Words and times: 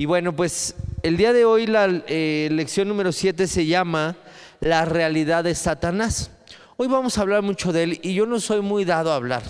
Y 0.00 0.06
bueno, 0.06 0.34
pues 0.34 0.76
el 1.02 1.18
día 1.18 1.34
de 1.34 1.44
hoy 1.44 1.66
la 1.66 1.84
eh, 2.06 2.48
lección 2.50 2.88
número 2.88 3.12
7 3.12 3.46
se 3.46 3.66
llama 3.66 4.16
La 4.58 4.86
realidad 4.86 5.44
de 5.44 5.54
Satanás. 5.54 6.30
Hoy 6.78 6.88
vamos 6.88 7.18
a 7.18 7.20
hablar 7.20 7.42
mucho 7.42 7.70
de 7.70 7.82
él 7.82 8.00
y 8.02 8.14
yo 8.14 8.24
no 8.24 8.40
soy 8.40 8.62
muy 8.62 8.86
dado 8.86 9.12
a 9.12 9.16
hablar 9.16 9.42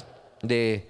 de, 0.42 0.88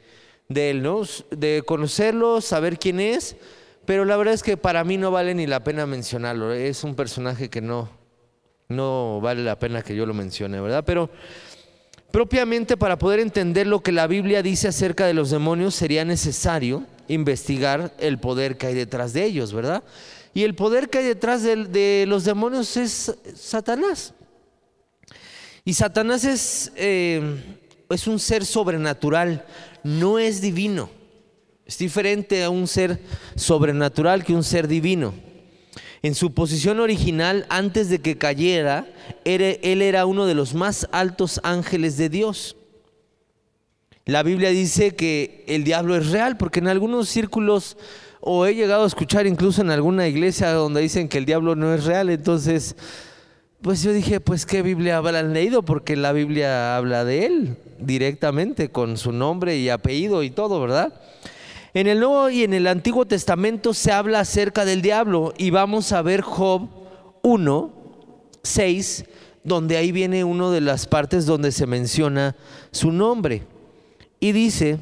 de 0.48 0.70
él, 0.70 0.82
¿no? 0.82 1.02
De 1.30 1.62
conocerlo, 1.66 2.40
saber 2.40 2.78
quién 2.78 3.00
es, 3.00 3.36
pero 3.84 4.06
la 4.06 4.16
verdad 4.16 4.32
es 4.32 4.42
que 4.42 4.56
para 4.56 4.82
mí 4.82 4.96
no 4.96 5.10
vale 5.10 5.34
ni 5.34 5.46
la 5.46 5.62
pena 5.62 5.84
mencionarlo. 5.84 6.54
Es 6.54 6.82
un 6.82 6.94
personaje 6.94 7.50
que 7.50 7.60
no, 7.60 7.90
no 8.70 9.20
vale 9.20 9.44
la 9.44 9.58
pena 9.58 9.82
que 9.82 9.94
yo 9.94 10.06
lo 10.06 10.14
mencione, 10.14 10.58
¿verdad? 10.58 10.84
Pero 10.86 11.10
propiamente 12.10 12.78
para 12.78 12.98
poder 12.98 13.20
entender 13.20 13.66
lo 13.66 13.80
que 13.80 13.92
la 13.92 14.06
Biblia 14.06 14.42
dice 14.42 14.68
acerca 14.68 15.04
de 15.04 15.12
los 15.12 15.28
demonios 15.28 15.74
sería 15.74 16.06
necesario 16.06 16.86
investigar 17.10 17.92
el 17.98 18.18
poder 18.18 18.56
que 18.56 18.68
hay 18.68 18.74
detrás 18.74 19.12
de 19.12 19.24
ellos, 19.24 19.52
¿verdad? 19.52 19.82
Y 20.32 20.44
el 20.44 20.54
poder 20.54 20.88
que 20.88 20.98
hay 20.98 21.04
detrás 21.04 21.42
de, 21.42 22.04
los 22.06 22.24
demonios 22.24 22.76
es 22.76 23.14
Satanás. 23.34 24.14
Y 25.64 25.74
Satanás 25.74 26.24
es, 26.24 26.72
eh, 26.76 27.20
es 27.90 28.06
un 28.06 28.18
ser 28.18 28.46
sobrenatural, 28.46 29.44
no 29.82 30.18
es 30.18 30.40
divino. 30.40 30.88
Es 31.66 31.78
diferente 31.78 32.42
a 32.44 32.50
un 32.50 32.66
ser 32.66 33.00
sobrenatural 33.36 34.24
que 34.24 34.34
un 34.34 34.44
ser 34.44 34.68
divino. 34.68 35.14
En 36.02 36.14
su 36.14 36.32
posición 36.32 36.80
original, 36.80 37.44
antes 37.50 37.90
de 37.90 38.00
que 38.00 38.16
cayera, 38.16 38.86
él 39.24 39.82
era 39.82 40.06
uno 40.06 40.26
de 40.26 40.34
los 40.34 40.54
más 40.54 40.88
altos 40.92 41.40
ángeles 41.42 41.96
de 41.96 42.08
Dios. 42.08 42.56
La 44.10 44.24
Biblia 44.24 44.50
dice 44.50 44.96
que 44.96 45.44
el 45.46 45.62
diablo 45.62 45.94
es 45.94 46.10
real, 46.10 46.36
porque 46.36 46.58
en 46.58 46.66
algunos 46.66 47.08
círculos, 47.08 47.76
o 48.20 48.44
he 48.44 48.56
llegado 48.56 48.82
a 48.82 48.86
escuchar 48.88 49.28
incluso 49.28 49.62
en 49.62 49.70
alguna 49.70 50.08
iglesia 50.08 50.50
donde 50.50 50.80
dicen 50.80 51.08
que 51.08 51.18
el 51.18 51.26
diablo 51.26 51.54
no 51.54 51.72
es 51.72 51.84
real, 51.84 52.10
entonces, 52.10 52.74
pues 53.62 53.84
yo 53.84 53.92
dije, 53.92 54.18
pues 54.18 54.46
qué 54.46 54.62
Biblia 54.62 54.96
habrán 54.96 55.32
leído, 55.32 55.62
porque 55.62 55.94
la 55.94 56.10
Biblia 56.10 56.76
habla 56.76 57.04
de 57.04 57.24
él 57.24 57.56
directamente, 57.78 58.72
con 58.72 58.96
su 58.96 59.12
nombre 59.12 59.58
y 59.58 59.68
apellido 59.68 60.24
y 60.24 60.30
todo, 60.30 60.60
¿verdad? 60.60 60.92
En 61.72 61.86
el 61.86 62.00
Nuevo 62.00 62.30
y 62.30 62.42
en 62.42 62.52
el 62.52 62.66
Antiguo 62.66 63.06
Testamento 63.06 63.74
se 63.74 63.92
habla 63.92 64.18
acerca 64.18 64.64
del 64.64 64.82
diablo 64.82 65.34
y 65.38 65.50
vamos 65.50 65.92
a 65.92 66.02
ver 66.02 66.22
Job 66.22 66.68
1, 67.22 67.72
6, 68.42 69.04
donde 69.44 69.76
ahí 69.76 69.92
viene 69.92 70.24
una 70.24 70.50
de 70.50 70.62
las 70.62 70.88
partes 70.88 71.26
donde 71.26 71.52
se 71.52 71.68
menciona 71.68 72.34
su 72.72 72.90
nombre. 72.90 73.44
Y 74.20 74.32
dice, 74.32 74.78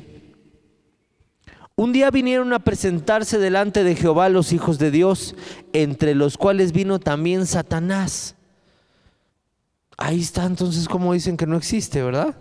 un 1.77 1.93
día 1.93 2.11
vinieron 2.11 2.53
a 2.53 2.59
presentarse 2.59 3.39
delante 3.39 3.85
de 3.85 3.95
Jehová 3.95 4.29
los 4.29 4.53
hijos 4.53 4.79
de 4.81 4.91
Dios, 4.91 5.37
entre 5.73 6.17
los 6.17 6.37
cuales 6.37 6.73
vino 6.73 6.99
también 6.99 7.47
Satanás. 7.47 8.35
Ahí 9.97 10.21
está 10.21 10.45
entonces 10.45 10.89
como 10.89 11.13
dicen 11.13 11.37
que 11.37 11.47
no 11.47 11.57
existe, 11.57 12.03
¿verdad? 12.03 12.37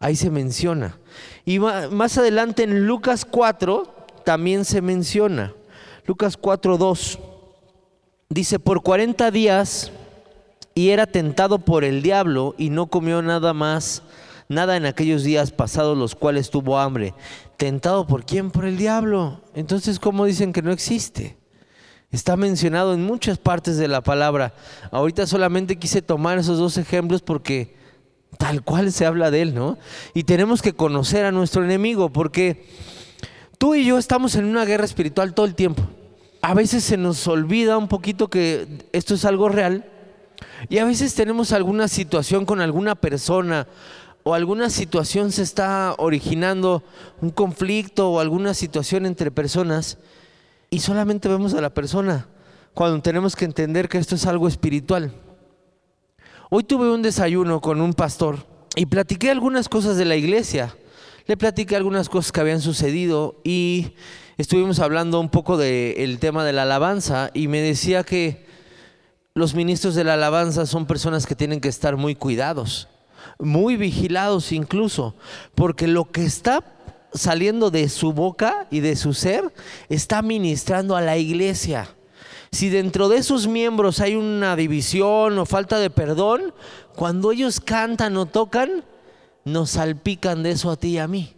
Ahí 0.00 0.16
se 0.16 0.30
menciona. 0.30 0.98
Y 1.46 1.58
más 1.58 2.18
adelante 2.18 2.62
en 2.62 2.86
Lucas 2.86 3.24
4 3.24 4.06
también 4.24 4.66
se 4.66 4.82
menciona. 4.82 5.54
Lucas 6.06 6.36
4, 6.36 6.76
2. 6.76 7.18
Dice, 8.28 8.58
por 8.58 8.82
40 8.82 9.30
días 9.30 9.92
y 10.74 10.90
era 10.90 11.06
tentado 11.06 11.58
por 11.58 11.84
el 11.84 12.02
diablo 12.02 12.54
y 12.58 12.68
no 12.68 12.88
comió 12.88 13.22
nada 13.22 13.54
más 13.54 14.02
nada 14.48 14.76
en 14.76 14.86
aquellos 14.86 15.24
días 15.24 15.50
pasados 15.50 15.96
los 15.96 16.14
cuales 16.14 16.50
tuvo 16.50 16.78
hambre. 16.78 17.14
¿Tentado 17.56 18.06
por 18.06 18.24
quién? 18.24 18.50
Por 18.50 18.64
el 18.64 18.76
diablo. 18.76 19.40
Entonces, 19.54 19.98
¿cómo 19.98 20.24
dicen 20.24 20.52
que 20.52 20.62
no 20.62 20.72
existe? 20.72 21.36
Está 22.10 22.36
mencionado 22.36 22.94
en 22.94 23.02
muchas 23.02 23.38
partes 23.38 23.76
de 23.76 23.88
la 23.88 24.00
palabra. 24.00 24.54
Ahorita 24.92 25.26
solamente 25.26 25.78
quise 25.78 26.02
tomar 26.02 26.38
esos 26.38 26.58
dos 26.58 26.76
ejemplos 26.76 27.22
porque 27.22 27.74
tal 28.38 28.62
cual 28.62 28.92
se 28.92 29.06
habla 29.06 29.30
de 29.30 29.42
él, 29.42 29.54
¿no? 29.54 29.78
Y 30.14 30.24
tenemos 30.24 30.62
que 30.62 30.74
conocer 30.74 31.24
a 31.24 31.32
nuestro 31.32 31.64
enemigo 31.64 32.10
porque 32.10 32.66
tú 33.58 33.74
y 33.74 33.84
yo 33.84 33.98
estamos 33.98 34.36
en 34.36 34.44
una 34.44 34.64
guerra 34.64 34.84
espiritual 34.84 35.34
todo 35.34 35.46
el 35.46 35.54
tiempo. 35.54 35.82
A 36.40 36.54
veces 36.54 36.84
se 36.84 36.96
nos 36.96 37.26
olvida 37.26 37.78
un 37.78 37.88
poquito 37.88 38.28
que 38.28 38.68
esto 38.92 39.14
es 39.14 39.24
algo 39.24 39.48
real 39.48 39.84
y 40.68 40.78
a 40.78 40.84
veces 40.84 41.14
tenemos 41.14 41.52
alguna 41.52 41.88
situación 41.88 42.44
con 42.44 42.60
alguna 42.60 42.94
persona 42.94 43.66
o 44.24 44.32
alguna 44.32 44.70
situación 44.70 45.30
se 45.30 45.42
está 45.42 45.94
originando, 45.98 46.82
un 47.20 47.30
conflicto 47.30 48.10
o 48.10 48.20
alguna 48.20 48.54
situación 48.54 49.04
entre 49.04 49.30
personas, 49.30 49.98
y 50.70 50.80
solamente 50.80 51.28
vemos 51.28 51.52
a 51.52 51.60
la 51.60 51.72
persona 51.72 52.26
cuando 52.72 53.00
tenemos 53.02 53.36
que 53.36 53.44
entender 53.44 53.88
que 53.88 53.98
esto 53.98 54.14
es 54.14 54.26
algo 54.26 54.48
espiritual. 54.48 55.12
Hoy 56.50 56.64
tuve 56.64 56.90
un 56.90 57.02
desayuno 57.02 57.60
con 57.60 57.82
un 57.82 57.92
pastor 57.92 58.46
y 58.74 58.86
platiqué 58.86 59.30
algunas 59.30 59.68
cosas 59.68 59.98
de 59.98 60.06
la 60.06 60.16
iglesia. 60.16 60.74
Le 61.26 61.36
platiqué 61.36 61.76
algunas 61.76 62.08
cosas 62.08 62.32
que 62.32 62.40
habían 62.40 62.62
sucedido 62.62 63.40
y 63.44 63.92
estuvimos 64.38 64.80
hablando 64.80 65.20
un 65.20 65.28
poco 65.28 65.58
del 65.58 66.18
tema 66.18 66.44
de 66.44 66.52
la 66.54 66.62
alabanza 66.62 67.30
y 67.34 67.46
me 67.48 67.60
decía 67.60 68.04
que 68.04 68.46
los 69.34 69.54
ministros 69.54 69.94
de 69.94 70.04
la 70.04 70.14
alabanza 70.14 70.64
son 70.64 70.86
personas 70.86 71.26
que 71.26 71.34
tienen 71.34 71.60
que 71.60 71.68
estar 71.68 71.96
muy 71.96 72.14
cuidados 72.14 72.88
muy 73.44 73.76
vigilados 73.76 74.52
incluso, 74.52 75.14
porque 75.54 75.86
lo 75.86 76.10
que 76.10 76.24
está 76.24 76.64
saliendo 77.12 77.70
de 77.70 77.88
su 77.88 78.12
boca 78.12 78.66
y 78.70 78.80
de 78.80 78.96
su 78.96 79.14
ser 79.14 79.52
está 79.88 80.22
ministrando 80.22 80.96
a 80.96 81.00
la 81.00 81.16
iglesia. 81.16 81.94
Si 82.50 82.68
dentro 82.68 83.08
de 83.08 83.18
esos 83.18 83.46
miembros 83.46 84.00
hay 84.00 84.14
una 84.14 84.56
división 84.56 85.38
o 85.38 85.46
falta 85.46 85.78
de 85.78 85.90
perdón, 85.90 86.54
cuando 86.94 87.32
ellos 87.32 87.60
cantan 87.60 88.16
o 88.16 88.26
tocan, 88.26 88.84
nos 89.44 89.70
salpican 89.70 90.42
de 90.42 90.52
eso 90.52 90.70
a 90.70 90.76
ti 90.76 90.88
y 90.88 90.98
a 90.98 91.08
mí. 91.08 91.34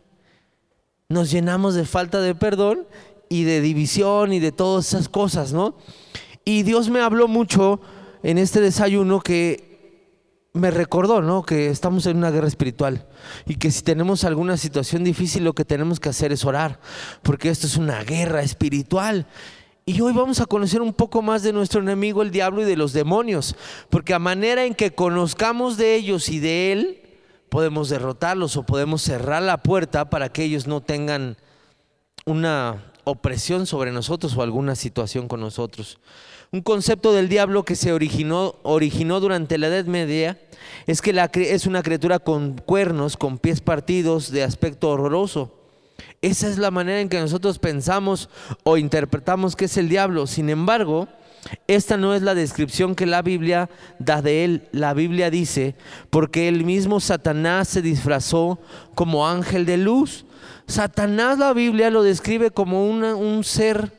Nos 1.08 1.30
llenamos 1.30 1.74
de 1.74 1.84
falta 1.84 2.20
de 2.20 2.34
perdón 2.34 2.86
y 3.28 3.44
de 3.44 3.60
división 3.60 4.32
y 4.32 4.40
de 4.40 4.52
todas 4.52 4.88
esas 4.88 5.08
cosas, 5.08 5.52
¿no? 5.52 5.74
Y 6.44 6.62
Dios 6.62 6.90
me 6.90 7.00
habló 7.00 7.28
mucho 7.28 7.80
en 8.22 8.38
este 8.38 8.60
desayuno 8.60 9.20
que 9.20 9.75
me 10.56 10.70
recordó, 10.70 11.22
¿no? 11.22 11.42
Que 11.42 11.68
estamos 11.68 12.06
en 12.06 12.16
una 12.16 12.30
guerra 12.30 12.48
espiritual 12.48 13.06
y 13.46 13.56
que 13.56 13.70
si 13.70 13.82
tenemos 13.82 14.24
alguna 14.24 14.56
situación 14.56 15.04
difícil 15.04 15.44
lo 15.44 15.54
que 15.54 15.64
tenemos 15.64 16.00
que 16.00 16.08
hacer 16.08 16.32
es 16.32 16.44
orar, 16.44 16.80
porque 17.22 17.50
esto 17.50 17.66
es 17.66 17.76
una 17.76 18.02
guerra 18.02 18.42
espiritual. 18.42 19.26
Y 19.84 20.00
hoy 20.00 20.12
vamos 20.12 20.40
a 20.40 20.46
conocer 20.46 20.82
un 20.82 20.92
poco 20.92 21.22
más 21.22 21.42
de 21.42 21.52
nuestro 21.52 21.80
enemigo, 21.80 22.22
el 22.22 22.32
diablo, 22.32 22.62
y 22.62 22.64
de 22.64 22.76
los 22.76 22.92
demonios, 22.92 23.54
porque 23.88 24.14
a 24.14 24.18
manera 24.18 24.64
en 24.64 24.74
que 24.74 24.92
conozcamos 24.92 25.76
de 25.76 25.94
ellos 25.94 26.28
y 26.28 26.40
de 26.40 26.72
él, 26.72 27.02
podemos 27.48 27.88
derrotarlos 27.88 28.56
o 28.56 28.64
podemos 28.64 29.02
cerrar 29.02 29.42
la 29.42 29.58
puerta 29.58 30.10
para 30.10 30.28
que 30.30 30.42
ellos 30.42 30.66
no 30.66 30.80
tengan 30.80 31.36
una 32.24 32.92
opresión 33.04 33.66
sobre 33.66 33.92
nosotros 33.92 34.36
o 34.36 34.42
alguna 34.42 34.74
situación 34.74 35.28
con 35.28 35.38
nosotros. 35.38 36.00
Un 36.52 36.62
concepto 36.62 37.12
del 37.12 37.28
diablo 37.28 37.64
que 37.64 37.74
se 37.74 37.92
originó, 37.92 38.54
durante 39.20 39.58
la 39.58 39.66
Edad 39.66 39.86
Media 39.86 40.38
es 40.86 41.02
que 41.02 41.12
es 41.34 41.66
una 41.66 41.82
criatura 41.82 42.18
con 42.18 42.56
cuernos, 42.58 43.16
con 43.16 43.38
pies 43.38 43.60
partidos, 43.60 44.30
de 44.30 44.44
aspecto 44.44 44.90
horroroso. 44.90 45.52
Esa 46.22 46.48
es 46.48 46.58
la 46.58 46.70
manera 46.70 47.00
en 47.00 47.08
que 47.08 47.20
nosotros 47.20 47.58
pensamos 47.58 48.28
o 48.62 48.76
interpretamos 48.76 49.56
que 49.56 49.64
es 49.64 49.76
el 49.76 49.88
diablo. 49.88 50.26
Sin 50.26 50.48
embargo, 50.48 51.08
esta 51.66 51.96
no 51.96 52.14
es 52.14 52.22
la 52.22 52.34
descripción 52.34 52.94
que 52.94 53.06
la 53.06 53.22
Biblia 53.22 53.68
da 53.98 54.22
de 54.22 54.44
él. 54.44 54.68
La 54.72 54.94
Biblia 54.94 55.30
dice, 55.30 55.74
porque 56.10 56.48
el 56.48 56.64
mismo 56.64 57.00
Satanás 57.00 57.68
se 57.68 57.82
disfrazó 57.82 58.60
como 58.94 59.28
ángel 59.28 59.66
de 59.66 59.78
luz. 59.78 60.26
Satanás 60.66 61.38
la 61.38 61.52
Biblia 61.52 61.90
lo 61.90 62.02
describe 62.02 62.50
como 62.50 62.86
un 62.88 63.44
ser 63.44 63.92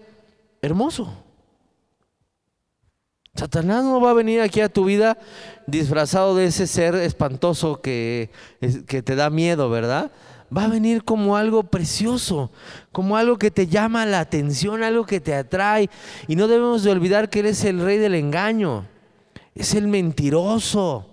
hermoso. 0.61 1.26
Satanás 3.37 3.83
no 3.83 4.01
va 4.01 4.11
a 4.11 4.15
venir 4.15 4.41
aquí 4.41 4.61
a 4.61 4.69
tu 4.69 4.85
vida 4.85 5.15
disfrazado 5.67 6.35
de 6.35 6.45
ese 6.45 6.65
ser 6.65 6.95
espantoso 6.95 7.81
que, 7.81 8.31
que 8.87 9.03
te 9.03 9.15
da 9.15 9.29
miedo, 9.29 9.69
¿verdad? 9.69 10.11
Va 10.55 10.63
a 10.63 10.67
venir 10.69 11.03
como 11.03 11.37
algo 11.37 11.61
precioso, 11.63 12.51
como 12.91 13.15
algo 13.15 13.37
que 13.37 13.51
te 13.51 13.67
llama 13.67 14.07
la 14.07 14.21
atención, 14.21 14.81
algo 14.81 15.05
que 15.05 15.19
te 15.19 15.35
atrae. 15.35 15.89
Y 16.27 16.35
no 16.35 16.47
debemos 16.47 16.81
de 16.81 16.89
olvidar 16.89 17.29
que 17.29 17.41
Él 17.41 17.45
es 17.45 17.63
el 17.63 17.79
rey 17.79 17.99
del 17.99 18.15
engaño, 18.15 18.87
es 19.53 19.75
el 19.75 19.87
mentiroso. 19.87 21.05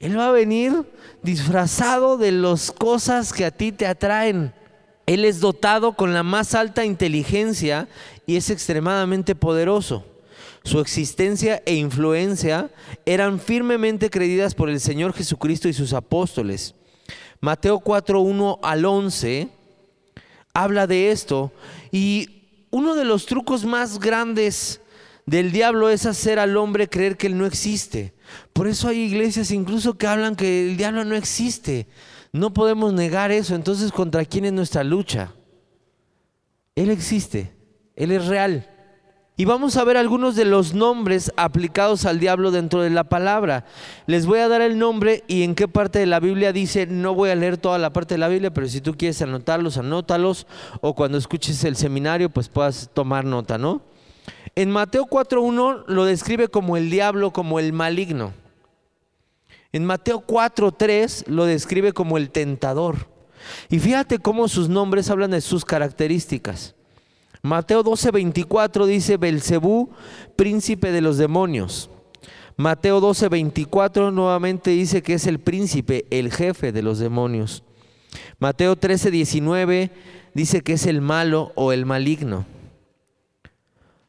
Él 0.00 0.18
va 0.18 0.28
a 0.28 0.32
venir 0.32 0.84
disfrazado 1.22 2.18
de 2.18 2.32
las 2.32 2.72
cosas 2.72 3.32
que 3.32 3.46
a 3.46 3.50
ti 3.50 3.72
te 3.72 3.86
atraen. 3.86 4.52
Él 5.06 5.24
es 5.24 5.40
dotado 5.40 5.94
con 5.94 6.12
la 6.12 6.22
más 6.22 6.54
alta 6.54 6.84
inteligencia 6.84 7.88
y 8.26 8.36
es 8.36 8.50
extremadamente 8.50 9.34
poderoso. 9.34 10.04
Su 10.64 10.80
existencia 10.80 11.62
e 11.66 11.74
influencia 11.74 12.70
eran 13.04 13.38
firmemente 13.38 14.08
creídas 14.08 14.54
por 14.54 14.70
el 14.70 14.80
Señor 14.80 15.12
Jesucristo 15.12 15.68
y 15.68 15.74
sus 15.74 15.92
apóstoles. 15.92 16.74
Mateo 17.40 17.80
4, 17.80 18.20
1 18.20 18.60
al 18.62 18.84
11 18.86 19.48
habla 20.54 20.86
de 20.86 21.10
esto 21.10 21.52
y 21.92 22.66
uno 22.70 22.94
de 22.94 23.04
los 23.04 23.26
trucos 23.26 23.66
más 23.66 24.00
grandes 24.00 24.80
del 25.26 25.52
diablo 25.52 25.90
es 25.90 26.06
hacer 26.06 26.38
al 26.38 26.56
hombre 26.56 26.88
creer 26.88 27.18
que 27.18 27.26
él 27.26 27.36
no 27.36 27.44
existe. 27.44 28.14
Por 28.54 28.66
eso 28.66 28.88
hay 28.88 29.00
iglesias 29.00 29.50
incluso 29.50 29.98
que 29.98 30.06
hablan 30.06 30.34
que 30.34 30.66
el 30.66 30.78
diablo 30.78 31.04
no 31.04 31.14
existe. 31.14 31.86
No 32.32 32.54
podemos 32.54 32.92
negar 32.92 33.30
eso. 33.30 33.54
Entonces, 33.54 33.92
¿contra 33.92 34.24
quién 34.24 34.46
es 34.46 34.52
nuestra 34.52 34.82
lucha? 34.82 35.34
Él 36.74 36.90
existe. 36.90 37.52
Él 37.94 38.10
es 38.10 38.26
real. 38.26 38.73
Y 39.36 39.46
vamos 39.46 39.76
a 39.76 39.82
ver 39.82 39.96
algunos 39.96 40.36
de 40.36 40.44
los 40.44 40.74
nombres 40.74 41.32
aplicados 41.36 42.04
al 42.04 42.20
diablo 42.20 42.52
dentro 42.52 42.82
de 42.82 42.90
la 42.90 43.02
palabra. 43.02 43.64
Les 44.06 44.26
voy 44.26 44.38
a 44.38 44.46
dar 44.46 44.62
el 44.62 44.78
nombre 44.78 45.24
y 45.26 45.42
en 45.42 45.56
qué 45.56 45.66
parte 45.66 45.98
de 45.98 46.06
la 46.06 46.20
Biblia 46.20 46.52
dice, 46.52 46.86
no 46.86 47.14
voy 47.14 47.30
a 47.30 47.34
leer 47.34 47.56
toda 47.56 47.78
la 47.78 47.92
parte 47.92 48.14
de 48.14 48.18
la 48.18 48.28
Biblia, 48.28 48.54
pero 48.54 48.68
si 48.68 48.80
tú 48.80 48.94
quieres 48.96 49.20
anotarlos, 49.22 49.76
anótalos, 49.76 50.46
o 50.80 50.94
cuando 50.94 51.18
escuches 51.18 51.64
el 51.64 51.74
seminario, 51.74 52.30
pues 52.30 52.48
puedas 52.48 52.90
tomar 52.94 53.24
nota, 53.24 53.58
¿no? 53.58 53.82
En 54.54 54.70
Mateo 54.70 55.06
4.1 55.06 55.84
lo 55.88 56.04
describe 56.04 56.46
como 56.46 56.76
el 56.76 56.88
diablo, 56.88 57.32
como 57.32 57.58
el 57.58 57.72
maligno. 57.72 58.34
En 59.72 59.84
Mateo 59.84 60.24
4.3 60.24 61.26
lo 61.26 61.44
describe 61.44 61.92
como 61.92 62.18
el 62.18 62.30
tentador. 62.30 63.08
Y 63.68 63.80
fíjate 63.80 64.20
cómo 64.20 64.46
sus 64.46 64.68
nombres 64.68 65.10
hablan 65.10 65.32
de 65.32 65.40
sus 65.40 65.64
características. 65.64 66.73
Mateo 67.44 67.84
12.24 67.84 68.86
dice 68.86 69.18
Belcebú, 69.18 69.90
príncipe 70.34 70.92
de 70.92 71.02
los 71.02 71.18
demonios. 71.18 71.90
Mateo 72.56 73.02
12.24 73.02 74.14
nuevamente 74.14 74.70
dice 74.70 75.02
que 75.02 75.12
es 75.12 75.26
el 75.26 75.38
príncipe, 75.38 76.06
el 76.08 76.32
jefe 76.32 76.72
de 76.72 76.80
los 76.80 77.00
demonios. 77.00 77.62
Mateo 78.38 78.76
13.19 78.76 79.90
dice 80.32 80.62
que 80.62 80.72
es 80.72 80.86
el 80.86 81.02
malo 81.02 81.52
o 81.54 81.72
el 81.72 81.84
maligno. 81.84 82.46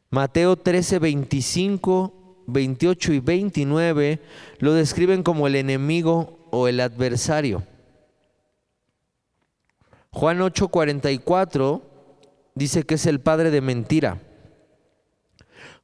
Mateo 0.08 0.56
13, 0.56 0.98
25, 0.98 2.44
28 2.46 3.12
y 3.12 3.20
29 3.20 4.22
lo 4.60 4.72
describen 4.72 5.22
como 5.22 5.46
el 5.46 5.56
enemigo 5.56 6.48
o 6.50 6.68
el 6.68 6.80
adversario. 6.80 7.64
Juan 10.10 10.40
8, 10.40 10.68
44 10.68 11.95
dice 12.56 12.82
que 12.82 12.96
es 12.96 13.06
el 13.06 13.20
padre 13.20 13.52
de 13.52 13.60
mentira. 13.60 14.20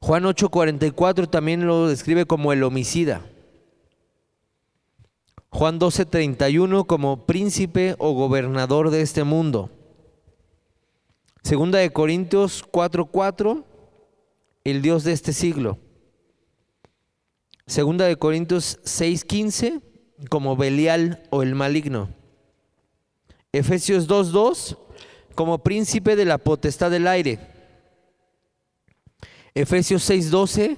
Juan 0.01 0.25
8, 0.25 0.49
44 0.49 1.29
también 1.29 1.65
lo 1.65 1.87
describe 1.87 2.25
como 2.25 2.51
el 2.51 2.63
homicida. 2.63 3.25
Juan 5.49 5.79
12, 5.79 6.05
31 6.05 6.85
como 6.85 7.25
príncipe 7.25 7.95
o 7.99 8.13
gobernador 8.13 8.89
de 8.89 9.01
este 9.01 9.23
mundo. 9.23 9.69
Segunda 11.43 11.79
de 11.79 11.91
Corintios 11.91 12.63
4, 12.69 13.05
4 13.05 13.65
el 14.63 14.81
Dios 14.81 15.03
de 15.03 15.11
este 15.11 15.33
siglo. 15.33 15.77
Segunda 17.65 18.05
de 18.05 18.17
Corintios 18.17 18.79
6:15 18.83 19.81
como 20.29 20.55
Belial 20.55 21.23
o 21.29 21.43
el 21.43 21.55
maligno. 21.55 22.09
Efesios 23.51 24.07
2:2 24.07 24.77
como 25.33 25.59
príncipe 25.59 26.15
de 26.15 26.25
la 26.25 26.37
potestad 26.37 26.91
del 26.91 27.07
aire. 27.07 27.39
Efesios 29.55 30.09
6:12 30.09 30.77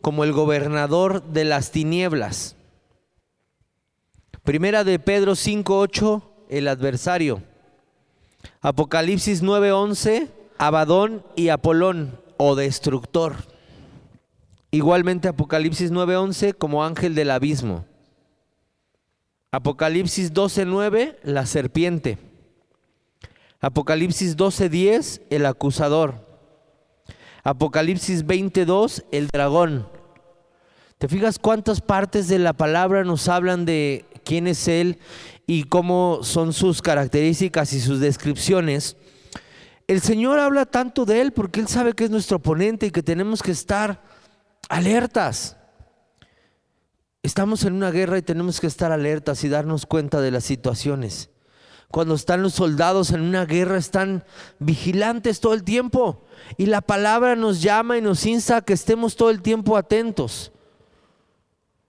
como 0.00 0.24
el 0.24 0.32
gobernador 0.32 1.22
de 1.22 1.44
las 1.44 1.70
tinieblas. 1.70 2.56
Primera 4.44 4.84
de 4.84 4.98
Pedro 4.98 5.34
5:8 5.34 6.22
el 6.48 6.68
adversario. 6.68 7.42
Apocalipsis 8.60 9.42
9:11 9.42 10.28
Abadón 10.58 11.24
y 11.34 11.48
Apolón 11.48 12.20
o 12.36 12.54
destructor. 12.54 13.34
Igualmente 14.70 15.28
Apocalipsis 15.28 15.90
9:11 15.90 16.54
como 16.54 16.84
ángel 16.84 17.14
del 17.14 17.30
abismo. 17.30 17.84
Apocalipsis 19.50 20.32
12:9 20.32 21.18
la 21.22 21.46
serpiente. 21.46 22.18
Apocalipsis 23.62 24.36
12:10 24.36 25.22
el 25.30 25.46
acusador. 25.46 26.26
Apocalipsis 27.44 28.26
22 28.26 29.04
el 29.12 29.28
dragón. 29.28 29.88
¿Te 30.98 31.06
fijas 31.06 31.38
cuántas 31.38 31.80
partes 31.80 32.26
de 32.26 32.40
la 32.40 32.54
palabra 32.54 33.04
nos 33.04 33.28
hablan 33.28 33.64
de 33.64 34.04
quién 34.24 34.48
es 34.48 34.66
Él 34.66 34.98
y 35.46 35.64
cómo 35.64 36.20
son 36.22 36.52
sus 36.52 36.82
características 36.82 37.72
y 37.72 37.80
sus 37.80 38.00
descripciones? 38.00 38.96
El 39.86 40.00
Señor 40.00 40.40
habla 40.40 40.66
tanto 40.66 41.04
de 41.04 41.20
Él 41.20 41.32
porque 41.32 41.60
Él 41.60 41.68
sabe 41.68 41.92
que 41.92 42.04
es 42.04 42.10
nuestro 42.10 42.38
oponente 42.38 42.86
y 42.86 42.90
que 42.90 43.02
tenemos 43.04 43.44
que 43.44 43.52
estar 43.52 44.02
alertas. 44.68 45.56
Estamos 47.22 47.64
en 47.64 47.74
una 47.74 47.92
guerra 47.92 48.18
y 48.18 48.22
tenemos 48.22 48.60
que 48.60 48.66
estar 48.66 48.90
alertas 48.90 49.44
y 49.44 49.48
darnos 49.48 49.86
cuenta 49.86 50.20
de 50.20 50.32
las 50.32 50.42
situaciones. 50.42 51.31
Cuando 51.92 52.14
están 52.14 52.42
los 52.42 52.54
soldados 52.54 53.10
en 53.10 53.20
una 53.20 53.44
guerra 53.44 53.76
están 53.76 54.24
vigilantes 54.58 55.40
todo 55.40 55.52
el 55.52 55.62
tiempo 55.62 56.24
y 56.56 56.64
la 56.64 56.80
palabra 56.80 57.36
nos 57.36 57.60
llama 57.60 57.98
y 57.98 58.00
nos 58.00 58.24
insta 58.24 58.56
a 58.56 58.60
que 58.62 58.72
estemos 58.72 59.14
todo 59.14 59.28
el 59.28 59.42
tiempo 59.42 59.76
atentos. 59.76 60.52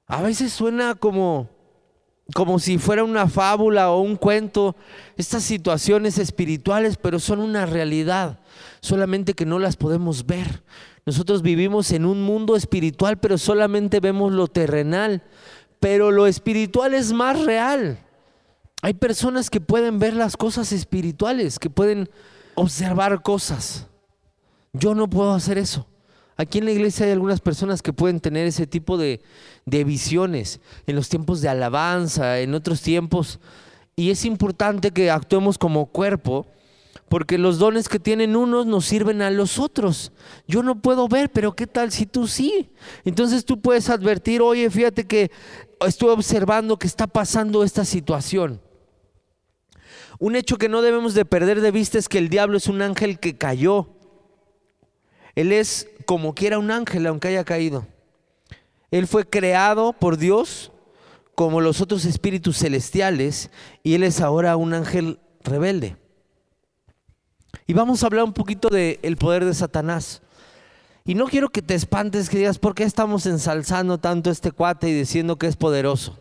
A 0.05 0.21
veces 0.21 0.51
suena 0.51 0.94
como 0.94 1.50
como 2.33 2.59
si 2.59 2.77
fuera 2.77 3.03
una 3.03 3.27
fábula 3.27 3.91
o 3.91 4.01
un 4.01 4.15
cuento, 4.15 4.75
estas 5.17 5.44
situaciones 5.44 6.17
espirituales, 6.17 6.97
pero 6.97 7.19
son 7.19 7.39
una 7.39 7.65
realidad, 7.65 8.39
solamente 8.81 9.33
que 9.33 9.45
no 9.45 9.59
las 9.59 9.75
podemos 9.77 10.25
ver. 10.25 10.63
Nosotros 11.05 11.41
vivimos 11.41 11.91
en 11.91 12.05
un 12.05 12.23
mundo 12.23 12.55
espiritual, 12.55 13.19
pero 13.19 13.38
solamente 13.38 14.00
vemos 14.00 14.31
lo 14.33 14.47
terrenal, 14.47 15.21
pero 15.79 16.11
lo 16.11 16.27
espiritual 16.27 16.94
es 16.94 17.13
más 17.13 17.41
real. 17.44 18.00
Hay 18.83 18.94
personas 18.94 19.50
que 19.50 19.62
pueden 19.62 19.97
ver 19.97 20.13
las 20.13 20.35
cosas 20.35 20.74
espirituales, 20.74 21.57
que 21.57 21.69
pueden 21.69 22.09
observar 22.56 23.21
cosas. 23.21 23.88
Yo 24.74 24.94
no 24.94 25.09
puedo 25.09 25.33
hacer 25.33 25.57
eso. 25.57 25.88
Aquí 26.35 26.57
en 26.57 26.65
la 26.65 26.71
iglesia 26.71 27.06
hay 27.06 27.13
algunas 27.13 27.39
personas 27.39 27.81
que 27.81 27.94
pueden 27.94 28.19
tener 28.19 28.45
ese 28.45 28.68
tipo 28.68 28.97
de, 28.97 29.21
visiones 29.65 30.59
en 30.85 30.97
los 30.97 31.07
tiempos 31.07 31.39
de 31.39 31.47
alabanza, 31.47 32.41
en 32.41 32.53
otros 32.56 32.81
tiempos. 32.81 33.39
Y 33.95 34.09
es 34.09 34.25
importante 34.25 34.91
que 34.91 35.09
actuemos 35.09 35.57
como 35.57 35.86
cuerpo, 35.86 36.45
porque 37.07 37.38
los 37.38 37.59
dones 37.59 37.88
que 37.88 38.00
tienen 38.00 38.36
unos 38.36 38.65
nos 38.65 38.83
sirven 38.83 39.21
a 39.21 39.31
los 39.31 39.59
otros. 39.59 40.12
Yo 40.45 40.62
no 40.62 40.81
puedo 40.81 41.07
ver, 41.07 41.31
pero 41.31 41.56
¿qué 41.56 41.68
tal 41.68 41.94
si 41.94 42.06
tú 42.06 42.27
sí? 42.27 42.69
Entonces 43.06 43.45
tú 43.45 43.62
puedes 43.62 43.89
advertir, 43.89 44.41
oye, 44.41 44.69
fíjate 44.69 45.07
que 45.07 45.31
estoy 45.88 46.10
observando 46.10 46.77
que 46.77 46.88
está 46.88 47.07
pasando 47.07 47.63
esta 47.63 47.86
situación. 47.86 48.60
Un 50.24 50.38
hecho 50.38 50.58
que 50.58 50.70
no 50.70 50.82
debemos 50.82 51.15
de 51.15 51.25
perder 51.25 51.60
de 51.60 51.70
vista 51.70 51.98
es 51.98 52.08
que 52.08 52.18
el 52.18 52.30
diablo 52.30 52.56
es 52.56 52.68
un 52.68 52.82
ángel 52.82 53.20
que 53.20 53.38
cayó. 53.38 53.89
Él 55.36 55.51
es 55.51 55.89
como 56.06 56.34
quiera 56.34 56.60
un 56.60 56.72
ángel, 56.72 57.06
aunque 57.08 57.27
haya 57.27 57.44
caído. 57.44 57.86
Él 58.89 59.06
fue 59.06 59.30
creado 59.30 59.92
por 59.92 60.15
Dios 60.15 60.72
como 61.36 61.60
los 61.60 61.82
otros 61.82 62.06
espíritus 62.06 62.60
celestiales 62.60 63.50
y 63.84 63.96
Él 63.96 64.03
es 64.03 64.22
ahora 64.22 64.56
un 64.56 64.74
ángel 64.74 65.20
rebelde. 65.44 65.98
Y 67.68 67.74
vamos 67.74 68.01
a 68.01 68.06
hablar 68.06 68.24
un 68.24 68.32
poquito 68.32 68.70
del 68.70 69.18
poder 69.18 69.44
de 69.44 69.53
Satanás. 69.53 70.22
Y 71.03 71.15
no 71.15 71.25
quiero 71.25 71.50
que 71.50 71.62
te 71.62 71.75
espantes, 71.75 72.30
que 72.30 72.38
digas, 72.38 72.60
¿por 72.60 72.75
qué 72.75 72.86
estamos 72.86 73.25
ensalzando 73.25 73.98
tanto 73.98 74.30
a 74.30 74.32
este 74.32 74.53
cuate 74.53 74.88
y 74.88 74.94
diciendo 74.94 75.36
que 75.36 75.48
es 75.48 75.58
poderoso? 75.58 76.18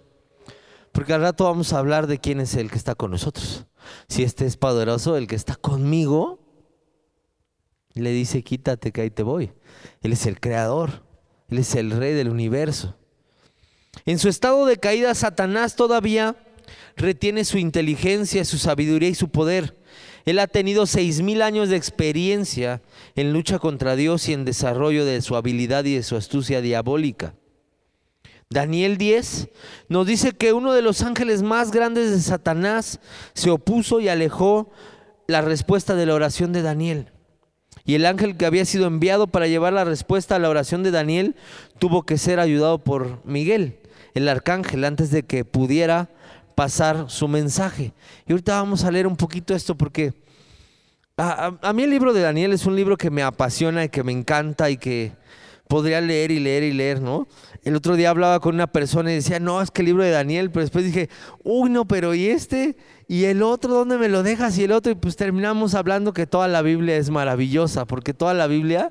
Porque 0.90 1.12
al 1.12 1.20
rato 1.20 1.44
vamos 1.44 1.72
a 1.72 1.78
hablar 1.78 2.08
de 2.08 2.18
quién 2.18 2.40
es 2.40 2.56
el 2.56 2.68
que 2.68 2.78
está 2.78 2.96
con 2.96 3.12
nosotros. 3.12 3.64
Si 4.08 4.22
este 4.22 4.46
es 4.46 4.56
poderoso, 4.56 5.16
el 5.16 5.26
que 5.26 5.36
está 5.36 5.56
conmigo, 5.56 6.40
le 7.94 8.10
dice, 8.10 8.42
quítate 8.42 8.92
que 8.92 9.02
ahí 9.02 9.10
te 9.10 9.22
voy. 9.22 9.52
Él 10.00 10.12
es 10.12 10.26
el 10.26 10.40
creador, 10.40 11.04
Él 11.48 11.58
es 11.58 11.74
el 11.74 11.90
rey 11.90 12.14
del 12.14 12.28
universo. 12.28 12.96
En 14.06 14.18
su 14.18 14.28
estado 14.28 14.64
de 14.66 14.78
caída, 14.78 15.14
Satanás 15.14 15.76
todavía 15.76 16.36
retiene 16.96 17.44
su 17.44 17.58
inteligencia, 17.58 18.44
su 18.44 18.58
sabiduría 18.58 19.08
y 19.08 19.14
su 19.14 19.28
poder. 19.28 19.76
Él 20.24 20.38
ha 20.38 20.46
tenido 20.46 20.86
seis 20.86 21.20
mil 21.20 21.42
años 21.42 21.68
de 21.68 21.76
experiencia 21.76 22.80
en 23.16 23.32
lucha 23.32 23.58
contra 23.58 23.96
Dios 23.96 24.28
y 24.28 24.32
en 24.32 24.44
desarrollo 24.44 25.04
de 25.04 25.20
su 25.20 25.36
habilidad 25.36 25.84
y 25.84 25.96
de 25.96 26.02
su 26.02 26.16
astucia 26.16 26.60
diabólica. 26.60 27.34
Daniel 28.52 28.98
10 28.98 29.48
nos 29.88 30.06
dice 30.06 30.32
que 30.32 30.52
uno 30.52 30.72
de 30.72 30.82
los 30.82 31.02
ángeles 31.02 31.42
más 31.42 31.70
grandes 31.70 32.10
de 32.10 32.20
Satanás 32.20 33.00
se 33.34 33.50
opuso 33.50 34.00
y 34.00 34.08
alejó 34.08 34.70
la 35.26 35.40
respuesta 35.40 35.94
de 35.94 36.06
la 36.06 36.14
oración 36.14 36.52
de 36.52 36.62
Daniel. 36.62 37.12
Y 37.84 37.94
el 37.94 38.06
ángel 38.06 38.36
que 38.36 38.46
había 38.46 38.64
sido 38.64 38.86
enviado 38.86 39.26
para 39.26 39.48
llevar 39.48 39.72
la 39.72 39.84
respuesta 39.84 40.36
a 40.36 40.38
la 40.38 40.48
oración 40.48 40.82
de 40.82 40.90
Daniel 40.90 41.34
tuvo 41.78 42.04
que 42.04 42.18
ser 42.18 42.38
ayudado 42.38 42.78
por 42.78 43.24
Miguel, 43.24 43.78
el 44.14 44.28
arcángel, 44.28 44.84
antes 44.84 45.10
de 45.10 45.24
que 45.24 45.44
pudiera 45.44 46.10
pasar 46.54 47.06
su 47.08 47.28
mensaje. 47.28 47.92
Y 48.26 48.32
ahorita 48.32 48.54
vamos 48.54 48.84
a 48.84 48.90
leer 48.90 49.06
un 49.06 49.16
poquito 49.16 49.54
esto 49.54 49.74
porque 49.74 50.12
A, 51.16 51.72
mí 51.74 51.82
el 51.82 51.90
libro 51.90 52.12
de 52.12 52.20
Daniel 52.20 52.52
es 52.52 52.66
un 52.66 52.76
libro 52.76 52.96
que 52.96 53.10
me 53.10 53.22
apasiona 53.22 53.84
y 53.84 53.88
que 53.88 54.02
me 54.02 54.12
encanta 54.12 54.70
y 54.70 54.76
que 54.76 55.12
podría 55.68 56.00
leer 56.00 56.30
y 56.30 56.38
leer 56.38 56.62
y 56.64 56.72
leer, 56.72 57.00
¿no? 57.00 57.26
El 57.64 57.76
otro 57.76 57.94
día 57.94 58.10
hablaba 58.10 58.40
con 58.40 58.56
una 58.56 58.66
persona 58.66 59.12
y 59.12 59.16
decía, 59.16 59.38
no, 59.38 59.62
es 59.62 59.70
que 59.70 59.82
el 59.82 59.86
libro 59.86 60.02
de 60.02 60.10
Daniel, 60.10 60.50
pero 60.50 60.62
después 60.62 60.84
dije, 60.84 61.08
uy, 61.44 61.70
no, 61.70 61.86
pero 61.86 62.12
¿y 62.12 62.26
este? 62.26 62.76
¿Y 63.06 63.24
el 63.24 63.42
otro 63.42 63.72
dónde 63.72 63.98
me 63.98 64.08
lo 64.08 64.24
dejas? 64.24 64.58
Y 64.58 64.64
el 64.64 64.72
otro, 64.72 64.90
y 64.90 64.96
pues 64.96 65.14
terminamos 65.14 65.74
hablando 65.74 66.12
que 66.12 66.26
toda 66.26 66.48
la 66.48 66.62
Biblia 66.62 66.96
es 66.96 67.10
maravillosa, 67.10 67.84
porque 67.84 68.14
toda 68.14 68.34
la 68.34 68.48
Biblia 68.48 68.90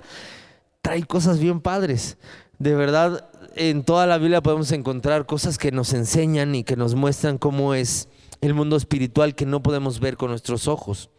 trae 0.82 1.04
cosas 1.04 1.40
bien 1.40 1.60
padres. 1.60 2.18
De 2.60 2.74
verdad, 2.74 3.30
en 3.56 3.84
toda 3.84 4.08
la 4.08 4.18
Biblia 4.18 4.42
podemos 4.42 4.72
encontrar 4.72 5.26
cosas 5.26 5.58
que 5.58 5.72
nos 5.72 5.94
enseñan 5.94 6.56
y 6.56 6.64
que 6.64 6.78
nos 6.78 6.96
muestran 6.96 7.38
cómo 7.38 7.74
es 7.74 8.08
el 8.40 8.54
mundo 8.54 8.76
espiritual 8.76 9.36
que 9.36 9.46
no 9.46 9.62
podemos 9.62 10.00
ver 10.00 10.16
con 10.16 10.30
nuestros 10.30 10.68
ojos. 10.68 11.10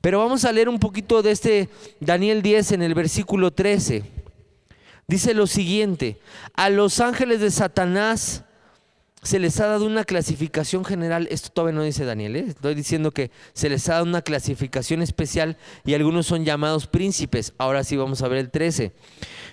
Pero 0.00 0.18
vamos 0.18 0.44
a 0.44 0.52
leer 0.52 0.68
un 0.68 0.78
poquito 0.78 1.22
de 1.22 1.30
este 1.30 1.68
Daniel 2.00 2.42
10 2.42 2.72
en 2.72 2.82
el 2.82 2.94
versículo 2.94 3.52
13. 3.52 4.25
Dice 5.08 5.34
lo 5.34 5.46
siguiente, 5.46 6.18
a 6.54 6.68
los 6.68 6.98
ángeles 6.98 7.40
de 7.40 7.52
Satanás 7.52 8.42
se 9.22 9.38
les 9.38 9.60
ha 9.60 9.66
dado 9.66 9.86
una 9.86 10.04
clasificación 10.04 10.84
general, 10.84 11.28
esto 11.30 11.50
todavía 11.50 11.76
no 11.76 11.84
dice 11.84 12.04
Daniel, 12.04 12.36
¿eh? 12.36 12.44
estoy 12.48 12.74
diciendo 12.74 13.12
que 13.12 13.30
se 13.52 13.68
les 13.68 13.88
ha 13.88 13.94
dado 13.94 14.04
una 14.04 14.22
clasificación 14.22 15.02
especial 15.02 15.56
y 15.84 15.94
algunos 15.94 16.26
son 16.26 16.44
llamados 16.44 16.86
príncipes. 16.86 17.52
Ahora 17.58 17.84
sí 17.84 17.96
vamos 17.96 18.22
a 18.22 18.28
ver 18.28 18.38
el 18.38 18.50
13. 18.50 18.92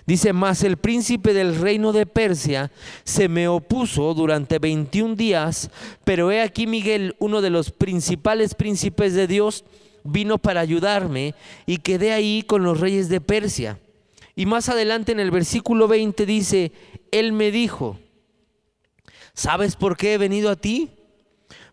Dice, 0.07 0.33
más 0.33 0.63
el 0.63 0.77
príncipe 0.77 1.33
del 1.33 1.55
reino 1.55 1.91
de 1.91 2.05
Persia 2.05 2.72
se 3.03 3.29
me 3.29 3.48
opuso 3.48 4.13
durante 4.15 4.60
21 4.60 5.15
días, 5.15 5.69
pero 6.03 6.31
he 6.31 6.41
aquí 6.41 6.65
Miguel, 6.67 7.15
uno 7.19 7.41
de 7.41 7.51
los 7.51 7.72
principales 7.72 8.55
príncipes 8.55 9.13
de 9.13 9.27
Dios, 9.27 9.65
vino 10.03 10.39
para 10.39 10.62
ayudarme 10.62 11.36
y 11.67 11.77
quedé 11.77 12.12
ahí 12.12 12.43
con 12.43 12.63
los 12.63 12.79
reyes 12.79 13.07
de 13.07 13.22
Persia. 13.22 13.79
Y 14.36 14.46
más 14.46 14.70
adelante 14.70 15.12
en 15.12 15.20
el 15.20 15.32
versículo 15.32 15.88
20 15.88 16.25
dice, 16.25 16.72
él 17.12 17.34
me 17.34 17.52
dijo, 17.52 18.00
¿sabes 19.34 19.75
por 19.75 19.96
qué 19.96 20.13
he 20.13 20.18
venido 20.18 20.50
a 20.50 20.56
ti? 20.56 20.92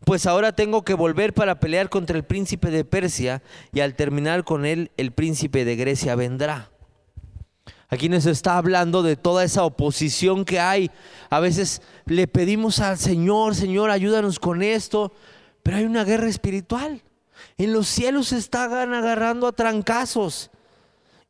Pues 0.05 0.27
ahora 0.27 0.53
tengo 0.53 0.83
que 0.83 0.95
volver 0.95 1.33
para 1.35 1.61
pelear 1.61 1.89
contra 1.89 2.17
el 2.17 2.25
príncipe 2.25 2.71
de 2.71 2.85
Persia 2.85 3.43
y 3.73 3.81
al 3.81 3.95
terminar 3.95 4.45
con 4.45 4.65
él 4.65 4.91
el 4.97 5.13
príncipe 5.13 5.65
de 5.65 5.77
Grecia 5.77 6.15
vendrá. 6.15 6.71
Aquí 7.89 8.09
nos 8.09 8.25
está 8.27 8.57
hablando 8.57 9.03
de 9.03 9.17
toda 9.17 9.43
esa 9.43 9.65
oposición 9.65 10.45
que 10.45 10.61
hay. 10.61 10.91
A 11.29 11.41
veces 11.41 11.83
le 12.07 12.29
pedimos 12.29 12.79
al 12.79 12.99
Señor, 12.99 13.57
Señor, 13.57 13.91
ayúdanos 13.91 14.39
con 14.39 14.63
esto, 14.63 15.13
pero 15.63 15.79
hay 15.79 15.85
una 15.85 16.05
guerra 16.05 16.29
espiritual. 16.29 17.03
En 17.59 17.73
los 17.73 17.89
cielos 17.89 18.29
se 18.29 18.39
están 18.39 18.95
agarrando 18.95 19.49
a 19.49 19.53
trancazos. 19.53 20.51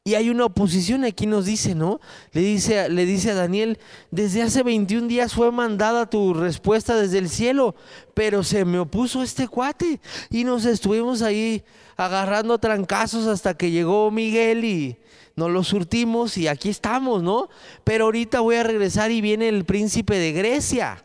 Y 0.04 0.14
hay 0.14 0.30
una 0.30 0.46
oposición, 0.46 1.04
aquí 1.04 1.26
nos 1.26 1.44
dice, 1.44 1.74
¿no? 1.74 2.00
Le 2.32 2.40
dice, 2.40 2.88
le 2.88 3.04
dice 3.04 3.32
a 3.32 3.34
Daniel, 3.34 3.78
desde 4.10 4.42
hace 4.42 4.62
21 4.62 5.08
días 5.08 5.34
fue 5.34 5.52
mandada 5.52 6.08
tu 6.08 6.32
respuesta 6.32 6.96
desde 6.96 7.18
el 7.18 7.28
cielo, 7.28 7.74
pero 8.14 8.42
se 8.42 8.64
me 8.64 8.78
opuso 8.78 9.22
este 9.22 9.46
cuate. 9.46 10.00
Y 10.30 10.44
nos 10.44 10.64
estuvimos 10.64 11.20
ahí 11.20 11.62
agarrando 11.96 12.58
trancazos 12.58 13.26
hasta 13.26 13.54
que 13.54 13.70
llegó 13.70 14.10
Miguel 14.10 14.64
y, 14.64 14.96
nos 15.40 15.50
lo 15.50 15.64
surtimos 15.64 16.36
y 16.36 16.48
aquí 16.48 16.68
estamos, 16.68 17.22
¿no? 17.22 17.48
Pero 17.82 18.04
ahorita 18.04 18.40
voy 18.40 18.56
a 18.56 18.62
regresar 18.62 19.10
y 19.10 19.20
viene 19.20 19.48
el 19.48 19.64
príncipe 19.64 20.16
de 20.16 20.32
Grecia. 20.32 21.04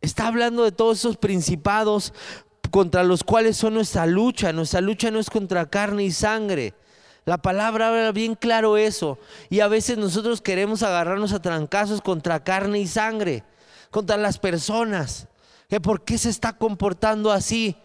Está 0.00 0.26
hablando 0.26 0.64
de 0.64 0.72
todos 0.72 0.98
esos 0.98 1.16
principados 1.16 2.12
contra 2.70 3.02
los 3.02 3.24
cuales 3.24 3.56
son 3.56 3.74
nuestra 3.74 4.04
lucha. 4.06 4.52
Nuestra 4.52 4.82
lucha 4.82 5.10
no 5.10 5.18
es 5.18 5.30
contra 5.30 5.70
carne 5.70 6.04
y 6.04 6.10
sangre. 6.10 6.74
La 7.24 7.38
palabra 7.38 7.88
habla 7.88 8.12
bien 8.12 8.34
claro 8.34 8.76
eso. 8.76 9.18
Y 9.50 9.60
a 9.60 9.68
veces 9.68 9.98
nosotros 9.98 10.40
queremos 10.40 10.82
agarrarnos 10.82 11.32
a 11.32 11.40
trancazos 11.40 12.00
contra 12.00 12.44
carne 12.44 12.80
y 12.80 12.86
sangre, 12.86 13.44
contra 13.90 14.16
las 14.16 14.38
personas. 14.38 15.28
¿Que 15.68 15.80
¿Por 15.80 16.04
qué 16.04 16.18
se 16.18 16.28
está 16.28 16.52
comportando 16.52 17.32
así? 17.32 17.76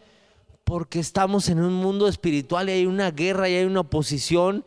porque 0.70 1.00
estamos 1.00 1.50
en 1.50 1.60
un 1.60 1.74
mundo 1.74 2.08
espiritual 2.08 2.70
y 2.70 2.74
hay 2.74 2.86
una 2.86 3.10
guerra 3.10 3.50
y 3.50 3.56
hay 3.56 3.66
una 3.66 3.80
oposición 3.80 4.64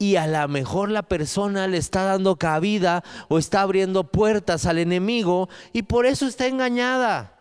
y 0.00 0.16
a 0.16 0.26
lo 0.26 0.48
mejor 0.48 0.90
la 0.90 1.04
persona 1.04 1.68
le 1.68 1.76
está 1.76 2.02
dando 2.02 2.34
cabida 2.34 3.04
o 3.28 3.38
está 3.38 3.60
abriendo 3.60 4.02
puertas 4.02 4.66
al 4.66 4.78
enemigo 4.78 5.48
y 5.72 5.82
por 5.82 6.06
eso 6.06 6.26
está 6.26 6.48
engañada. 6.48 7.38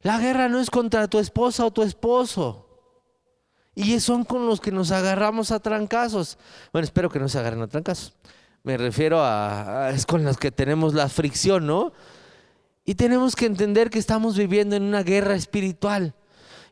La 0.00 0.18
guerra 0.18 0.48
no 0.48 0.60
es 0.60 0.70
contra 0.70 1.08
tu 1.08 1.18
esposa 1.18 1.66
o 1.66 1.72
tu 1.72 1.82
esposo. 1.82 2.69
Y 3.82 3.98
son 4.00 4.24
con 4.24 4.46
los 4.46 4.60
que 4.60 4.72
nos 4.72 4.90
agarramos 4.90 5.50
a 5.50 5.60
trancazos. 5.60 6.38
Bueno, 6.72 6.84
espero 6.84 7.08
que 7.08 7.18
no 7.18 7.28
se 7.28 7.38
agarren 7.38 7.62
a 7.62 7.66
trancazos. 7.66 8.14
Me 8.62 8.76
refiero 8.76 9.20
a, 9.20 9.86
a 9.86 9.90
es 9.90 10.04
con 10.04 10.22
los 10.22 10.36
que 10.36 10.50
tenemos 10.50 10.92
la 10.92 11.08
fricción, 11.08 11.66
¿no? 11.66 11.92
Y 12.84 12.94
tenemos 12.94 13.34
que 13.36 13.46
entender 13.46 13.88
que 13.88 13.98
estamos 13.98 14.36
viviendo 14.36 14.76
en 14.76 14.82
una 14.82 15.02
guerra 15.02 15.34
espiritual. 15.34 16.14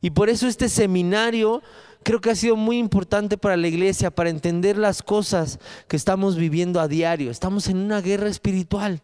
Y 0.00 0.10
por 0.10 0.28
eso 0.28 0.46
este 0.46 0.68
seminario 0.68 1.62
creo 2.02 2.20
que 2.20 2.30
ha 2.30 2.34
sido 2.34 2.56
muy 2.56 2.78
importante 2.78 3.36
para 3.36 3.56
la 3.56 3.68
iglesia, 3.68 4.10
para 4.10 4.30
entender 4.30 4.78
las 4.78 5.02
cosas 5.02 5.58
que 5.88 5.96
estamos 5.96 6.36
viviendo 6.36 6.80
a 6.80 6.88
diario. 6.88 7.30
Estamos 7.30 7.68
en 7.68 7.78
una 7.78 8.00
guerra 8.00 8.28
espiritual. 8.28 9.02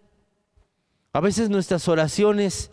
A 1.12 1.20
veces 1.20 1.48
nuestras 1.48 1.88
oraciones 1.88 2.70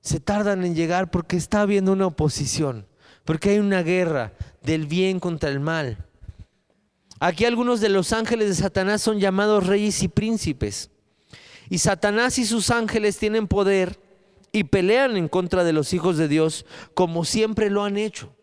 se 0.00 0.20
tardan 0.20 0.64
en 0.64 0.74
llegar 0.74 1.10
porque 1.10 1.36
está 1.36 1.60
habiendo 1.60 1.92
una 1.92 2.06
oposición, 2.06 2.86
porque 3.28 3.50
hay 3.50 3.58
una 3.58 3.82
guerra 3.82 4.32
del 4.62 4.86
bien 4.86 5.20
contra 5.20 5.50
el 5.50 5.60
mal. 5.60 5.98
Aquí 7.20 7.44
algunos 7.44 7.78
de 7.82 7.90
los 7.90 8.14
ángeles 8.14 8.48
de 8.48 8.54
Satanás 8.54 9.02
son 9.02 9.20
llamados 9.20 9.66
reyes 9.66 10.02
y 10.02 10.08
príncipes. 10.08 10.90
Y 11.68 11.76
Satanás 11.76 12.38
y 12.38 12.46
sus 12.46 12.70
ángeles 12.70 13.18
tienen 13.18 13.46
poder 13.46 14.00
y 14.50 14.64
pelean 14.64 15.18
en 15.18 15.28
contra 15.28 15.62
de 15.62 15.74
los 15.74 15.92
hijos 15.92 16.16
de 16.16 16.26
Dios 16.26 16.64
como 16.94 17.26
siempre 17.26 17.68
lo 17.68 17.84
han 17.84 17.98
hecho. 17.98 18.34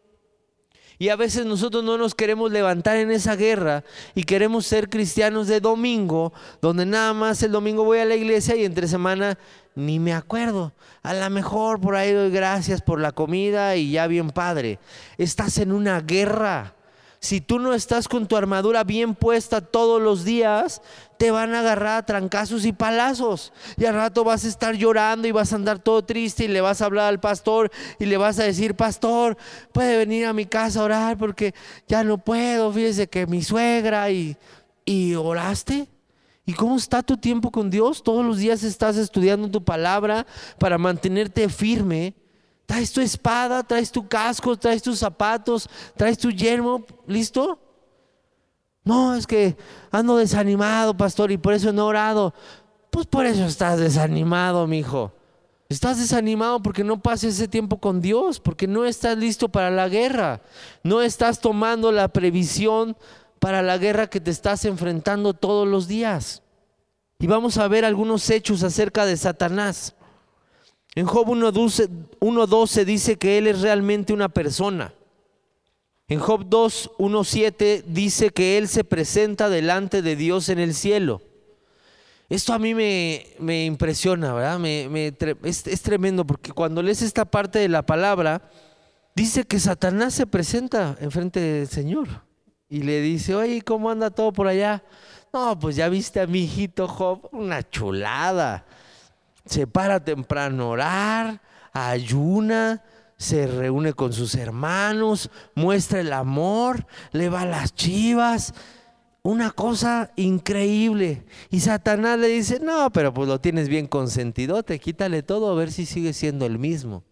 Y 0.98 1.10
a 1.10 1.16
veces 1.16 1.46
nosotros 1.46 1.84
no 1.84 1.98
nos 1.98 2.16
queremos 2.16 2.52
levantar 2.52 2.98
en 2.98 3.12
esa 3.12 3.36
guerra 3.36 3.84
y 4.14 4.24
queremos 4.24 4.66
ser 4.66 4.90
cristianos 4.90 5.48
de 5.48 5.60
domingo, 5.60 6.34
donde 6.62 6.86
nada 6.86 7.14
más 7.14 7.44
el 7.44 7.52
domingo 7.52 7.84
voy 7.84 8.00
a 8.00 8.06
la 8.06 8.16
iglesia 8.16 8.56
y 8.56 8.64
entre 8.64 8.88
semana 8.88 9.38
ni 9.76 10.00
me 10.00 10.14
acuerdo. 10.14 10.74
A 11.04 11.14
lo 11.14 11.30
mejor 11.30 11.82
por 11.82 11.96
ahí 11.96 12.14
doy 12.14 12.32
gracias 12.32 12.82
por 12.82 13.00
la 13.00 13.12
comida 13.12 13.76
y 13.76 13.92
ya 13.92 14.08
bien 14.08 14.30
padre. 14.30 14.80
Estás 15.18 15.58
en 15.58 15.72
una 15.72 16.00
guerra. 16.00 16.76
Si 17.20 17.42
tú 17.42 17.60
no 17.60 17.74
estás 17.74 18.08
con 18.08 18.28
tu 18.28 18.38
armadura 18.38 18.84
bien 18.84 19.16
puesta 19.16 19.60
todos 19.60 20.02
los 20.02 20.24
días, 20.24 20.82
te 21.18 21.32
van 21.32 21.54
a 21.54 21.60
agarrar 21.60 21.98
a 21.98 22.06
trancazos 22.06 22.66
y 22.66 22.74
palazos. 22.74 23.54
Y 23.78 23.86
al 23.86 23.96
rato 23.96 24.24
vas 24.24 24.46
a 24.46 24.48
estar 24.48 24.76
llorando 24.76 25.28
y 25.28 25.32
vas 25.32 25.54
a 25.54 25.56
andar 25.56 25.80
todo 25.80 26.04
triste 26.04 26.46
y 26.46 26.48
le 26.48 26.62
vas 26.62 26.82
a 26.82 26.86
hablar 26.86 27.08
al 27.08 27.20
pastor 27.20 27.72
y 28.00 28.06
le 28.06 28.18
vas 28.18 28.40
a 28.40 28.44
decir, 28.44 28.76
pastor, 28.76 29.38
puede 29.72 29.98
venir 29.98 30.26
a 30.26 30.34
mi 30.34 30.46
casa 30.46 30.82
a 30.82 30.84
orar 30.84 31.18
porque 31.18 31.54
ya 31.88 32.04
no 32.04 32.18
puedo, 32.18 32.72
fíjese 32.72 33.08
que 33.08 33.28
mi 33.28 33.42
suegra 33.44 34.10
y, 34.12 34.38
y 34.86 35.16
oraste. 35.16 35.88
¿Y 36.46 36.54
cómo 36.54 36.78
está 36.78 37.02
tu 37.02 37.18
tiempo 37.18 37.52
con 37.52 37.72
Dios? 37.72 38.04
Todos 38.04 38.24
los 38.24 38.38
días 38.38 38.64
estás 38.64 38.98
estudiando 38.98 39.50
tu 39.50 39.64
palabra 39.64 40.28
para 40.60 40.78
mantenerte 40.78 41.50
firme 41.50 42.14
Traes 42.66 42.92
tu 42.92 43.02
espada, 43.02 43.62
traes 43.62 43.92
tu 43.92 44.08
casco, 44.08 44.58
traes 44.58 44.82
tus 44.82 44.98
zapatos, 44.98 45.70
traes 45.96 46.18
tu 46.18 46.32
yermo, 46.32 46.84
¿listo? 47.06 47.60
No, 48.86 49.16
es 49.16 49.26
que 49.26 49.58
ando 49.92 50.18
desanimado, 50.18 50.96
pastor, 50.96 51.32
y 51.32 51.38
por 51.38 51.54
eso 51.54 51.74
no 51.74 51.82
he 51.82 51.86
orado. 51.86 52.34
Pues 52.92 53.08
por 53.08 53.26
eso 53.26 53.44
estás 53.46 53.80
desanimado, 53.80 54.68
mi 54.68 54.80
hijo. 54.80 55.12
Estás 55.68 55.98
desanimado 55.98 56.62
porque 56.62 56.84
no 56.84 57.02
pases 57.02 57.34
ese 57.34 57.48
tiempo 57.48 57.80
con 57.80 58.00
Dios, 58.00 58.40
porque 58.40 58.68
no 58.68 58.86
estás 58.86 59.18
listo 59.18 59.50
para 59.50 59.72
la 59.72 59.90
guerra. 59.90 60.42
No 60.84 61.02
estás 61.02 61.42
tomando 61.42 61.92
la 61.92 62.08
previsión 62.10 62.96
para 63.40 63.64
la 63.64 63.80
guerra 63.80 64.08
que 64.08 64.22
te 64.22 64.30
estás 64.30 64.64
enfrentando 64.66 65.34
todos 65.34 65.68
los 65.68 65.88
días. 65.88 66.44
Y 67.18 67.26
vamos 67.26 67.58
a 67.58 67.68
ver 67.68 67.86
algunos 67.86 68.30
hechos 68.30 68.62
acerca 68.62 69.06
de 69.08 69.18
Satanás. 69.18 69.96
En 70.94 71.08
Job 71.08 71.28
1.12 71.30 72.86
dice 72.86 73.18
que 73.18 73.40
Él 73.40 73.48
es 73.48 73.62
realmente 73.62 74.14
una 74.14 74.30
persona. 74.30 74.94
En 76.08 76.20
Job 76.20 76.50
2.1.7 76.50 77.84
dice 77.88 78.30
que 78.30 78.58
Él 78.58 78.68
se 78.68 78.84
presenta 78.84 79.50
delante 79.50 80.02
de 80.02 80.16
Dios 80.16 80.50
en 80.50 80.60
el 80.60 80.74
cielo. 80.74 81.22
Esto 82.30 82.54
a 82.54 82.60
mí 82.60 82.74
me, 82.74 83.66
impresiona, 83.66 84.34
¿verdad? 84.34 84.64
es, 84.66 85.68
es, 85.68 85.82
tremendo 85.82 86.26
porque 86.26 86.52
cuando 86.52 86.82
lees 86.82 87.02
esta 87.02 87.26
parte 87.26 87.60
de 87.60 87.70
la 87.70 87.86
palabra, 87.86 88.50
dice 89.16 89.44
que 89.44 89.60
Satanás 89.60 90.14
se 90.14 90.26
presenta 90.26 90.98
enfrente 91.00 91.40
del 91.40 91.68
Señor 91.68 92.08
y 92.68 92.82
le 92.82 93.02
dice, 93.02 93.36
oye, 93.36 93.62
¿cómo 93.62 93.92
anda 93.92 94.10
todo 94.10 94.34
por 94.34 94.48
allá? 94.48 94.84
No, 95.32 95.58
pues 95.60 95.76
ya 95.76 95.88
viste 95.90 96.20
a 96.20 96.28
mi 96.28 96.40
hijito 96.40 96.88
Job, 96.88 97.30
una 97.32 97.68
chulada 97.70 98.66
se 99.46 99.68
para 99.68 100.04
temprano 100.04 100.64
a 100.64 100.68
orar, 100.68 101.42
ayuna, 101.72 102.84
se 103.18 103.48
reúne 103.48 103.94
con 103.94 104.14
sus 104.14 104.36
hermanos, 104.36 105.30
muestra 105.56 106.00
el 106.00 106.14
amor, 106.14 106.86
le 107.12 107.30
va 107.30 107.46
las 107.46 107.74
chivas. 107.74 108.54
Una 109.24 109.52
cosa 109.52 110.12
increíble. 110.18 111.26
Y 111.50 111.62
Satanás 111.62 112.20
le 112.20 112.28
dice, 112.28 112.60
no, 112.60 112.92
pero 112.92 113.14
pues 113.14 113.28
lo 113.28 113.42
tienes 113.42 113.70
bien 113.70 113.88
consentido, 113.88 114.64
te 114.64 114.80
quítale 114.80 115.24
todo 115.24 115.52
a 115.52 115.56
ver 115.56 115.72
si 115.72 115.86
sigue 115.86 116.14
siendo 116.14 116.46
el 116.46 116.60
mismo. 116.60 117.04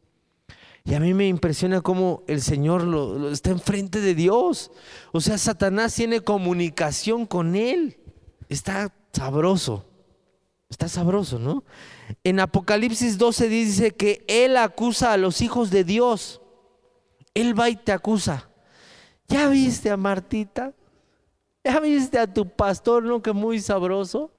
Y 0.85 0.95
a 0.95 0.99
mí 0.99 1.13
me 1.13 1.27
impresiona 1.27 1.81
cómo 1.81 2.23
el 2.27 2.41
Señor 2.41 2.83
lo, 2.83 3.31
está 3.31 3.51
enfrente 3.51 4.01
de 4.01 4.15
Dios. 4.15 4.69
O 5.13 5.21
sea, 5.21 5.37
Satanás 5.37 5.95
tiene 5.95 6.19
comunicación 6.19 7.25
con 7.25 7.55
Él. 7.55 7.97
Está 8.49 8.93
sabroso. 9.13 9.85
Está 10.73 10.87
sabroso, 10.87 11.37
¿no? 11.37 11.63
En 12.23 12.39
Apocalipsis 12.39 13.19
12 13.19 13.47
dice 13.47 13.91
que 13.91 14.25
Él 14.27 14.57
acusa 14.57 15.13
a 15.13 15.17
los 15.17 15.41
hijos 15.41 15.69
de 15.69 15.83
Dios. 15.83 16.41
Él 17.35 17.57
va 17.57 17.69
y 17.69 17.75
te 17.75 17.91
acusa. 17.91 18.49
¿Ya 19.27 19.49
viste 19.49 19.91
a 19.91 19.97
Martita? 19.97 20.73
¿Ya 21.63 21.79
viste 21.79 22.17
a 22.17 22.25
tu 22.25 22.49
pastor, 22.49 23.03
no? 23.03 23.21
Que 23.21 23.33
muy 23.33 23.61
sabroso. 23.61 24.31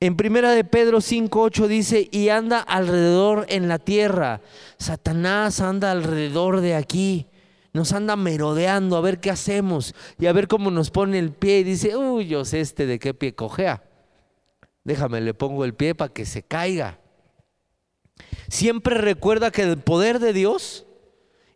En 0.00 0.16
primera 0.16 0.50
de 0.50 0.64
Pedro 0.64 1.00
5:8 1.00 1.68
dice, 1.68 2.08
"Y 2.10 2.28
anda 2.30 2.58
alrededor 2.58 3.46
en 3.48 3.68
la 3.68 3.78
tierra. 3.78 4.40
Satanás 4.78 5.60
anda 5.60 5.92
alrededor 5.92 6.60
de 6.60 6.74
aquí. 6.74 7.28
Nos 7.72 7.92
anda 7.92 8.16
merodeando 8.16 8.96
a 8.96 9.00
ver 9.00 9.20
qué 9.20 9.30
hacemos 9.30 9.94
y 10.18 10.26
a 10.26 10.32
ver 10.32 10.48
cómo 10.48 10.72
nos 10.72 10.90
pone 10.90 11.20
el 11.20 11.30
pie 11.30 11.60
y 11.60 11.64
dice, 11.64 11.96
"Uy, 11.96 12.26
yo 12.26 12.44
sé 12.44 12.60
este 12.60 12.84
de 12.84 12.98
qué 12.98 13.14
pie 13.14 13.36
cojea. 13.36 13.87
Déjame 14.88 15.20
le 15.20 15.34
pongo 15.34 15.64
el 15.64 15.74
pie 15.74 15.94
para 15.94 16.12
que 16.12 16.26
se 16.26 16.42
caiga." 16.42 16.98
Siempre 18.48 18.96
recuerda 18.96 19.50
que 19.50 19.62
el 19.62 19.78
poder 19.78 20.18
de 20.18 20.32
Dios 20.32 20.86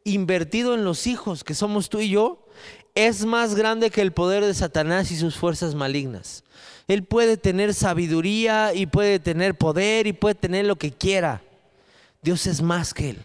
invertido 0.05 0.75
en 0.75 0.85
los 0.85 1.07
hijos 1.07 1.43
que 1.43 1.55
somos 1.55 1.89
tú 1.89 2.01
y 2.01 2.11
yo 2.11 2.47
es 2.95 3.25
más 3.25 3.55
grande 3.55 3.91
que 3.91 4.03
el 4.03 4.13
poder 4.13 4.45
de 4.45 4.53
Satanás 4.53 5.11
y 5.11 5.17
sus 5.17 5.37
fuerzas 5.37 5.75
malignas. 5.75 6.45
Él 6.89 7.05
puede 7.05 7.37
tener 7.37 7.73
sabiduría 7.73 8.75
y 8.75 8.87
puede 8.87 9.19
tener 9.19 9.55
poder 9.55 10.07
y 10.07 10.13
puede 10.13 10.35
tener 10.35 10.67
lo 10.67 10.77
que 10.77 10.93
quiera. 10.93 11.43
Dios 12.21 12.47
es 12.47 12.61
más 12.61 12.93
que 12.93 13.11
Él. 13.11 13.25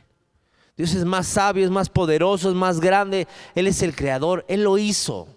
Dios 0.78 0.94
es 0.94 1.04
más 1.04 1.28
sabio, 1.28 1.66
es 1.66 1.72
más 1.72 1.90
poderoso, 1.90 2.50
es 2.50 2.56
más 2.56 2.80
grande. 2.80 3.28
Él 3.56 3.68
es 3.68 3.82
el 3.82 3.96
creador, 3.96 4.46
Él 4.48 4.64
lo 4.64 4.78
hizo. 4.78 5.28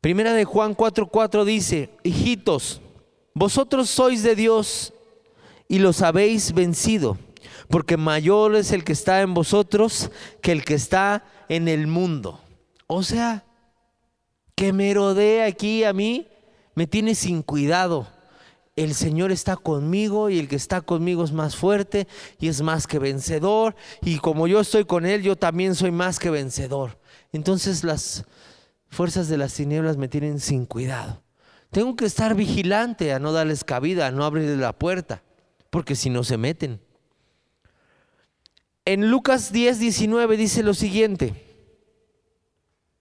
Primera 0.00 0.32
de 0.34 0.44
Juan 0.44 0.76
4:4 0.76 1.44
dice, 1.44 1.90
hijitos, 2.02 2.80
vosotros 3.34 3.90
sois 3.90 4.22
de 4.22 4.36
Dios 4.36 4.92
y 5.68 5.80
los 5.80 6.02
habéis 6.02 6.52
vencido, 6.52 7.18
porque 7.68 7.96
mayor 7.96 8.54
es 8.54 8.70
el 8.70 8.84
que 8.84 8.92
está 8.92 9.20
en 9.22 9.34
vosotros 9.34 10.10
que 10.40 10.52
el 10.52 10.64
que 10.64 10.74
está 10.74 11.24
en 11.48 11.66
el 11.68 11.88
mundo. 11.88 12.40
O 12.86 13.02
sea, 13.02 13.44
que 14.54 14.72
me 14.72 14.94
rodea 14.94 15.46
aquí 15.46 15.82
a 15.84 15.92
mí, 15.92 16.28
me 16.74 16.86
tiene 16.86 17.14
sin 17.14 17.42
cuidado. 17.42 18.06
El 18.76 18.94
Señor 18.94 19.30
está 19.30 19.56
conmigo 19.56 20.30
y 20.30 20.38
el 20.38 20.48
que 20.48 20.56
está 20.56 20.80
conmigo 20.80 21.24
es 21.24 21.32
más 21.32 21.56
fuerte 21.56 22.08
y 22.40 22.48
es 22.48 22.60
más 22.60 22.86
que 22.86 22.98
vencedor. 22.98 23.74
Y 24.02 24.18
como 24.18 24.46
yo 24.46 24.60
estoy 24.60 24.84
con 24.84 25.06
Él, 25.06 25.22
yo 25.22 25.36
también 25.36 25.74
soy 25.74 25.92
más 25.92 26.18
que 26.18 26.30
vencedor. 26.30 26.98
Entonces 27.32 27.84
las 27.84 28.24
fuerzas 28.88 29.28
de 29.28 29.38
las 29.38 29.54
tinieblas 29.54 29.96
me 29.96 30.08
tienen 30.08 30.40
sin 30.40 30.66
cuidado. 30.66 31.23
Tengo 31.74 31.96
que 31.96 32.04
estar 32.04 32.36
vigilante 32.36 33.12
a 33.12 33.18
no 33.18 33.32
darles 33.32 33.64
cabida, 33.64 34.06
a 34.06 34.12
no 34.12 34.24
abrirles 34.24 34.58
la 34.58 34.72
puerta, 34.72 35.24
porque 35.70 35.96
si 35.96 36.08
no 36.08 36.22
se 36.22 36.36
meten. 36.36 36.80
En 38.84 39.10
Lucas 39.10 39.50
10, 39.50 39.80
19 39.80 40.36
dice 40.36 40.62
lo 40.62 40.72
siguiente. 40.74 41.34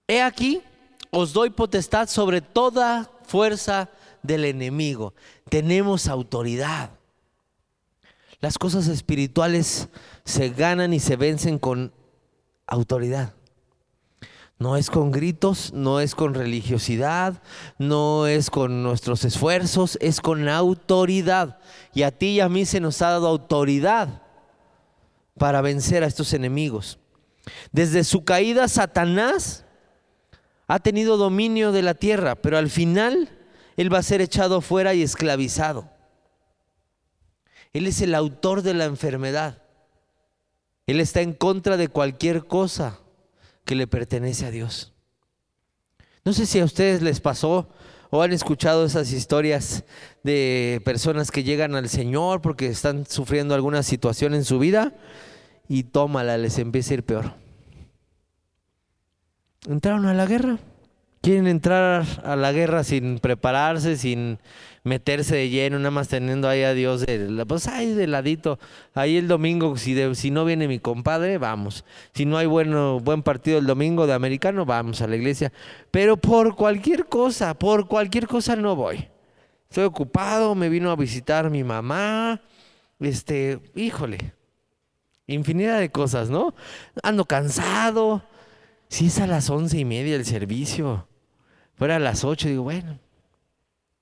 He 0.07 0.23
aquí, 0.23 0.63
os 1.11 1.33
doy 1.33 1.51
potestad 1.51 2.09
sobre 2.09 2.41
toda 2.41 3.11
fuerza 3.27 3.91
del 4.23 4.43
enemigo. 4.43 5.13
Tenemos 5.49 6.07
autoridad. 6.07 6.89
Las 8.39 8.57
cosas 8.57 8.87
espirituales 8.87 9.87
se 10.25 10.49
ganan 10.49 10.93
y 10.93 10.99
se 10.99 11.15
vencen 11.15 11.59
con 11.59 11.93
autoridad. 12.65 13.35
No 14.59 14.77
es 14.77 14.89
con 14.89 15.11
gritos, 15.11 15.73
no 15.73 15.99
es 15.99 16.15
con 16.15 16.33
religiosidad, 16.33 17.41
no 17.77 18.27
es 18.27 18.49
con 18.49 18.83
nuestros 18.83 19.25
esfuerzos, 19.25 19.97
es 19.99 20.21
con 20.21 20.47
autoridad. 20.47 21.57
Y 21.93 22.03
a 22.03 22.11
ti 22.11 22.27
y 22.27 22.39
a 22.39 22.49
mí 22.49 22.65
se 22.65 22.79
nos 22.79 23.01
ha 23.01 23.09
dado 23.09 23.27
autoridad 23.27 24.21
para 25.37 25.61
vencer 25.61 26.03
a 26.03 26.07
estos 26.07 26.33
enemigos. 26.33 26.99
Desde 27.71 28.03
su 28.03 28.23
caída, 28.23 28.67
Satanás 28.67 29.65
ha 30.67 30.79
tenido 30.79 31.17
dominio 31.17 31.71
de 31.71 31.81
la 31.81 31.93
tierra, 31.93 32.35
pero 32.35 32.57
al 32.57 32.69
final 32.69 33.29
Él 33.75 33.93
va 33.93 33.97
a 33.97 34.03
ser 34.03 34.21
echado 34.21 34.61
fuera 34.61 34.93
y 34.93 35.01
esclavizado. 35.01 35.89
Él 37.73 37.87
es 37.87 38.01
el 38.01 38.15
autor 38.15 38.61
de 38.61 38.75
la 38.75 38.85
enfermedad. 38.85 39.61
Él 40.85 40.99
está 40.99 41.21
en 41.21 41.33
contra 41.33 41.75
de 41.75 41.87
cualquier 41.87 42.45
cosa 42.45 42.99
que 43.65 43.75
le 43.75 43.87
pertenece 43.87 44.45
a 44.45 44.51
Dios. 44.51 44.93
No 46.25 46.33
sé 46.33 46.45
si 46.45 46.59
a 46.59 46.65
ustedes 46.65 47.01
les 47.01 47.19
pasó 47.19 47.69
o 48.09 48.21
han 48.21 48.31
escuchado 48.31 48.85
esas 48.85 49.11
historias 49.11 49.83
de 50.23 50.81
personas 50.85 51.31
que 51.31 51.43
llegan 51.43 51.75
al 51.75 51.89
Señor 51.89 52.41
porque 52.41 52.67
están 52.67 53.05
sufriendo 53.05 53.55
alguna 53.55 53.83
situación 53.83 54.33
en 54.33 54.45
su 54.45 54.59
vida 54.59 54.93
y 55.67 55.83
tómala, 55.83 56.37
les 56.37 56.59
empieza 56.59 56.91
a 56.91 56.93
ir 56.95 57.03
peor 57.03 57.43
entraron 59.67 60.05
a 60.05 60.13
la 60.13 60.25
guerra. 60.25 60.57
Quieren 61.23 61.47
entrar 61.47 62.05
a 62.25 62.35
la 62.35 62.51
guerra 62.51 62.83
sin 62.83 63.17
prepararse, 63.19 63.95
sin 63.95 64.39
meterse 64.83 65.37
de 65.37 65.47
lleno, 65.47 65.79
nada 65.79 65.89
más 65.89 66.09
teniendo 66.09 66.49
ahí 66.49 66.63
a 66.63 66.73
Dios, 66.73 67.05
de, 67.05 67.45
pues 67.47 67.69
ahí 67.69 67.93
de 67.93 68.07
ladito. 68.07 68.59
Ahí 68.93 69.15
el 69.15 69.29
domingo, 69.29 69.77
si, 69.77 69.95
si 70.15 70.31
no 70.31 70.43
viene 70.43 70.67
mi 70.67 70.79
compadre, 70.79 71.37
vamos. 71.37 71.85
Si 72.13 72.25
no 72.25 72.37
hay 72.37 72.45
bueno, 72.45 72.99
buen 72.99 73.23
partido 73.23 73.57
el 73.57 73.65
domingo 73.65 74.05
de 74.05 74.11
americano, 74.11 74.65
vamos 74.65 75.01
a 75.01 75.07
la 75.07 75.15
iglesia. 75.15 75.53
Pero 75.91 76.17
por 76.17 76.57
cualquier 76.57 77.05
cosa, 77.05 77.53
por 77.53 77.87
cualquier 77.87 78.27
cosa 78.27 78.57
no 78.57 78.75
voy. 78.75 79.07
Estoy 79.69 79.85
ocupado, 79.85 80.55
me 80.55 80.67
vino 80.67 80.91
a 80.91 80.97
visitar 80.97 81.49
mi 81.49 81.63
mamá. 81.63 82.41
Este, 82.99 83.61
híjole, 83.75 84.33
infinidad 85.25 85.79
de 85.79 85.89
cosas, 85.89 86.29
¿no? 86.29 86.53
Ando 87.01 87.23
cansado 87.23 88.23
si 88.89 89.05
es 89.07 89.19
a 89.19 89.25
las 89.25 89.49
once 89.49 89.79
y 89.79 89.85
media 89.85 90.17
el 90.17 90.25
servicio, 90.25 91.07
fuera 91.75 91.97
a 91.97 91.99
las 91.99 92.23
ocho, 92.23 92.47
digo, 92.47 92.63
bueno. 92.63 92.99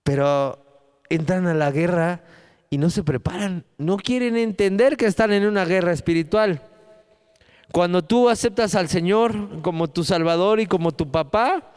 Pero 0.04 0.64
entran 1.10 1.48
a 1.48 1.54
la 1.54 1.72
guerra 1.72 2.24
y 2.70 2.78
no 2.78 2.90
se 2.90 3.04
preparan. 3.04 3.66
No 3.78 3.98
quieren 3.98 4.38
entender 4.38 4.98
que 4.98 5.06
están 5.06 5.32
en 5.32 5.46
una 5.46 5.66
guerra 5.66 5.92
espiritual. 5.92 6.62
Cuando 7.72 8.04
tú 8.04 8.30
aceptas 8.30 8.76
al 8.76 8.90
Señor 8.90 9.62
como 9.62 9.90
tu 9.90 10.04
Salvador 10.04 10.60
y 10.60 10.66
como 10.66 10.92
tu 10.92 11.10
papá, 11.12 11.74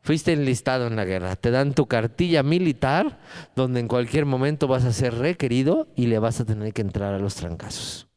fuiste 0.00 0.32
enlistado 0.32 0.86
en 0.86 0.96
la 0.96 1.04
guerra. 1.04 1.36
Te 1.36 1.50
dan 1.50 1.74
tu 1.74 1.86
cartilla 1.86 2.42
militar 2.42 3.18
donde 3.54 3.80
en 3.80 3.88
cualquier 3.88 4.24
momento 4.24 4.66
vas 4.66 4.84
a 4.84 4.92
ser 4.92 5.14
requerido 5.14 5.88
y 5.96 6.06
le 6.06 6.18
vas 6.18 6.40
a 6.40 6.44
tener 6.44 6.72
que 6.72 6.82
entrar 6.82 7.12
a 7.14 7.18
los 7.18 7.34
trancazos. 7.34 8.08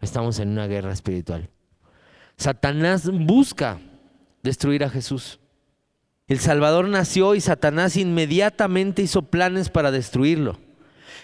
Estamos 0.00 0.38
en 0.38 0.50
una 0.50 0.66
guerra 0.66 0.92
espiritual. 0.92 1.50
Satanás 2.36 3.10
busca 3.10 3.80
destruir 4.42 4.84
a 4.84 4.90
Jesús. 4.90 5.40
El 6.30 6.38
Salvador 6.38 6.88
nació 6.88 7.34
y 7.34 7.40
Satanás 7.40 7.96
inmediatamente 7.96 9.02
hizo 9.02 9.22
planes 9.22 9.68
para 9.68 9.90
destruirlo. 9.90 10.60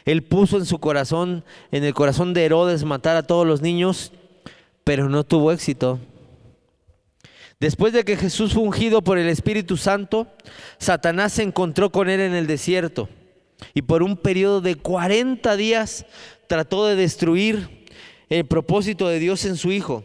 Él 0.05 0.25
puso 0.25 0.57
en 0.57 0.67
su 0.67 0.81
corazón, 0.81 1.45
en 1.71 1.85
el 1.85 1.95
corazón 1.95 2.35
de 2.35 2.45
Herodes, 2.45 2.83
matar 2.83 3.17
a 3.17 3.23
todos 3.23 3.47
los 3.47 3.63
niños, 3.63 4.13
pero 4.83 5.09
no 5.09 5.23
tuvo 5.23 5.53
éxito. 5.53 6.01
Después 7.61 7.93
de 7.93 8.05
que 8.05 8.17
Jesús 8.17 8.53
fue 8.53 8.65
ungido 8.65 9.01
por 9.01 9.17
el 9.17 9.29
Espíritu 9.29 9.77
Santo, 9.77 10.27
Satanás 10.79 11.35
se 11.35 11.45
encontró 11.45 11.91
con 11.91 12.11
él 12.11 12.19
en 12.19 12.35
el 12.35 12.49
desierto 12.49 13.09
y 13.75 13.83
por 13.83 14.03
un 14.03 14.17
periodo 14.17 14.61
de 14.61 14.75
40 14.75 15.55
días 15.55 16.05
trató 16.49 16.85
de 16.85 16.97
destruir 16.97 17.87
el 18.29 18.45
propósito 18.45 19.07
de 19.07 19.21
Dios 19.21 19.45
en 19.45 19.57
su 19.57 19.71
Hijo. 19.71 20.03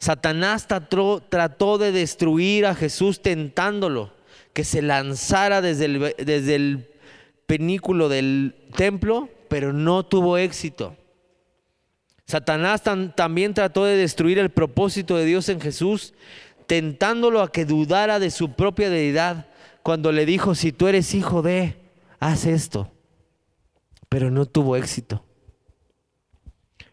Satanás 0.00 0.66
trató, 0.66 1.78
de 1.78 1.92
destruir 1.92 2.64
a 2.64 2.74
Jesús 2.74 3.20
tentándolo, 3.20 4.14
que 4.54 4.64
se 4.64 4.80
lanzara 4.80 5.60
desde 5.60 5.84
el, 6.54 6.86
penículo 7.46 8.08
del 8.08 8.54
templo, 8.76 9.28
pero 9.48 9.72
no 9.72 10.04
tuvo 10.04 10.38
éxito. 10.38 10.96
Satanás 12.26 12.82
también 13.14 13.54
trató 13.54 13.84
de 13.84 13.96
destruir 13.96 14.38
el 14.38 14.50
propósito 14.50 15.16
de 15.16 15.26
Dios 15.26 15.48
en 15.48 15.60
Jesús, 15.60 16.14
tentándolo 16.66 17.42
a 17.42 17.52
que 17.52 17.66
dudara 17.66 18.20
de 18.20 18.30
su 18.30 18.52
propia 18.52 18.88
deidad, 18.88 19.48
cuando 19.82 20.12
le 20.12 20.24
dijo, 20.24 20.54
si 20.54 20.72
tú 20.72 20.88
eres 20.88 21.12
hijo 21.12 21.42
de, 21.42 21.76
haz 22.20 22.46
esto. 22.46 22.90
Pero 24.08 24.30
no 24.30 24.46
tuvo 24.46 24.76
éxito. 24.76 25.24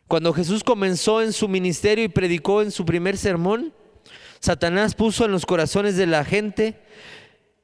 Cuando 0.08 0.34
Jesús 0.34 0.64
comenzó 0.64 1.22
en 1.22 1.34
su 1.34 1.48
ministerio 1.48 2.06
y 2.06 2.10
predicó 2.10 2.62
en 2.62 2.72
su 2.72 2.86
primer 2.86 3.18
sermón, 3.18 3.74
Satanás 4.40 4.96
puso 4.96 5.26
en 5.26 5.32
los 5.32 5.46
corazones 5.46 5.98
de 5.98 6.08
la 6.08 6.24
gente 6.24 6.80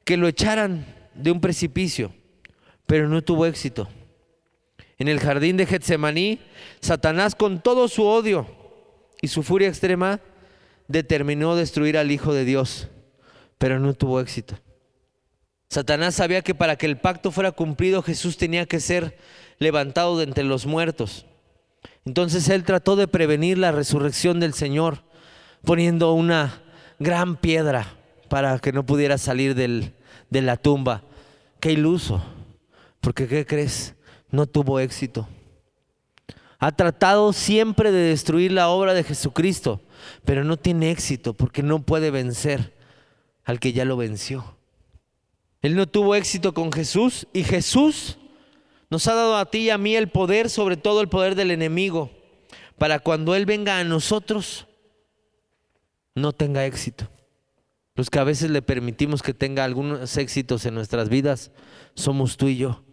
que 0.04 0.18
lo 0.18 0.28
echaran 0.28 0.86
de 1.14 1.32
un 1.32 1.40
precipicio, 1.40 2.14
pero 2.86 3.08
no 3.08 3.22
tuvo 3.22 3.46
éxito. 3.46 3.88
En 4.98 5.08
el 5.08 5.20
jardín 5.20 5.56
de 5.56 5.66
Getsemaní, 5.66 6.40
Satanás 6.82 7.36
con 7.36 7.62
todo 7.62 7.88
su 7.88 8.04
odio 8.04 8.48
y 9.22 9.30
su 9.30 9.44
furia 9.44 9.70
extrema 9.70 10.20
determinó 10.88 11.56
destruir 11.56 11.98
al 11.98 12.12
Hijo 12.12 12.34
de 12.34 12.44
Dios, 12.44 12.90
pero 13.58 13.80
no 13.80 13.94
tuvo 13.94 14.20
éxito. 14.20 14.60
Satanás 15.70 16.16
sabía 16.16 16.42
que 16.42 16.54
para 16.54 16.76
que 16.76 16.86
el 16.86 16.98
pacto 16.98 17.32
fuera 17.32 17.52
cumplido 17.52 18.04
Jesús 18.04 18.38
tenía 18.38 18.66
que 18.66 18.80
ser 18.80 19.18
levantado 19.60 20.18
de 20.18 20.26
entre 20.26 20.44
los 20.44 20.66
muertos. 20.66 21.26
Entonces 22.06 22.50
él 22.50 22.64
trató 22.64 22.96
de 22.96 23.08
prevenir 23.08 23.58
la 23.58 23.72
resurrección 23.72 24.40
del 24.40 24.54
Señor, 24.54 25.04
poniendo 25.64 26.14
una 26.14 26.62
gran 27.00 27.38
piedra 27.38 27.88
para 28.30 28.60
que 28.60 28.74
no 28.74 28.86
pudiera 28.86 29.18
salir 29.18 29.56
de 29.56 30.42
la 30.42 30.58
tumba. 30.58 31.04
Qué 31.60 31.72
iluso, 31.72 32.22
porque 33.00 33.28
¿qué 33.28 33.46
crees? 33.46 33.96
No 34.30 34.48
tuvo 34.48 34.80
éxito. 34.80 35.28
Ha 36.60 36.72
tratado 36.72 37.34
siempre 37.34 37.92
de 37.92 38.10
destruir 38.10 38.52
la 38.52 38.70
obra 38.70 38.94
de 38.94 39.04
Jesucristo, 39.04 39.82
pero 40.26 40.44
no 40.44 40.58
tiene 40.58 40.92
éxito 40.92 41.34
porque 41.34 41.64
no 41.64 41.82
puede 41.82 42.12
vencer 42.12 42.74
al 43.44 43.60
que 43.60 43.74
ya 43.74 43.86
lo 43.86 43.98
venció. 43.98 44.58
Él 45.62 45.76
no 45.76 45.88
tuvo 45.88 46.16
éxito 46.16 46.54
con 46.54 46.72
Jesús 46.72 47.28
y 47.34 47.44
Jesús 47.44 48.18
nos 48.94 49.08
ha 49.08 49.16
dado 49.16 49.38
a 49.38 49.48
ti 49.48 49.58
y 49.58 49.70
a 49.72 49.80
mí 49.80 49.96
el 49.96 50.08
poder 50.08 50.52
sobre 50.52 50.78
todo 50.78 51.02
el 51.02 51.08
poder 51.08 51.34
del 51.34 51.50
enemigo, 51.50 52.12
para 52.78 53.00
cuando 53.00 53.34
Él 53.34 53.48
venga 53.48 53.80
a 53.80 53.84
nosotros, 53.84 54.68
no 56.14 56.32
tenga 56.32 56.64
éxito. 56.68 57.10
Los 57.96 58.12
que 58.12 58.20
a 58.20 58.24
veces 58.24 58.52
le 58.52 58.62
permitimos 58.62 59.24
que 59.24 59.34
tenga 59.34 59.64
algunos 59.64 60.16
éxitos 60.18 60.68
en 60.68 60.76
nuestras 60.76 61.10
vidas, 61.10 61.50
somos 61.96 62.38
tú 62.38 62.50
y 62.50 62.58
yo, 62.58 62.84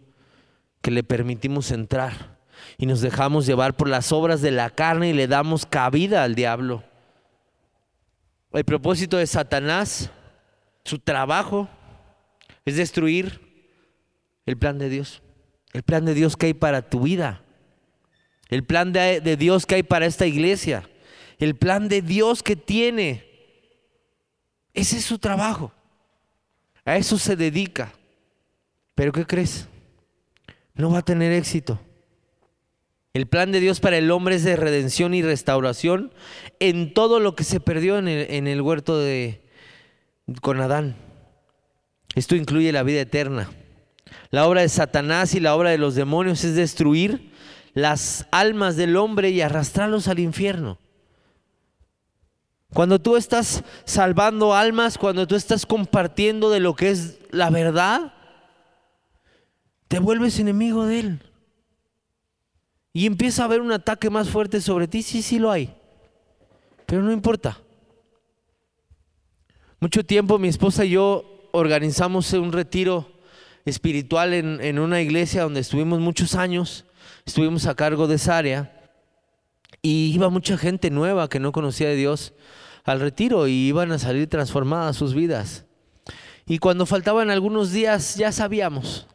que 0.81 0.89
le 0.89 1.03
permitimos 1.03 1.69
entrar 1.69 2.39
y 2.79 2.87
nos 2.87 3.01
dejamos 3.01 3.45
llevar 3.45 3.77
por 3.77 3.87
las 3.87 4.11
obras 4.11 4.41
de 4.41 4.49
la 4.49 4.71
carne 4.71 5.09
y 5.09 5.13
le 5.13 5.27
damos 5.27 5.67
cabida 5.67 6.23
al 6.23 6.33
diablo. 6.33 6.83
El 8.53 8.65
propósito 8.65 9.17
de 9.17 9.27
Satanás, 9.27 10.09
su 10.83 10.97
trabajo, 10.97 11.69
es 12.65 12.75
destruir 12.75 13.39
el 14.47 14.57
plan 14.57 14.79
de 14.79 14.89
Dios 14.89 15.21
el 15.73 15.83
plan 15.83 16.05
de 16.05 16.13
Dios 16.13 16.35
que 16.35 16.47
hay 16.47 16.53
para 16.53 16.89
tu 16.89 17.01
vida, 17.01 17.43
el 18.49 18.63
plan 18.63 18.91
de, 18.91 19.37
Dios 19.37 19.65
que 19.65 19.75
hay 19.75 19.83
para 19.83 20.05
esta 20.05 20.27
iglesia, 20.27 20.83
el 21.39 21.55
plan 21.55 21.87
de 21.87 22.01
Dios 22.01 22.43
que 22.43 22.55
tiene. 22.57 23.25
Ese 24.73 24.97
es 24.97 25.05
su 25.05 25.19
trabajo. 25.19 25.71
A 26.83 26.97
eso 26.97 27.17
se 27.17 27.35
dedica. 27.35 27.93
Pero 28.93 29.13
¿qué 29.13 29.25
crees? 29.25 29.67
No 30.73 30.91
va 30.91 30.99
a 30.99 31.05
tener 31.05 31.31
éxito. 31.31 31.79
El 33.13 33.27
plan 33.27 33.51
de 33.51 33.59
Dios 33.61 33.79
para 33.79 33.97
el 33.97 34.11
hombre 34.11 34.35
es 34.35 34.43
de 34.43 34.55
redención 34.55 35.13
y 35.13 35.21
restauración 35.21 36.13
en 36.59 36.93
todo 36.93 37.19
lo 37.19 37.35
que 37.35 37.43
se 37.43 37.59
perdió 37.59 37.97
en 37.97 38.07
el, 38.07 38.31
en 38.31 38.47
el 38.47 38.61
huerto 38.61 38.97
de 38.97 39.41
con 40.41 40.59
Adán. 40.61 40.95
Esto 42.15 42.35
incluye 42.35 42.71
la 42.71 42.83
vida 42.83 43.01
eterna. 43.01 43.49
La 44.31 44.47
obra 44.47 44.61
de 44.61 44.69
Satanás 44.69 45.35
y 45.35 45.41
la 45.41 45.55
obra 45.55 45.69
de 45.69 45.77
los 45.77 45.95
demonios 45.95 46.43
es 46.45 46.55
destruir 46.55 47.31
las 47.73 48.27
almas 48.31 48.77
del 48.77 48.95
hombre 48.95 49.29
y 49.29 49.41
arrastrarlos 49.41 50.07
al 50.07 50.19
infierno. 50.19 50.77
Cuando 52.73 52.99
tú 52.99 53.17
estás 53.17 53.63
salvando 53.83 54.53
almas, 54.53 54.97
cuando 54.97 55.27
tú 55.27 55.35
estás 55.35 55.65
compartiendo 55.65 56.49
de 56.49 56.61
lo 56.61 56.73
que 56.73 56.91
es 56.91 57.19
la 57.29 57.49
verdad, 57.49 58.13
te 59.89 59.99
vuelves 59.99 60.39
enemigo 60.39 60.85
de 60.85 60.99
él. 61.01 61.21
Y 62.93 63.05
empieza 63.05 63.41
a 63.41 63.45
haber 63.45 63.59
un 63.59 63.73
ataque 63.73 64.09
más 64.09 64.29
fuerte 64.29 64.61
sobre 64.61 64.87
ti. 64.87 65.01
Sí, 65.03 65.21
sí 65.21 65.39
lo 65.39 65.51
hay. 65.51 65.73
Pero 66.85 67.01
no 67.01 67.11
importa. 67.11 67.57
Mucho 69.81 70.05
tiempo 70.05 70.39
mi 70.39 70.47
esposa 70.47 70.85
y 70.85 70.91
yo 70.91 71.49
organizamos 71.51 72.31
un 72.33 72.53
retiro 72.53 73.20
espiritual 73.65 74.33
en, 74.33 74.79
una 74.79 75.01
iglesia 75.01 75.43
donde 75.43 75.59
estuvimos 75.59 75.99
muchos 75.99 76.35
años, 76.35 76.85
estuvimos 77.25 77.65
a 77.67 77.75
cargo 77.75 78.07
de 78.07 78.15
esa 78.15 78.37
área 78.37 78.91
y 79.81 80.11
iba 80.13 80.29
mucha 80.29 80.57
gente 80.57 80.89
nueva 80.89 81.29
que 81.29 81.39
no 81.39 81.51
conocía 81.51 81.89
de 81.89 81.95
Dios 81.95 82.33
al 82.83 82.99
retiro 82.99 83.47
y 83.47 83.53
iban 83.67 83.91
a 83.91 83.99
salir 83.99 84.27
transformadas 84.27 84.95
sus 84.95 85.13
vidas. 85.13 85.65
Y 86.47 86.59
cuando 86.59 86.85
faltaban 86.85 87.29
algunos 87.29 87.71
días 87.71 88.15
ya 88.15 88.31
sabíamos, 88.31 89.07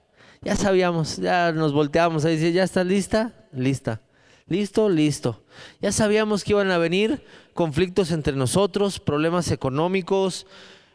ya 0.42 0.56
sabíamos, 0.56 1.16
ya 1.16 1.52
nos 1.52 1.72
volteábamos 1.72 2.24
a 2.24 2.28
decir, 2.28 2.52
¿ya 2.52 2.62
está 2.62 2.84
lista? 2.84 3.48
Lista. 3.52 4.00
¿Listo? 4.48 4.88
Listo. 4.88 5.42
Ya 5.80 5.90
sabíamos 5.90 6.44
que 6.44 6.52
iban 6.52 6.70
a 6.70 6.78
venir 6.78 7.24
conflictos 7.52 8.12
entre 8.12 8.34
nosotros, 8.34 9.00
problemas 9.00 9.50
económicos, 9.50 10.46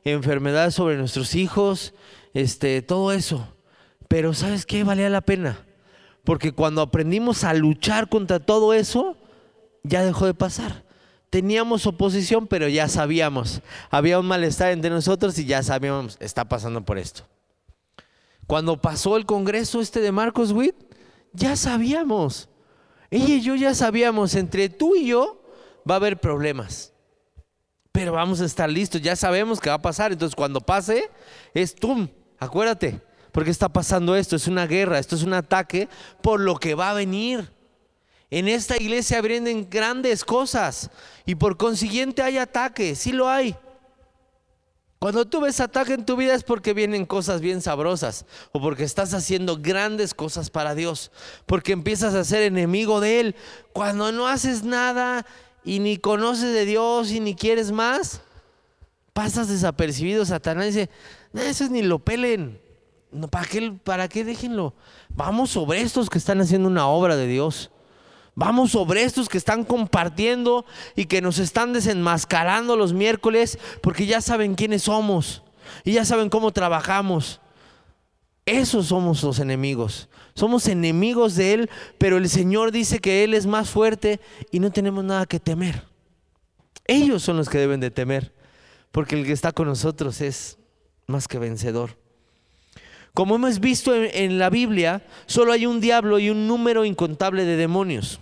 enfermedades 0.06 0.76
sobre 0.76 0.96
nuestros 0.96 1.36
hijos, 1.36 1.94
este, 2.34 2.82
todo 2.82 3.12
eso. 3.12 3.48
Pero 4.08 4.34
¿sabes 4.34 4.66
qué? 4.66 4.84
Valía 4.84 5.10
la 5.10 5.22
pena. 5.22 5.66
Porque 6.24 6.52
cuando 6.52 6.82
aprendimos 6.82 7.44
a 7.44 7.54
luchar 7.54 8.10
contra 8.10 8.40
todo 8.40 8.74
eso, 8.74 9.18
ya 9.84 10.04
dejó 10.04 10.26
de 10.26 10.34
pasar. 10.34 10.84
Teníamos 11.30 11.88
oposición, 11.88 12.46
pero 12.46 12.68
ya 12.68 12.88
sabíamos. 12.88 13.62
Había 13.90 14.20
un 14.20 14.28
malestar 14.28 14.72
entre 14.72 14.90
nosotros 14.90 15.38
y 15.40 15.46
ya 15.46 15.64
sabíamos, 15.64 16.18
está 16.20 16.46
pasando 16.46 16.84
por 16.84 16.98
esto. 16.98 17.24
Cuando 18.48 18.82
pasó 18.82 19.16
el 19.16 19.26
congreso 19.26 19.80
este 19.80 20.02
de 20.02 20.12
Marcos 20.12 20.52
Witt, 20.52 20.76
ya 21.32 21.56
sabíamos. 21.56 22.50
Ella 23.10 23.36
y 23.36 23.42
yo 23.42 23.56
ya 23.56 23.74
sabíamos, 23.74 24.36
entre 24.36 24.68
tú 24.68 24.96
y 24.96 25.08
yo 25.08 25.42
va 25.90 25.96
a 25.96 25.98
haber 25.98 26.20
problemas. 26.20 26.94
Pero 27.94 28.14
vamos 28.14 28.42
a 28.42 28.46
estar 28.46 28.70
listos, 28.70 29.02
ya 29.02 29.16
sabemos 29.16 29.60
que 29.60 29.70
va 29.70 29.76
a 29.76 29.82
pasar. 29.82 30.12
Entonces 30.12 30.36
cuando 30.36 30.60
pase, 30.62 31.10
es 31.54 31.74
tú, 31.74 32.10
Acuérdate, 32.42 33.00
porque 33.32 33.52
está 33.52 33.70
pasando 33.70 34.16
esto, 34.16 34.36
es 34.36 34.48
una 34.48 34.66
guerra, 34.66 34.98
esto 34.98 35.16
es 35.16 35.22
un 35.22 35.36
ataque 35.36 35.88
por 36.24 36.40
lo 36.40 36.56
que 36.56 36.74
va 36.74 36.90
a 36.90 36.96
venir. 36.96 37.54
En 38.32 38.48
esta 38.48 38.78
iglesia 38.78 39.22
vienen 39.22 39.68
grandes 39.70 40.26
cosas 40.26 40.90
y 41.24 41.36
por 41.36 41.56
consiguiente 41.56 42.24
hay 42.24 42.40
ataque, 42.40 42.96
sí 42.96 43.12
lo 43.12 43.30
hay. 43.30 43.56
Cuando 44.98 45.26
tú 45.26 45.42
ves 45.42 45.60
ataque 45.60 45.94
en 45.94 46.04
tu 46.04 46.16
vida 46.16 46.34
es 46.34 46.44
porque 46.44 46.74
vienen 46.74 47.06
cosas 47.06 47.42
bien 47.42 47.62
sabrosas 47.62 48.26
o 48.54 48.60
porque 48.60 48.86
estás 48.86 49.14
haciendo 49.14 49.58
grandes 49.62 50.16
cosas 50.16 50.50
para 50.50 50.74
Dios, 50.74 51.12
porque 51.46 51.74
empiezas 51.74 52.16
a 52.16 52.24
ser 52.24 52.42
enemigo 52.42 53.02
de 53.02 53.20
Él. 53.20 53.36
Cuando 53.72 54.12
no 54.12 54.28
haces 54.28 54.64
nada 54.64 55.28
y 55.64 55.78
ni 55.78 55.98
conoces 55.98 56.54
de 56.56 56.66
Dios 56.66 57.12
y 57.12 57.20
ni 57.20 57.36
quieres 57.36 57.72
más, 57.72 58.22
pasas 59.14 59.48
desapercibido. 59.48 60.26
Satanás 60.26 60.66
dice, 60.66 60.90
no, 61.34 61.42
eso 61.42 61.68
ni 61.70 61.82
lo 61.82 62.00
pelen. 62.00 62.60
No, 63.12 63.28
¿para, 63.28 63.46
qué, 63.46 63.72
¿Para 63.72 64.08
qué 64.08 64.24
déjenlo? 64.24 64.74
Vamos 65.10 65.52
sobre 65.52 65.82
estos 65.82 66.10
que 66.10 66.18
están 66.18 66.40
haciendo 66.42 66.68
una 66.68 66.88
obra 66.88 67.16
de 67.16 67.28
Dios. 67.28 67.72
Vamos 68.36 68.72
sobre 68.72 69.04
estos 69.04 69.28
que 69.28 69.38
están 69.38 69.66
compartiendo 69.66 70.66
y 70.96 71.06
que 71.06 71.22
nos 71.22 71.38
están 71.38 71.74
desenmascarando 71.74 72.78
los 72.78 72.94
miércoles 72.94 73.60
porque 73.82 74.06
ya 74.06 74.22
saben 74.22 74.56
quiénes 74.56 74.84
somos 74.84 75.44
y 75.84 75.94
ya 75.94 76.06
saben 76.06 76.30
cómo 76.30 76.52
trabajamos. 76.52 77.42
Esos 78.46 78.88
somos 78.88 79.22
los 79.24 79.40
enemigos. 79.40 80.10
Somos 80.34 80.68
enemigos 80.68 81.36
de 81.36 81.54
Él, 81.54 81.70
pero 81.98 82.18
el 82.18 82.30
Señor 82.30 82.72
dice 82.72 83.00
que 83.00 83.24
Él 83.24 83.34
es 83.34 83.46
más 83.46 83.70
fuerte 83.70 84.22
y 84.50 84.60
no 84.60 84.72
tenemos 84.72 85.04
nada 85.04 85.26
que 85.26 85.40
temer. 85.40 85.84
Ellos 86.86 87.22
son 87.24 87.38
los 87.38 87.50
que 87.50 87.58
deben 87.58 87.80
de 87.80 87.92
temer, 87.92 88.34
porque 88.92 89.20
el 89.20 89.26
que 89.26 89.34
está 89.34 89.52
con 89.52 89.68
nosotros 89.68 90.22
es 90.22 90.58
más 91.08 91.28
que 91.28 91.40
vencedor. 91.40 91.98
Como 93.14 93.36
hemos 93.36 93.60
visto 93.60 93.94
en, 93.94 94.40
la 94.40 94.50
Biblia, 94.50 95.06
solo 95.26 95.52
hay 95.52 95.66
un 95.66 95.82
diablo 95.82 96.18
y 96.18 96.30
un 96.30 96.48
número 96.48 96.86
incontable 96.86 97.44
de 97.44 97.58
demonios. 97.58 98.20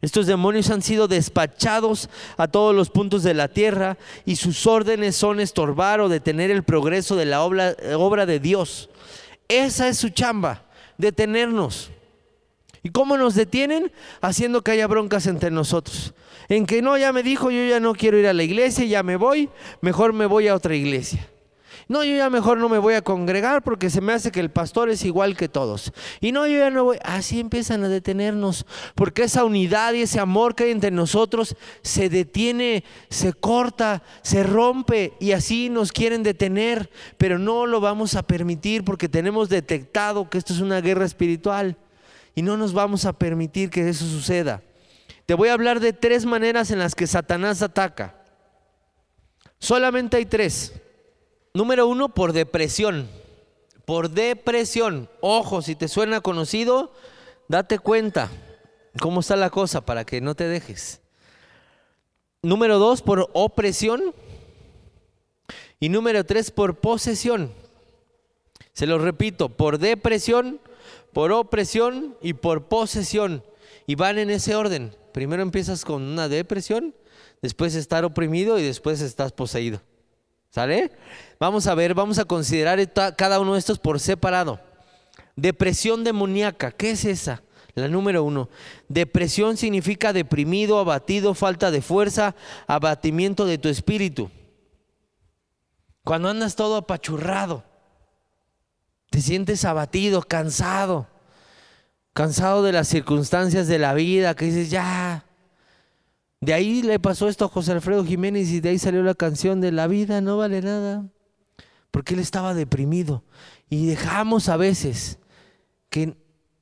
Estos 0.00 0.26
demonios 0.26 0.70
han 0.70 0.82
sido 0.82 1.06
despachados 1.06 2.08
a 2.36 2.48
todos 2.48 2.74
los 2.74 2.90
puntos 2.90 3.22
de 3.22 3.34
la 3.34 3.48
tierra 3.48 3.98
y 4.24 4.36
sus 4.36 4.66
órdenes 4.66 5.16
son 5.16 5.38
estorbar 5.38 6.00
o 6.00 6.08
detener 6.08 6.50
el 6.50 6.64
progreso 6.64 7.14
de 7.14 7.26
la 7.26 7.42
obra, 7.42 7.76
obra 7.96 8.26
de 8.26 8.40
Dios. 8.40 8.88
Esa 9.48 9.86
es 9.86 9.98
su 9.98 10.08
chamba, 10.08 10.64
detenernos. 10.98 11.90
¿Y 12.82 12.90
cómo 12.90 13.16
nos 13.16 13.34
detienen? 13.34 13.92
Haciendo 14.20 14.62
que 14.62 14.72
haya 14.72 14.86
broncas 14.86 15.26
entre 15.26 15.50
nosotros. 15.50 16.14
En 16.48 16.66
que 16.66 16.82
no, 16.82 16.98
ya 16.98 17.12
me 17.12 17.22
dijo, 17.22 17.50
yo 17.50 17.64
ya 17.64 17.78
no 17.78 17.94
quiero 17.94 18.18
ir 18.18 18.26
a 18.26 18.32
la 18.32 18.42
iglesia, 18.42 18.84
ya 18.86 19.02
me 19.02 19.16
voy, 19.16 19.50
mejor 19.80 20.12
me 20.14 20.26
voy 20.26 20.48
a 20.48 20.54
otra 20.56 20.74
iglesia. 20.74 21.28
No, 21.88 22.04
yo 22.04 22.16
ya 22.16 22.30
mejor 22.30 22.58
no 22.58 22.68
me 22.68 22.78
voy 22.78 22.94
a 22.94 23.02
congregar 23.02 23.62
porque 23.62 23.90
se 23.90 24.00
me 24.00 24.12
hace 24.12 24.30
que 24.30 24.40
el 24.40 24.50
pastor 24.50 24.88
es 24.88 25.04
igual 25.04 25.36
que 25.36 25.48
todos. 25.48 25.92
Y 26.20 26.32
no, 26.32 26.46
yo 26.46 26.58
ya 26.58 26.70
no 26.70 26.84
voy. 26.84 26.98
Así 27.02 27.40
empiezan 27.40 27.84
a 27.84 27.88
detenernos 27.88 28.66
porque 28.94 29.24
esa 29.24 29.44
unidad 29.44 29.92
y 29.92 30.02
ese 30.02 30.20
amor 30.20 30.54
que 30.54 30.64
hay 30.64 30.70
entre 30.70 30.90
nosotros 30.90 31.56
se 31.82 32.08
detiene, 32.08 32.84
se 33.08 33.32
corta, 33.32 34.02
se 34.22 34.42
rompe 34.42 35.14
y 35.20 35.32
así 35.32 35.68
nos 35.68 35.92
quieren 35.92 36.22
detener. 36.22 36.90
Pero 37.18 37.38
no 37.38 37.66
lo 37.66 37.80
vamos 37.80 38.14
a 38.14 38.22
permitir 38.22 38.84
porque 38.84 39.08
tenemos 39.08 39.48
detectado 39.48 40.30
que 40.30 40.38
esto 40.38 40.52
es 40.52 40.60
una 40.60 40.80
guerra 40.80 41.04
espiritual 41.04 41.76
y 42.34 42.42
no 42.42 42.56
nos 42.56 42.72
vamos 42.72 43.04
a 43.04 43.12
permitir 43.12 43.70
que 43.70 43.88
eso 43.88 44.06
suceda. 44.06 44.62
Te 45.26 45.34
voy 45.34 45.48
a 45.48 45.54
hablar 45.54 45.80
de 45.80 45.92
tres 45.92 46.24
maneras 46.24 46.70
en 46.70 46.78
las 46.78 46.94
que 46.94 47.06
Satanás 47.06 47.62
ataca. 47.62 48.16
Solamente 49.58 50.16
hay 50.16 50.26
tres. 50.26 50.72
Número 51.54 51.86
uno, 51.86 52.08
por 52.08 52.32
depresión. 52.32 53.08
Por 53.84 54.10
depresión. 54.10 55.10
Ojo, 55.20 55.60
si 55.60 55.74
te 55.74 55.88
suena 55.88 56.20
conocido, 56.20 56.92
date 57.48 57.78
cuenta 57.78 58.30
cómo 59.00 59.20
está 59.20 59.36
la 59.36 59.50
cosa 59.50 59.84
para 59.84 60.04
que 60.04 60.20
no 60.20 60.34
te 60.34 60.48
dejes. 60.48 61.00
Número 62.42 62.78
dos, 62.78 63.02
por 63.02 63.28
opresión. 63.34 64.14
Y 65.78 65.88
número 65.88 66.24
tres, 66.24 66.50
por 66.50 66.76
posesión. 66.76 67.52
Se 68.72 68.86
lo 68.86 68.98
repito, 68.98 69.50
por 69.50 69.78
depresión, 69.78 70.60
por 71.12 71.32
opresión 71.32 72.16
y 72.22 72.32
por 72.32 72.68
posesión. 72.68 73.44
Y 73.86 73.96
van 73.96 74.18
en 74.18 74.30
ese 74.30 74.54
orden. 74.54 74.96
Primero 75.12 75.42
empiezas 75.42 75.84
con 75.84 76.02
una 76.02 76.28
depresión, 76.28 76.94
después 77.42 77.74
estar 77.74 78.04
oprimido 78.04 78.58
y 78.58 78.62
después 78.62 79.02
estás 79.02 79.32
poseído. 79.32 79.82
¿Sale? 80.52 80.92
Vamos 81.40 81.66
a 81.66 81.74
ver, 81.74 81.94
vamos 81.94 82.18
a 82.18 82.26
considerar 82.26 82.78
cada 83.16 83.40
uno 83.40 83.54
de 83.54 83.58
estos 83.58 83.78
por 83.78 83.98
separado. 83.98 84.60
Depresión 85.34 86.04
demoníaca, 86.04 86.72
¿qué 86.72 86.90
es 86.90 87.06
esa? 87.06 87.42
La 87.74 87.88
número 87.88 88.22
uno. 88.22 88.50
Depresión 88.86 89.56
significa 89.56 90.12
deprimido, 90.12 90.78
abatido, 90.78 91.32
falta 91.32 91.70
de 91.70 91.80
fuerza, 91.80 92.34
abatimiento 92.66 93.46
de 93.46 93.56
tu 93.56 93.70
espíritu. 93.70 94.30
Cuando 96.04 96.28
andas 96.28 96.54
todo 96.54 96.76
apachurrado, 96.76 97.64
te 99.08 99.22
sientes 99.22 99.64
abatido, 99.64 100.20
cansado, 100.20 101.08
cansado 102.12 102.62
de 102.62 102.72
las 102.72 102.88
circunstancias 102.88 103.68
de 103.68 103.78
la 103.78 103.94
vida, 103.94 104.34
que 104.34 104.44
dices, 104.44 104.70
ya, 104.70 105.24
de 106.42 106.54
ahí 106.54 106.82
le 106.82 106.98
pasó 106.98 107.28
esto 107.28 107.44
a 107.44 107.48
José 107.48 107.70
Alfredo 107.70 108.04
Jiménez 108.04 108.50
y 108.50 108.58
de 108.58 108.70
ahí 108.70 108.78
salió 108.78 109.04
la 109.04 109.14
canción 109.14 109.60
de 109.60 109.70
La 109.70 109.86
vida 109.86 110.20
no 110.20 110.36
vale 110.38 110.60
nada. 110.60 111.06
Porque 111.92 112.14
él 112.14 112.20
estaba 112.20 112.52
deprimido. 112.52 113.22
Y 113.70 113.86
dejamos 113.86 114.48
a 114.48 114.56
veces 114.56 115.20
que 115.88 116.16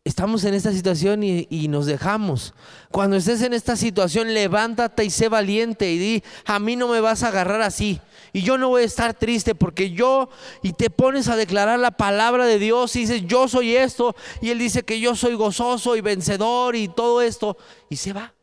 estamos 0.04 0.44
en 0.44 0.52
esta 0.52 0.72
situación 0.72 1.22
y, 1.22 1.68
nos 1.68 1.86
dejamos. 1.86 2.52
Cuando 2.90 3.16
estés 3.16 3.40
en 3.40 3.54
esta 3.54 3.74
situación, 3.74 4.34
levántate 4.34 5.02
y 5.02 5.08
sé 5.08 5.30
valiente 5.30 5.90
y 5.90 5.98
di, 5.98 6.22
a 6.44 6.58
mí 6.58 6.76
no 6.76 6.88
me 6.88 7.00
vas 7.00 7.22
a 7.22 7.28
agarrar 7.28 7.62
así. 7.62 8.02
Y 8.34 8.42
yo 8.42 8.58
no 8.58 8.68
voy 8.68 8.82
a 8.82 8.86
estar 8.86 9.14
triste 9.14 9.54
porque 9.54 9.92
yo, 9.92 10.28
y 10.62 10.74
te 10.74 10.90
pones 10.90 11.28
a 11.28 11.36
declarar 11.36 11.78
la 11.78 11.92
palabra 11.92 12.44
de 12.44 12.58
Dios 12.58 12.94
y 12.96 13.00
dices, 13.00 13.22
yo 13.26 13.48
soy 13.48 13.76
esto. 13.76 14.14
Y 14.42 14.50
Él 14.50 14.58
dice 14.58 14.82
que 14.82 15.00
yo 15.00 15.16
soy 15.16 15.36
gozoso 15.36 15.96
y 15.96 16.02
vencedor 16.02 16.76
y 16.76 16.88
todo 16.88 17.22
esto. 17.22 17.56
Y 17.88 17.96
se 17.96 18.12
va. 18.12 18.34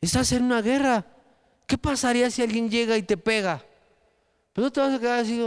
Estás 0.00 0.32
en 0.32 0.44
una 0.44 0.62
guerra. 0.62 1.04
¿Qué 1.66 1.76
pasaría 1.76 2.30
si 2.30 2.42
alguien 2.42 2.70
llega 2.70 2.96
y 2.96 3.02
te 3.02 3.16
pega? 3.16 3.62
Pero 4.52 4.66
no 4.66 4.72
te 4.72 4.80
vas 4.80 4.94
a 4.94 4.98
quedar 4.98 5.20
así. 5.20 5.38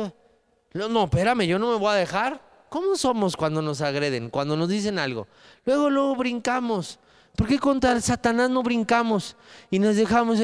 No, 0.73 0.89
no, 0.89 1.03
espérame, 1.05 1.41
yo 1.41 1.59
no 1.59 1.71
me 1.71 1.77
voy 1.77 1.89
a 1.89 1.95
dejar. 1.95 2.41
¿Cómo 2.69 2.95
somos 2.95 3.35
cuando 3.35 3.61
nos 3.61 3.81
agreden, 3.81 4.29
cuando 4.29 4.57
nos 4.57 4.69
dicen 4.69 4.97
algo? 4.97 5.27
Luego, 5.65 5.89
luego 5.89 6.15
brincamos. 6.15 6.99
¿Por 7.35 7.47
qué 7.47 7.59
contra 7.59 7.99
Satanás 8.01 8.49
no 8.49 8.63
brincamos 8.63 9.35
y 9.69 9.79
nos 9.79 9.95
dejamos? 9.95 10.39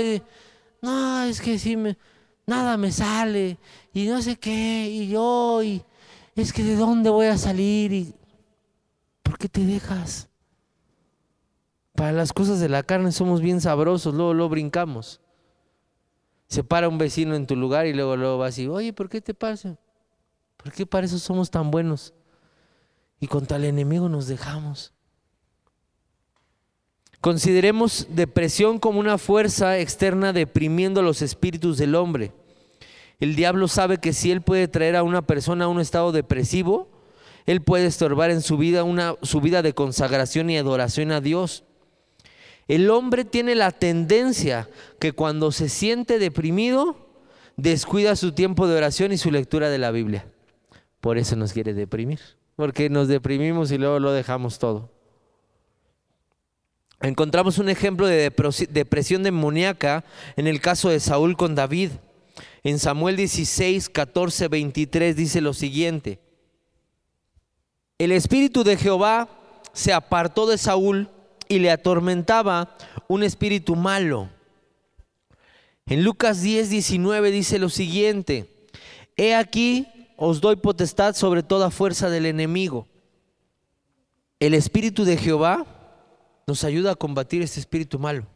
no, 0.82 1.24
es 1.24 1.42
que 1.42 1.60
si 1.60 1.76
me, 1.76 1.98
nada 2.46 2.78
me 2.78 2.92
sale 2.92 3.58
y 3.94 4.08
no 4.08 4.22
sé 4.22 4.38
qué 4.38 4.88
y 4.90 5.10
yo 5.10 5.62
y 5.64 5.84
es 6.36 6.54
que 6.54 6.64
de 6.64 6.76
dónde 6.76 7.10
voy 7.10 7.28
a 7.28 7.38
salir 7.38 7.94
y 7.94 8.14
¿por 9.24 9.38
qué 9.38 9.50
te 9.50 9.64
dejas? 9.66 10.29
Para 12.00 12.14
las 12.14 12.32
cosas 12.32 12.62
de 12.62 12.70
la 12.70 12.82
carne 12.82 13.12
somos 13.12 13.42
bien 13.42 13.60
sabrosos, 13.60 14.16
luego 14.16 14.34
lo 14.34 14.48
brincamos. 14.48 15.20
Se 16.48 16.64
para 16.64 16.88
un 16.88 16.98
vecino 16.98 17.36
en 17.36 17.46
tu 17.46 17.58
lugar 17.58 17.88
y 17.88 17.94
luego, 17.94 18.16
luego 18.16 18.38
vas 18.38 18.58
y, 18.58 18.70
oye, 18.70 18.94
¿por 18.94 19.10
qué 19.10 19.20
te 19.20 19.34
pasa? 19.34 19.78
¿Por 20.56 20.72
qué 20.72 20.86
para 20.86 21.06
eso 21.06 21.20
somos 21.20 21.52
tan 21.52 21.72
buenos? 21.72 22.14
Y 23.20 23.28
contra 23.28 23.58
el 23.58 23.66
enemigo 23.66 24.08
nos 24.08 24.28
dejamos. 24.28 24.94
Consideremos 27.20 28.08
depresión 28.12 28.80
como 28.80 29.02
una 29.02 29.18
fuerza 29.18 29.78
externa 29.78 30.32
deprimiendo 30.32 31.02
los 31.02 31.22
espíritus 31.22 31.78
del 31.78 31.96
hombre. 31.96 32.32
El 33.20 33.36
diablo 33.36 33.68
sabe 33.68 33.98
que 33.98 34.14
si 34.14 34.32
él 34.32 34.42
puede 34.42 34.70
traer 34.70 34.96
a 34.96 35.04
una 35.04 35.22
persona 35.22 35.66
a 35.66 35.68
un 35.68 35.82
estado 35.82 36.14
depresivo, 36.14 36.88
él 37.46 37.62
puede 37.62 37.88
estorbar 37.88 38.32
en 38.32 38.42
su 38.42 38.56
vida 38.56 38.86
una 38.86 39.16
su 39.22 39.42
vida 39.42 39.62
de 39.62 39.74
consagración 39.74 40.50
y 40.50 40.58
adoración 40.58 41.12
a 41.12 41.20
Dios. 41.20 41.66
El 42.70 42.92
hombre 42.92 43.26
tiene 43.26 43.56
la 43.56 43.72
tendencia 43.72 44.70
que 45.00 45.12
cuando 45.12 45.52
se 45.52 45.70
siente 45.70 46.20
deprimido, 46.20 47.10
descuida 47.58 48.16
su 48.16 48.32
tiempo 48.32 48.68
de 48.68 48.78
oración 48.78 49.12
y 49.12 49.18
su 49.18 49.32
lectura 49.32 49.72
de 49.72 49.80
la 49.80 49.90
Biblia. 49.90 50.28
Por 51.02 51.18
eso 51.18 51.36
nos 51.36 51.52
quiere 51.52 51.74
deprimir, 51.74 52.20
porque 52.56 52.88
nos 52.92 53.08
deprimimos 53.08 53.72
y 53.72 53.80
luego 53.80 54.00
lo 54.00 54.12
dejamos 54.12 54.60
todo. 54.60 54.92
Encontramos 57.02 57.58
un 57.58 57.70
ejemplo 57.70 58.06
de 58.06 58.32
depresión 58.70 59.24
demoníaca 59.24 60.06
en 60.36 60.46
el 60.46 60.62
caso 60.62 60.90
de 60.90 61.00
Saúl 61.00 61.36
con 61.38 61.56
David. 61.56 61.90
En 62.64 62.78
Samuel 62.78 63.16
16, 63.16 63.90
14, 63.90 64.48
23 64.48 65.16
dice 65.16 65.42
lo 65.42 65.54
siguiente. 65.56 66.20
El 67.98 68.12
espíritu 68.12 68.64
de 68.64 68.78
Jehová 68.78 69.28
se 69.74 69.92
apartó 69.92 70.46
de 70.46 70.60
Saúl 70.60 71.10
y 71.50 71.60
le 71.60 71.72
atormentaba 71.72 72.78
un 73.10 73.24
espíritu 73.24 73.76
malo. 73.76 74.30
En 75.88 76.04
Lucas 76.04 76.42
10, 76.42 76.70
19 76.70 77.32
dice 77.32 77.58
lo 77.58 77.70
siguiente, 77.70 78.68
he 79.18 79.36
aquí 79.36 79.88
os 80.16 80.40
doy 80.40 80.56
potestad 80.56 81.16
sobre 81.16 81.42
toda 81.42 81.72
fuerza 81.72 82.10
del 82.10 82.28
enemigo. 82.28 82.88
El 84.40 84.54
espíritu 84.54 85.04
de 85.04 85.18
Jehová 85.18 85.66
nos 86.46 86.64
ayuda 86.64 86.92
a 86.92 86.96
combatir 86.96 87.42
este 87.42 87.60
espíritu 87.60 87.98
malo. 87.98 88.28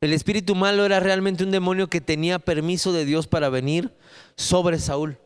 El 0.00 0.12
espíritu 0.12 0.54
malo 0.54 0.84
era 0.84 1.00
realmente 1.00 1.42
un 1.42 1.50
demonio 1.50 1.88
que 1.88 2.00
tenía 2.00 2.38
permiso 2.38 2.92
de 2.92 3.04
Dios 3.04 3.26
para 3.26 3.48
venir 3.48 3.96
sobre 4.36 4.78
Saúl. 4.78 5.18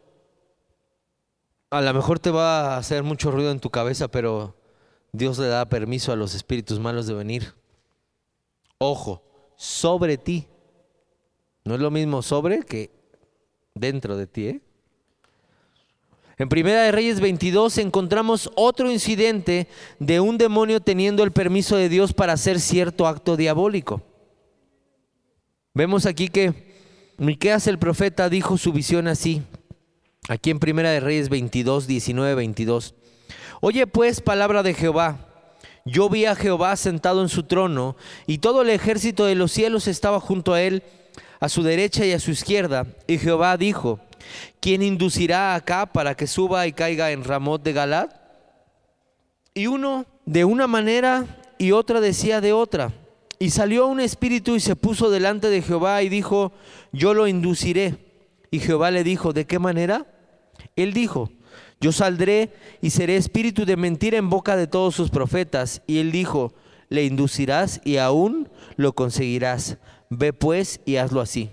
A 1.68 1.82
lo 1.82 1.92
mejor 1.92 2.18
te 2.18 2.30
va 2.30 2.74
a 2.74 2.78
hacer 2.78 3.02
mucho 3.02 3.30
ruido 3.30 3.50
en 3.50 3.60
tu 3.60 3.70
cabeza, 3.70 4.08
pero 4.08 4.59
Dios 5.12 5.38
le 5.38 5.48
da 5.48 5.68
permiso 5.68 6.12
a 6.12 6.16
los 6.16 6.34
espíritus 6.34 6.78
malos 6.78 7.06
de 7.06 7.14
venir. 7.14 7.54
Ojo, 8.78 9.22
sobre 9.56 10.16
ti. 10.16 10.46
No 11.64 11.74
es 11.74 11.80
lo 11.80 11.90
mismo 11.90 12.22
sobre 12.22 12.62
que 12.62 12.90
dentro 13.74 14.16
de 14.16 14.26
ti. 14.26 14.46
¿eh? 14.46 14.60
En 16.38 16.48
Primera 16.48 16.82
de 16.82 16.92
Reyes 16.92 17.20
22 17.20 17.76
encontramos 17.78 18.50
otro 18.54 18.90
incidente 18.90 19.68
de 19.98 20.20
un 20.20 20.38
demonio 20.38 20.80
teniendo 20.80 21.22
el 21.22 21.32
permiso 21.32 21.76
de 21.76 21.88
Dios 21.88 22.14
para 22.14 22.32
hacer 22.32 22.60
cierto 22.60 23.06
acto 23.06 23.36
diabólico. 23.36 24.02
Vemos 25.74 26.06
aquí 26.06 26.28
que 26.28 26.70
Miqueas 27.18 27.66
el 27.66 27.78
profeta 27.78 28.30
dijo 28.30 28.56
su 28.56 28.72
visión 28.72 29.06
así. 29.06 29.42
Aquí 30.28 30.48
en 30.48 30.58
Primera 30.58 30.90
de 30.90 31.00
Reyes 31.00 31.28
22, 31.28 31.86
19, 31.86 32.34
22. 32.34 32.94
Oye 33.62 33.86
pues 33.86 34.22
palabra 34.22 34.62
de 34.62 34.72
Jehová. 34.72 35.18
Yo 35.84 36.08
vi 36.08 36.24
a 36.24 36.34
Jehová 36.34 36.76
sentado 36.76 37.20
en 37.20 37.28
su 37.28 37.42
trono 37.42 37.94
y 38.26 38.38
todo 38.38 38.62
el 38.62 38.70
ejército 38.70 39.26
de 39.26 39.34
los 39.34 39.52
cielos 39.52 39.86
estaba 39.86 40.18
junto 40.18 40.54
a 40.54 40.62
él, 40.62 40.82
a 41.40 41.48
su 41.50 41.62
derecha 41.62 42.06
y 42.06 42.12
a 42.12 42.20
su 42.20 42.30
izquierda. 42.30 42.86
Y 43.06 43.18
Jehová 43.18 43.58
dijo, 43.58 44.00
¿quién 44.60 44.82
inducirá 44.82 45.54
acá 45.54 45.84
para 45.84 46.14
que 46.14 46.26
suba 46.26 46.66
y 46.66 46.72
caiga 46.72 47.10
en 47.10 47.22
Ramot 47.22 47.62
de 47.62 47.74
Galad? 47.74 48.08
Y 49.52 49.66
uno 49.66 50.06
de 50.24 50.46
una 50.46 50.66
manera 50.66 51.26
y 51.58 51.72
otra 51.72 52.00
decía 52.00 52.40
de 52.40 52.54
otra. 52.54 52.92
Y 53.38 53.50
salió 53.50 53.86
un 53.88 54.00
espíritu 54.00 54.56
y 54.56 54.60
se 54.60 54.76
puso 54.76 55.10
delante 55.10 55.50
de 55.50 55.60
Jehová 55.60 56.02
y 56.02 56.08
dijo, 56.08 56.52
yo 56.92 57.12
lo 57.12 57.26
induciré. 57.26 57.98
Y 58.50 58.60
Jehová 58.60 58.90
le 58.90 59.04
dijo, 59.04 59.34
¿de 59.34 59.46
qué 59.46 59.58
manera? 59.58 60.06
Él 60.76 60.94
dijo, 60.94 61.30
yo 61.80 61.92
saldré 61.92 62.52
y 62.82 62.90
seré 62.90 63.16
espíritu 63.16 63.64
de 63.64 63.76
mentira 63.76 64.18
en 64.18 64.28
boca 64.28 64.54
de 64.54 64.66
todos 64.66 64.94
sus 64.94 65.10
profetas. 65.10 65.82
Y 65.86 65.98
él 65.98 66.12
dijo, 66.12 66.52
le 66.90 67.04
inducirás 67.04 67.80
y 67.84 67.96
aún 67.96 68.50
lo 68.76 68.92
conseguirás. 68.92 69.78
Ve 70.10 70.34
pues 70.34 70.80
y 70.84 70.96
hazlo 70.96 71.22
así. 71.22 71.50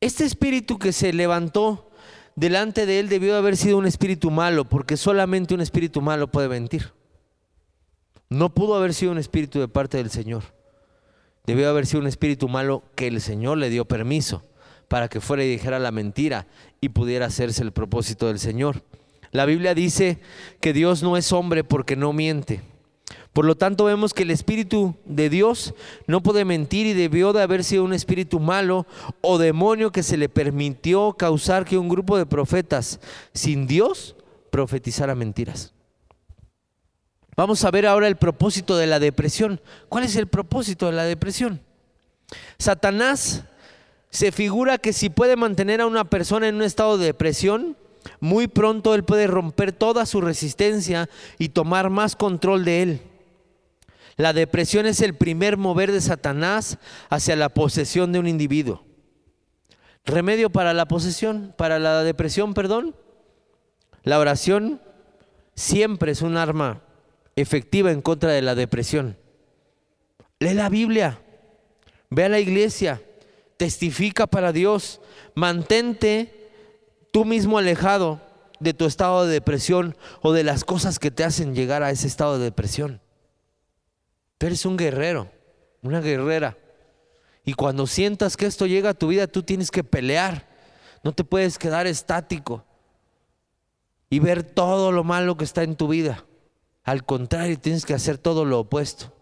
Este 0.00 0.24
espíritu 0.24 0.78
que 0.78 0.92
se 0.92 1.12
levantó 1.12 1.90
delante 2.36 2.86
de 2.86 3.00
él 3.00 3.08
debió 3.08 3.36
haber 3.36 3.56
sido 3.56 3.76
un 3.76 3.86
espíritu 3.86 4.30
malo, 4.30 4.64
porque 4.64 4.96
solamente 4.96 5.52
un 5.52 5.60
espíritu 5.60 6.00
malo 6.00 6.30
puede 6.30 6.48
mentir. 6.48 6.92
No 8.28 8.54
pudo 8.54 8.76
haber 8.76 8.94
sido 8.94 9.10
un 9.10 9.18
espíritu 9.18 9.58
de 9.58 9.66
parte 9.66 9.96
del 9.96 10.10
Señor. 10.10 10.44
Debió 11.44 11.68
haber 11.68 11.86
sido 11.86 12.00
un 12.00 12.06
espíritu 12.06 12.48
malo 12.48 12.84
que 12.94 13.08
el 13.08 13.20
Señor 13.20 13.58
le 13.58 13.68
dio 13.68 13.84
permiso 13.84 14.44
para 14.90 15.06
que 15.06 15.20
fuera 15.20 15.44
y 15.44 15.48
dijera 15.48 15.78
la 15.78 15.92
mentira 15.92 16.48
y 16.80 16.88
pudiera 16.88 17.26
hacerse 17.26 17.62
el 17.62 17.70
propósito 17.70 18.26
del 18.26 18.40
Señor. 18.40 18.82
La 19.30 19.46
Biblia 19.46 19.72
dice 19.72 20.18
que 20.60 20.72
Dios 20.72 21.04
no 21.04 21.16
es 21.16 21.30
hombre 21.30 21.62
porque 21.62 21.94
no 21.94 22.12
miente. 22.12 22.60
Por 23.32 23.44
lo 23.44 23.54
tanto 23.54 23.84
vemos 23.84 24.12
que 24.12 24.24
el 24.24 24.32
Espíritu 24.32 24.96
de 25.04 25.30
Dios 25.30 25.74
no 26.08 26.24
puede 26.24 26.44
mentir 26.44 26.88
y 26.88 26.94
debió 26.94 27.32
de 27.32 27.40
haber 27.40 27.62
sido 27.62 27.84
un 27.84 27.92
espíritu 27.92 28.40
malo 28.40 28.84
o 29.20 29.38
demonio 29.38 29.92
que 29.92 30.02
se 30.02 30.16
le 30.16 30.28
permitió 30.28 31.12
causar 31.12 31.64
que 31.64 31.78
un 31.78 31.88
grupo 31.88 32.18
de 32.18 32.26
profetas 32.26 32.98
sin 33.32 33.68
Dios 33.68 34.16
profetizara 34.50 35.14
mentiras. 35.14 35.72
Vamos 37.36 37.64
a 37.64 37.70
ver 37.70 37.86
ahora 37.86 38.08
el 38.08 38.16
propósito 38.16 38.76
de 38.76 38.88
la 38.88 38.98
depresión. 38.98 39.60
¿Cuál 39.88 40.02
es 40.02 40.16
el 40.16 40.26
propósito 40.26 40.86
de 40.86 40.92
la 40.92 41.04
depresión? 41.04 41.60
Satanás 42.58 43.44
se 44.10 44.32
figura 44.32 44.78
que 44.78 44.92
si 44.92 45.08
puede 45.08 45.36
mantener 45.36 45.80
a 45.80 45.86
una 45.86 46.04
persona 46.04 46.48
en 46.48 46.56
un 46.56 46.62
estado 46.62 46.98
de 46.98 47.06
depresión, 47.06 47.76
muy 48.18 48.48
pronto 48.48 48.94
él 48.94 49.04
puede 49.04 49.26
romper 49.26 49.72
toda 49.72 50.06
su 50.06 50.20
resistencia 50.20 51.08
y 51.38 51.50
tomar 51.50 51.90
más 51.90 52.16
control 52.16 52.64
de 52.64 52.82
él. 52.82 53.00
La 54.16 54.32
depresión 54.32 54.86
es 54.86 55.00
el 55.00 55.14
primer 55.14 55.56
mover 55.56 55.92
de 55.92 56.00
Satanás 56.00 56.78
hacia 57.08 57.36
la 57.36 57.48
posesión 57.48 58.12
de 58.12 58.18
un 58.18 58.26
individuo. 58.26 58.84
Remedio 60.04 60.50
para 60.50 60.74
la 60.74 60.86
posesión, 60.86 61.54
para 61.56 61.78
la 61.78 62.02
depresión, 62.02 62.52
perdón. 62.52 62.96
La 64.02 64.18
oración 64.18 64.80
siempre 65.54 66.12
es 66.12 66.22
un 66.22 66.36
arma 66.36 66.82
efectiva 67.36 67.92
en 67.92 68.02
contra 68.02 68.32
de 68.32 68.42
la 68.42 68.54
depresión. 68.54 69.16
Lee 70.38 70.54
la 70.54 70.68
Biblia, 70.68 71.20
ve 72.08 72.24
a 72.24 72.28
la 72.28 72.40
iglesia, 72.40 73.02
testifica 73.60 74.26
para 74.26 74.54
Dios, 74.54 75.02
mantente 75.34 76.50
tú 77.12 77.26
mismo 77.26 77.58
alejado 77.58 78.18
de 78.58 78.72
tu 78.72 78.86
estado 78.86 79.26
de 79.26 79.34
depresión 79.34 79.98
o 80.22 80.32
de 80.32 80.44
las 80.44 80.64
cosas 80.64 80.98
que 80.98 81.10
te 81.10 81.24
hacen 81.24 81.54
llegar 81.54 81.82
a 81.82 81.90
ese 81.90 82.06
estado 82.06 82.38
de 82.38 82.44
depresión. 82.44 83.02
Tú 84.38 84.46
eres 84.46 84.64
un 84.64 84.78
guerrero, 84.78 85.30
una 85.82 86.00
guerrera. 86.00 86.56
Y 87.44 87.52
cuando 87.52 87.86
sientas 87.86 88.38
que 88.38 88.46
esto 88.46 88.64
llega 88.64 88.88
a 88.88 88.94
tu 88.94 89.08
vida, 89.08 89.26
tú 89.26 89.42
tienes 89.42 89.70
que 89.70 89.84
pelear. 89.84 90.48
No 91.04 91.12
te 91.12 91.22
puedes 91.22 91.58
quedar 91.58 91.86
estático 91.86 92.64
y 94.08 94.20
ver 94.20 94.42
todo 94.42 94.90
lo 94.90 95.04
malo 95.04 95.36
que 95.36 95.44
está 95.44 95.64
en 95.64 95.76
tu 95.76 95.86
vida. 95.86 96.24
Al 96.82 97.04
contrario, 97.04 97.58
tienes 97.58 97.84
que 97.84 97.92
hacer 97.92 98.16
todo 98.16 98.46
lo 98.46 98.60
opuesto. 98.60 99.12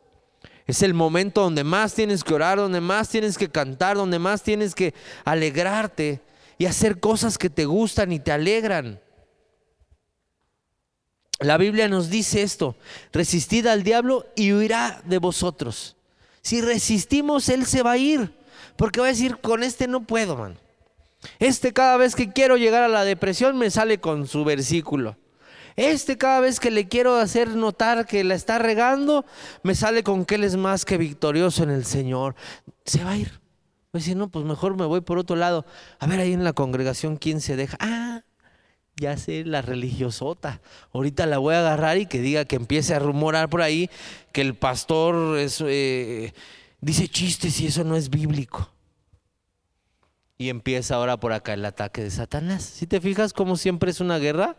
Es 0.69 0.83
el 0.83 0.93
momento 0.93 1.41
donde 1.41 1.65
más 1.65 1.95
tienes 1.95 2.23
que 2.23 2.35
orar, 2.35 2.59
donde 2.59 2.83
más 2.83 3.09
tienes 3.09 3.39
que 3.39 3.49
cantar, 3.49 3.97
donde 3.97 4.19
más 4.19 4.43
tienes 4.43 4.75
que 4.75 4.93
alegrarte 5.25 6.21
y 6.59 6.67
hacer 6.67 7.01
cosas 7.01 7.39
que 7.39 7.49
te 7.49 7.65
gustan 7.65 8.13
y 8.13 8.21
te 8.21 8.33
alegran. 8.33 9.01
La 11.41 11.57
Biblia 11.57 11.89
nos 11.89 12.11
dice 12.11 12.43
esto, 12.43 12.77
resistid 13.13 13.67
al 13.67 13.83
diablo 13.83 14.27
y 14.37 14.53
huirá 14.53 15.01
de 15.07 15.17
vosotros. 15.17 15.97
Si 16.43 16.61
resistimos, 16.61 17.49
él 17.49 17.65
se 17.65 17.83
va 17.83 17.93
a 17.93 17.99
ir, 17.99 18.35
porque 18.77 19.01
va 19.01 19.07
a 19.07 19.11
decir, 19.11 19.39
con 19.39 19.63
este 19.63 19.89
no 19.89 20.03
puedo, 20.03 20.37
man. 20.37 20.59
Este 21.39 21.73
cada 21.73 21.97
vez 21.97 22.15
que 22.15 22.31
quiero 22.31 22.59
llegar 22.59 22.83
a 22.83 22.89
la 22.89 23.05
depresión 23.05 23.57
me 23.57 23.71
sale 23.71 24.01
con 24.01 24.27
su 24.27 24.45
versículo. 24.45 25.17
Este 25.79 26.19
cada 26.19 26.41
vez 26.41 26.59
que 26.59 26.73
le 26.73 26.89
quiero 26.89 27.15
hacer 27.15 27.51
notar 27.51 28.05
que 28.05 28.25
la 28.25 28.35
está 28.35 28.59
regando, 28.59 29.25
me 29.63 29.77
sale 29.77 30.03
con 30.03 30.25
que 30.25 30.35
él 30.35 30.43
es 30.43 30.57
más 30.57 30.85
que 30.85 30.99
victorioso 30.99 31.63
en 31.63 31.71
el 31.71 31.85
Señor. 31.85 32.35
Se 32.85 33.05
va 33.05 33.13
a 33.13 33.17
ir. 33.17 33.41
Pues 33.93 34.03
si 34.03 34.17
no, 34.17 34.29
pues 34.29 34.45
mejor 34.45 34.77
me 34.77 34.87
voy 34.87 35.03
por 35.03 35.19
otro 35.19 35.37
lado. 35.37 35.65
A 36.01 36.09
ver 36.09 36.19
ahí 36.19 36.33
en 36.33 36.43
la 36.43 36.53
congregación 36.53 37.17
quién 37.17 37.41
se 37.41 37.55
deja. 37.55 37.77
Ah, 37.79 38.23
ya 38.97 39.17
sé, 39.19 39.45
la 39.45 39.63
religiosota. 39.63 40.61
Ahorita 40.93 41.27
la 41.27 41.39
voy 41.39 41.55
a 41.55 41.61
agarrar 41.61 41.97
y 41.97 42.07
que 42.07 42.21
diga 42.21 42.45
que 42.45 42.57
empiece 42.57 42.93
a 42.97 42.99
rumorar 42.99 43.49
por 43.49 43.63
ahí 43.63 43.89
que 44.33 44.41
el 44.41 44.57
pastor 44.57 45.39
eh, 45.39 46.33
dice 46.81 47.07
chistes 47.07 47.61
y 47.61 47.69
eso 47.69 47.85
no 47.85 47.95
es 47.95 48.11
bíblico. 48.11 48.69
Y 50.39 50.49
empieza 50.49 50.97
ahora 50.97 51.21
por 51.21 51.33
acá 51.33 51.55
el 51.55 51.65
ataque 51.65 52.03
de 52.03 52.11
Satanás. 52.11 52.65
Si 52.65 52.89
te 52.89 53.01
fijas 53.01 53.33
como 53.33 53.57
siempre 53.57 53.93
es 53.93 54.01
una 54.01 54.19
guerra. 54.19 54.57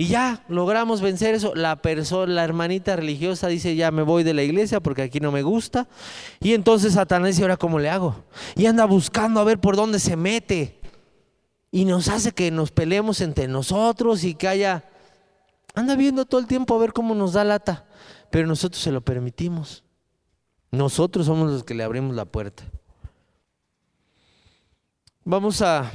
Y 0.00 0.06
ya 0.06 0.44
logramos 0.48 1.00
vencer 1.00 1.34
eso. 1.34 1.56
La 1.56 1.82
persona, 1.82 2.32
la 2.32 2.44
hermanita 2.44 2.94
religiosa 2.94 3.48
dice, 3.48 3.74
ya 3.74 3.90
me 3.90 4.02
voy 4.02 4.22
de 4.22 4.32
la 4.32 4.44
iglesia 4.44 4.78
porque 4.78 5.02
aquí 5.02 5.18
no 5.18 5.32
me 5.32 5.42
gusta. 5.42 5.88
Y 6.38 6.54
entonces 6.54 6.94
Satanás 6.94 7.30
dice, 7.30 7.42
ahora 7.42 7.56
cómo 7.56 7.80
le 7.80 7.90
hago. 7.90 8.24
Y 8.54 8.66
anda 8.66 8.84
buscando 8.84 9.40
a 9.40 9.44
ver 9.44 9.58
por 9.58 9.74
dónde 9.74 9.98
se 9.98 10.14
mete 10.14 10.80
y 11.72 11.84
nos 11.84 12.06
hace 12.06 12.30
que 12.30 12.52
nos 12.52 12.70
peleemos 12.70 13.20
entre 13.20 13.48
nosotros 13.48 14.22
y 14.22 14.36
que 14.36 14.46
haya... 14.46 14.88
Anda 15.74 15.96
viendo 15.96 16.24
todo 16.24 16.40
el 16.40 16.46
tiempo 16.46 16.76
a 16.76 16.78
ver 16.78 16.92
cómo 16.92 17.16
nos 17.16 17.32
da 17.32 17.42
lata, 17.42 17.84
pero 18.30 18.46
nosotros 18.46 18.80
se 18.80 18.92
lo 18.92 19.00
permitimos. 19.00 19.82
Nosotros 20.70 21.26
somos 21.26 21.50
los 21.50 21.64
que 21.64 21.74
le 21.74 21.82
abrimos 21.82 22.14
la 22.14 22.24
puerta. 22.24 22.62
Vamos 25.24 25.60
a, 25.60 25.90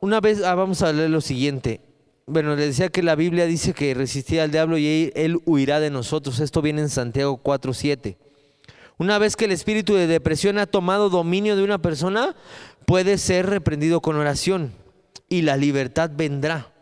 una 0.00 0.20
vez, 0.20 0.42
ah, 0.42 0.56
vamos 0.56 0.82
a 0.82 0.92
leer 0.92 1.10
lo 1.10 1.20
siguiente. 1.20 1.93
Bueno, 2.26 2.56
le 2.56 2.66
decía 2.66 2.88
que 2.88 3.02
la 3.02 3.16
Biblia 3.16 3.44
dice 3.44 3.74
que 3.74 3.92
resistía 3.92 4.44
al 4.44 4.50
diablo 4.50 4.78
y 4.78 5.12
él 5.14 5.40
huirá 5.44 5.78
de 5.78 5.90
nosotros. 5.90 6.40
Esto 6.40 6.62
viene 6.62 6.80
en 6.80 6.88
Santiago 6.88 7.38
4.7. 7.42 8.16
Una 8.96 9.18
vez 9.18 9.36
que 9.36 9.44
el 9.44 9.52
espíritu 9.52 9.94
de 9.94 10.06
depresión 10.06 10.56
ha 10.56 10.66
tomado 10.66 11.10
dominio 11.10 11.54
de 11.54 11.64
una 11.64 11.78
persona, 11.82 12.34
puede 12.86 13.18
ser 13.18 13.46
reprendido 13.46 14.00
con 14.00 14.16
oración 14.16 14.72
y 15.28 15.42
la 15.42 15.56
libertad 15.56 16.10
vendrá. 16.14 16.72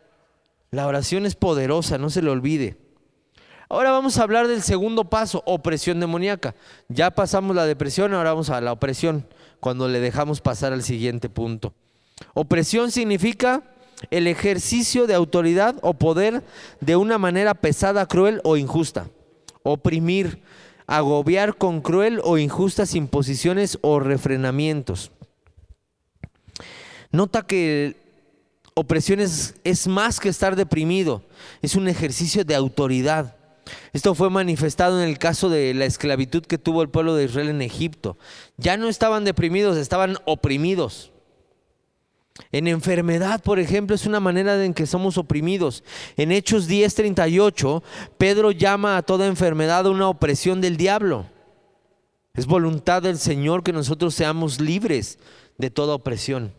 La 0.70 0.86
oración 0.86 1.26
es 1.26 1.34
poderosa, 1.34 1.98
no 1.98 2.08
se 2.08 2.22
le 2.22 2.30
olvide. 2.30 2.76
Ahora 3.68 3.90
vamos 3.90 4.18
a 4.18 4.22
hablar 4.22 4.46
del 4.46 4.62
segundo 4.62 5.10
paso, 5.10 5.42
opresión 5.46 5.98
demoníaca. 5.98 6.54
Ya 6.88 7.10
pasamos 7.10 7.56
la 7.56 7.66
depresión, 7.66 8.14
ahora 8.14 8.30
vamos 8.30 8.50
a 8.50 8.60
la 8.60 8.72
opresión, 8.72 9.26
cuando 9.58 9.88
le 9.88 9.98
dejamos 9.98 10.40
pasar 10.40 10.72
al 10.72 10.82
siguiente 10.82 11.28
punto. 11.30 11.72
Opresión 12.34 12.90
significa 12.90 13.71
el 14.10 14.26
ejercicio 14.26 15.06
de 15.06 15.14
autoridad 15.14 15.76
o 15.82 15.94
poder 15.94 16.42
de 16.80 16.96
una 16.96 17.18
manera 17.18 17.54
pesada, 17.54 18.06
cruel 18.06 18.40
o 18.44 18.56
injusta. 18.56 19.08
Oprimir, 19.62 20.42
agobiar 20.86 21.56
con 21.56 21.80
cruel 21.80 22.20
o 22.24 22.38
injustas 22.38 22.94
imposiciones 22.94 23.78
o 23.82 24.00
refrenamientos. 24.00 25.12
Nota 27.12 27.42
que 27.42 27.96
opresión 28.74 29.20
es, 29.20 29.86
más 29.86 30.18
que 30.18 30.28
estar 30.28 30.56
deprimido, 30.56 31.22
es 31.60 31.74
un 31.76 31.88
ejercicio 31.88 32.44
de 32.44 32.54
autoridad. 32.54 33.36
Esto 33.92 34.14
fue 34.14 34.30
manifestado 34.30 35.00
en 35.00 35.08
el 35.08 35.18
caso 35.18 35.48
de 35.48 35.72
la 35.74 35.84
esclavitud 35.84 36.42
que 36.42 36.58
tuvo 36.58 36.82
el 36.82 36.88
pueblo 36.88 37.14
de 37.14 37.24
Israel 37.24 37.50
en 37.50 37.62
Egipto. 37.62 38.16
Ya 38.56 38.76
no 38.76 38.88
estaban 38.88 39.24
deprimidos, 39.24 39.76
estaban 39.76 40.16
oprimidos. 40.24 41.11
En 42.50 42.66
enfermedad, 42.66 43.42
por 43.42 43.58
ejemplo, 43.58 43.94
es 43.94 44.06
una 44.06 44.20
manera 44.20 44.62
en 44.64 44.74
que 44.74 44.86
somos 44.86 45.18
oprimidos. 45.18 45.84
En 46.16 46.32
Hechos 46.32 46.66
10:38, 46.68 47.82
Pedro 48.18 48.50
llama 48.50 48.96
a 48.96 49.02
toda 49.02 49.26
enfermedad 49.26 49.86
una 49.86 50.08
opresión 50.08 50.60
del 50.60 50.76
diablo. 50.76 51.26
Es 52.34 52.46
voluntad 52.46 53.02
del 53.02 53.18
Señor 53.18 53.62
que 53.62 53.72
nosotros 53.72 54.14
seamos 54.14 54.60
libres 54.60 55.18
de 55.58 55.70
toda 55.70 55.94
opresión. 55.94 56.52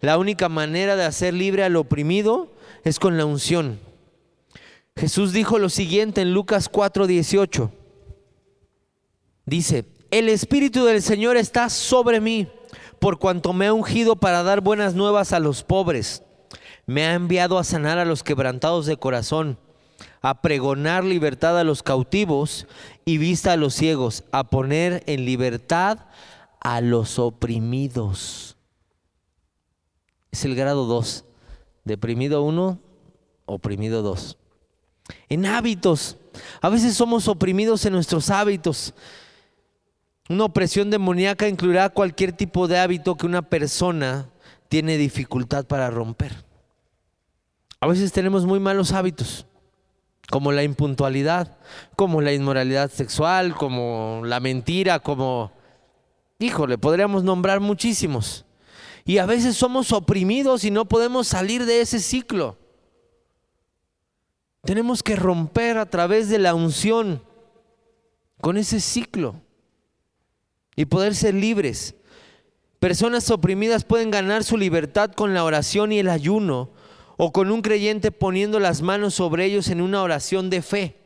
La 0.00 0.18
única 0.18 0.48
manera 0.48 0.96
de 0.96 1.04
hacer 1.04 1.32
libre 1.32 1.62
al 1.62 1.76
oprimido 1.76 2.52
es 2.82 2.98
con 2.98 3.16
la 3.16 3.24
unción. 3.24 3.78
Jesús 4.96 5.32
dijo 5.32 5.58
lo 5.58 5.68
siguiente 5.68 6.20
en 6.20 6.34
Lucas 6.34 6.68
4:18. 6.70 7.70
Dice, 9.46 9.84
el 10.10 10.28
Espíritu 10.28 10.84
del 10.84 11.02
Señor 11.02 11.36
está 11.36 11.70
sobre 11.70 12.20
mí, 12.20 12.48
por 13.02 13.18
cuanto 13.18 13.52
me 13.52 13.66
ha 13.66 13.74
ungido 13.74 14.16
para 14.16 14.42
dar 14.42 14.62
buenas 14.62 14.94
nuevas 14.94 15.34
a 15.34 15.40
los 15.40 15.62
pobres. 15.62 16.22
Me 16.86 17.04
ha 17.04 17.12
enviado 17.12 17.58
a 17.58 17.64
sanar 17.64 17.98
a 17.98 18.06
los 18.06 18.22
quebrantados 18.22 18.86
de 18.86 18.96
corazón, 18.96 19.58
a 20.22 20.40
pregonar 20.40 21.04
libertad 21.04 21.58
a 21.58 21.64
los 21.64 21.82
cautivos 21.82 22.66
y 23.04 23.18
vista 23.18 23.52
a 23.52 23.58
los 23.58 23.74
ciegos, 23.74 24.24
a 24.32 24.44
poner 24.44 25.02
en 25.06 25.26
libertad 25.26 25.98
a 26.60 26.80
los 26.80 27.18
oprimidos 27.18 28.52
es 30.32 30.46
el 30.46 30.56
grado 30.56 30.86
2. 30.86 31.24
Deprimido 31.84 32.42
1, 32.42 32.80
oprimido 33.44 34.02
2. 34.02 34.38
En 35.28 35.46
hábitos. 35.46 36.16
A 36.60 36.70
veces 36.70 36.96
somos 36.96 37.28
oprimidos 37.28 37.84
en 37.84 37.92
nuestros 37.92 38.30
hábitos. 38.30 38.94
Una 40.32 40.46
opresión 40.46 40.88
demoníaca 40.88 41.46
incluirá 41.46 41.90
cualquier 41.90 42.32
tipo 42.32 42.66
de 42.66 42.78
hábito 42.78 43.16
que 43.16 43.26
una 43.26 43.42
persona 43.42 44.30
tiene 44.70 44.96
dificultad 44.96 45.66
para 45.66 45.90
romper. 45.90 46.46
A 47.80 47.86
veces 47.86 48.12
tenemos 48.12 48.46
muy 48.46 48.58
malos 48.58 48.92
hábitos, 48.92 49.44
como 50.30 50.50
la 50.50 50.62
impuntualidad, 50.62 51.58
como 51.96 52.22
la 52.22 52.32
inmoralidad 52.32 52.90
sexual, 52.90 53.54
como 53.54 54.22
la 54.24 54.40
mentira, 54.40 55.00
como, 55.00 55.52
híjole, 56.38 56.78
podríamos 56.78 57.24
nombrar 57.24 57.60
muchísimos. 57.60 58.46
Y 59.04 59.18
a 59.18 59.26
veces 59.26 59.54
somos 59.54 59.92
oprimidos 59.92 60.64
y 60.64 60.70
no 60.70 60.86
podemos 60.86 61.28
salir 61.28 61.66
de 61.66 61.82
ese 61.82 62.00
ciclo. 62.00 62.56
Tenemos 64.62 65.02
que 65.02 65.14
romper 65.14 65.76
a 65.76 65.84
través 65.84 66.30
de 66.30 66.38
la 66.38 66.54
unción 66.54 67.22
con 68.40 68.56
ese 68.56 68.80
ciclo 68.80 69.41
y 70.76 70.86
poder 70.86 71.14
ser 71.14 71.34
libres. 71.34 71.94
Personas 72.78 73.30
oprimidas 73.30 73.84
pueden 73.84 74.10
ganar 74.10 74.44
su 74.44 74.56
libertad 74.56 75.12
con 75.12 75.34
la 75.34 75.44
oración 75.44 75.92
y 75.92 75.98
el 75.98 76.08
ayuno 76.08 76.70
o 77.16 77.32
con 77.32 77.50
un 77.50 77.62
creyente 77.62 78.10
poniendo 78.10 78.58
las 78.58 78.82
manos 78.82 79.14
sobre 79.14 79.44
ellos 79.44 79.68
en 79.68 79.80
una 79.80 80.02
oración 80.02 80.50
de 80.50 80.62
fe. 80.62 80.96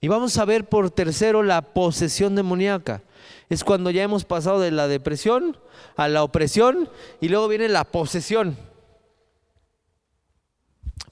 Y 0.00 0.08
vamos 0.08 0.36
a 0.38 0.44
ver 0.44 0.68
por 0.68 0.90
tercero 0.90 1.42
la 1.42 1.72
posesión 1.72 2.34
demoníaca. 2.34 3.02
Es 3.48 3.64
cuando 3.64 3.90
ya 3.90 4.02
hemos 4.02 4.24
pasado 4.24 4.60
de 4.60 4.70
la 4.70 4.88
depresión 4.88 5.56
a 5.96 6.08
la 6.08 6.22
opresión 6.22 6.88
y 7.20 7.28
luego 7.28 7.48
viene 7.48 7.68
la 7.68 7.84
posesión. 7.84 8.56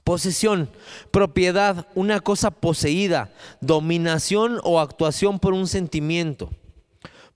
Posesión, 0.05 0.69
propiedad, 1.09 1.87
una 1.95 2.19
cosa 2.19 2.51
poseída, 2.51 3.31
dominación 3.59 4.59
o 4.63 4.79
actuación 4.79 5.39
por 5.39 5.53
un 5.53 5.67
sentimiento. 5.67 6.51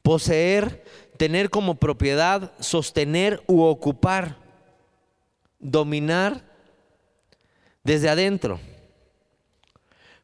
Poseer, 0.03 0.85
tener 1.17 1.49
como 1.49 1.79
propiedad, 1.79 2.53
sostener 2.59 3.41
u 3.47 3.63
ocupar. 3.63 4.37
Dominar 5.59 6.43
desde 7.83 8.07
adentro. 8.07 8.59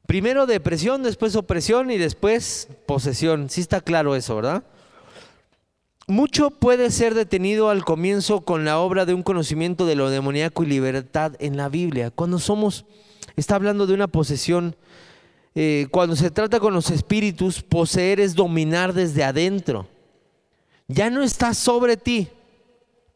Primero 0.05 0.45
depresión, 0.45 1.01
después 1.01 1.35
opresión 1.35 1.89
y 1.89 1.97
después 1.97 2.69
posesión. 2.85 3.49
Sí 3.49 3.61
está 3.61 3.81
claro 3.81 4.15
eso, 4.15 4.35
¿verdad? 4.35 4.63
Mucho 6.07 6.51
puede 6.51 6.91
ser 6.91 7.15
detenido 7.15 7.69
al 7.69 7.83
comienzo 7.83 8.41
con 8.41 8.63
la 8.63 8.77
obra 8.77 9.05
de 9.05 9.15
un 9.15 9.23
conocimiento 9.23 9.87
de 9.87 9.95
lo 9.95 10.11
demoníaco 10.11 10.63
y 10.63 10.67
libertad 10.67 11.33
en 11.39 11.57
la 11.57 11.67
Biblia. 11.67 12.11
Cuando 12.11 12.37
somos, 12.37 12.85
está 13.35 13.55
hablando 13.55 13.87
de 13.87 13.95
una 13.95 14.07
posesión, 14.07 14.75
eh, 15.55 15.87
cuando 15.89 16.15
se 16.15 16.29
trata 16.29 16.59
con 16.59 16.75
los 16.75 16.91
espíritus, 16.91 17.63
poseer 17.63 18.19
es 18.19 18.35
dominar 18.35 18.93
desde 18.93 19.23
adentro. 19.23 19.87
Ya 20.87 21.09
no 21.09 21.23
está 21.23 21.55
sobre 21.55 21.97
ti, 21.97 22.27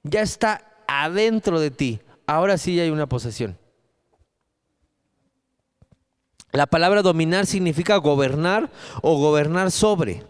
ya 0.02 0.22
está 0.22 0.66
adentro 0.88 1.60
de 1.60 1.70
ti. 1.70 2.00
Ahora 2.26 2.58
sí 2.58 2.80
hay 2.80 2.90
una 2.90 3.08
posesión. 3.08 3.56
La 6.52 6.66
palabra 6.66 7.04
dominar 7.04 7.46
significa 7.46 7.98
gobernar 7.98 8.72
o 9.04 9.20
gobernar 9.20 9.70
sobre. 9.70 10.24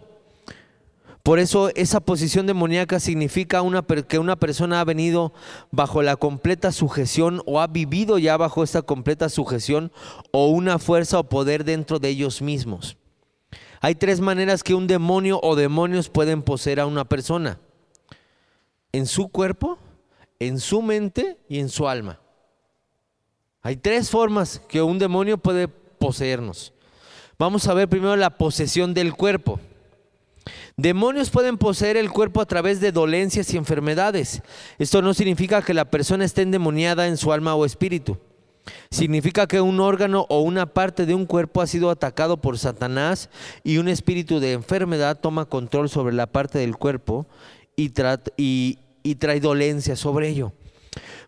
Por 1.23 1.37
eso 1.39 1.69
esa 1.75 1.99
posición 1.99 2.47
demoníaca 2.47 2.99
significa 2.99 3.61
una, 3.61 3.81
que 3.83 4.19
una 4.19 4.37
persona 4.37 4.79
ha 4.79 4.85
venido 4.85 5.33
bajo 5.69 6.01
la 6.01 6.15
completa 6.15 6.71
sujeción 6.71 7.41
o 7.45 7.59
ha 7.59 7.67
vivido 7.67 8.17
ya 8.17 8.37
bajo 8.37 8.63
esta 8.63 8.81
completa 8.81 9.29
sujeción 9.29 9.91
o 10.31 10.47
una 10.47 10.79
fuerza 10.79 11.19
o 11.19 11.25
poder 11.25 11.65
dentro 11.65 11.99
de 11.99 12.09
ellos 12.09 12.41
mismos. 12.41 12.97
Hay 13.81 13.95
tres 13.95 14.19
maneras 14.21 14.63
que 14.63 14.73
un 14.73 14.87
demonio 14.87 15.39
o 15.43 15.55
demonios 15.55 16.09
pueden 16.09 16.41
poseer 16.41 16.79
a 16.79 16.85
una 16.85 17.05
persona. 17.05 17.59
En 18.91 19.05
su 19.05 19.27
cuerpo, 19.27 19.77
en 20.39 20.59
su 20.59 20.81
mente 20.81 21.37
y 21.47 21.59
en 21.59 21.69
su 21.69 21.87
alma. 21.87 22.19
Hay 23.61 23.75
tres 23.75 24.09
formas 24.09 24.61
que 24.67 24.81
un 24.81 24.99
demonio 24.99 25.37
puede 25.37 25.67
poseernos. 25.67 26.73
Vamos 27.37 27.67
a 27.67 27.73
ver 27.73 27.87
primero 27.87 28.15
la 28.15 28.37
posesión 28.37 28.93
del 28.93 29.13
cuerpo. 29.13 29.59
Demonios 30.81 31.29
pueden 31.29 31.57
poseer 31.57 31.97
el 31.97 32.09
cuerpo 32.09 32.39
a 32.39 32.45
través 32.45 32.79
de 32.79 32.93
dolencias 32.93 33.53
y 33.53 33.57
enfermedades. 33.57 34.41
Esto 34.77 35.01
no 35.01 35.13
significa 35.13 35.61
que 35.61 35.73
la 35.73 35.91
persona 35.91 36.23
esté 36.23 36.43
endemoniada 36.43 37.07
en 37.07 37.17
su 37.17 37.33
alma 37.33 37.53
o 37.53 37.65
espíritu. 37.65 38.17
Significa 38.89 39.45
que 39.45 39.59
un 39.59 39.81
órgano 39.81 40.25
o 40.29 40.39
una 40.39 40.67
parte 40.67 41.05
de 41.05 41.13
un 41.13 41.25
cuerpo 41.25 41.61
ha 41.61 41.67
sido 41.67 41.89
atacado 41.89 42.37
por 42.37 42.57
Satanás 42.57 43.29
y 43.61 43.77
un 43.77 43.89
espíritu 43.89 44.39
de 44.39 44.53
enfermedad 44.53 45.19
toma 45.19 45.47
control 45.47 45.89
sobre 45.89 46.15
la 46.15 46.27
parte 46.27 46.59
del 46.59 46.77
cuerpo 46.77 47.27
y, 47.75 47.89
trae 47.89 49.39
dolencia 49.41 49.97
sobre 49.97 50.29
ello. 50.29 50.53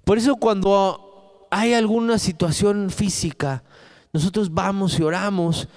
Por 0.05 0.17
eso 0.17 0.37
cuando 0.37 1.47
hay 1.51 1.73
alguna 1.73 2.19
situación 2.19 2.89
física, 2.89 3.65
nosotros 4.13 4.53
vamos 4.53 4.97
y 4.97 5.03
oramos 5.03 5.67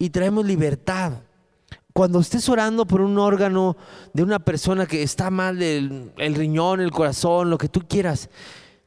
y 0.00 0.10
traemos 0.10 0.44
libertad 0.44 1.12
cuando 1.92 2.20
estés 2.20 2.48
orando 2.48 2.86
por 2.86 3.00
un 3.00 3.18
órgano 3.18 3.76
de 4.12 4.22
una 4.22 4.38
persona 4.38 4.86
que 4.86 5.02
está 5.02 5.30
mal, 5.30 5.60
el, 5.60 6.12
riñón, 6.16 6.80
el 6.80 6.90
corazón, 6.90 7.50
lo 7.50 7.58
que 7.58 7.68
tú 7.68 7.82
quieras, 7.88 8.30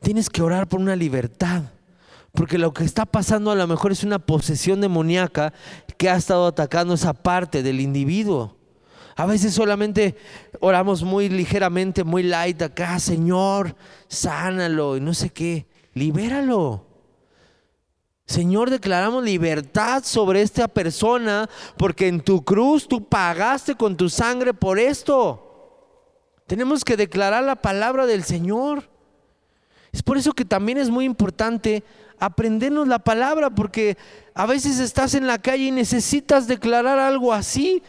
tienes 0.02 0.30
que 0.30 0.42
orar 0.42 0.68
por 0.68 0.80
una 0.80 0.96
libertad. 0.96 1.64
Porque 2.32 2.58
lo 2.58 2.74
que 2.74 2.84
está 2.84 3.06
pasando 3.06 3.52
a 3.52 3.56
lo 3.56 3.68
mejor 3.68 3.92
es 3.92 4.04
una 4.04 4.20
posesión 4.20 4.82
demoníaca 4.82 5.54
que 5.98 6.10
ha 6.10 6.16
estado 6.16 6.48
atacando 6.48 6.96
esa 6.96 7.14
parte 7.14 7.62
del 7.62 7.80
individuo. 7.80 8.58
A 9.16 9.28
veces 9.28 9.54
solamente 9.54 10.16
oramos 10.60 11.04
muy 11.04 11.30
ligeramente, 11.30 12.04
muy 12.04 12.24
light 12.24 12.60
acá, 12.64 12.98
Señor, 13.00 13.76
sánalo 14.08 14.98
y 14.98 15.02
no 15.02 15.14
sé 15.14 15.30
qué, 15.30 15.68
libéralo. 15.94 16.93
Señor, 18.26 18.70
declaramos 18.70 19.24
libertad 19.24 20.04
sobre 20.06 20.42
esta 20.42 20.68
persona 20.68 21.50
porque 21.78 22.08
en 22.08 22.22
tu 22.22 22.44
cruz 22.44 22.88
tú 22.88 23.08
pagaste 23.08 23.76
con 23.76 23.98
tu 23.98 24.10
sangre 24.10 24.54
por 24.54 24.80
esto. 24.80 25.50
Tenemos 26.48 26.84
que 26.84 26.98
declarar 26.98 27.44
la 27.44 27.58
palabra 27.58 28.06
del 28.06 28.24
Señor. 28.24 28.90
Es 29.92 30.02
por 30.02 30.18
eso 30.18 30.34
que 30.34 30.46
también 30.46 30.78
es 30.78 30.90
muy 30.90 31.06
importante 31.06 31.84
aprendernos 32.18 32.88
la 32.88 33.00
palabra 33.00 33.50
porque 33.50 33.98
a 34.34 34.46
veces 34.46 34.80
estás 34.80 35.14
en 35.14 35.28
la 35.28 35.40
calle 35.40 35.66
y 35.66 35.72
necesitas 35.72 36.48
declarar 36.48 37.00
algo 37.00 37.34
así 37.34 37.84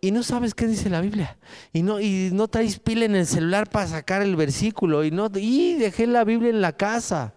y 0.00 0.10
no 0.10 0.22
sabes 0.22 0.54
qué 0.54 0.66
dice 0.66 0.90
la 0.90 1.00
Biblia 1.00 1.38
y 1.72 1.82
no 1.82 1.98
y 1.98 2.28
no 2.32 2.46
traes 2.48 2.78
pila 2.78 3.06
en 3.06 3.16
el 3.16 3.26
celular 3.26 3.70
para 3.70 3.86
sacar 3.86 4.20
el 4.20 4.36
versículo 4.36 5.02
y 5.04 5.10
no 5.10 5.30
y 5.34 5.74
dejé 5.74 6.06
la 6.06 6.24
Biblia 6.24 6.50
en 6.50 6.60
la 6.60 6.72
casa. 6.76 7.34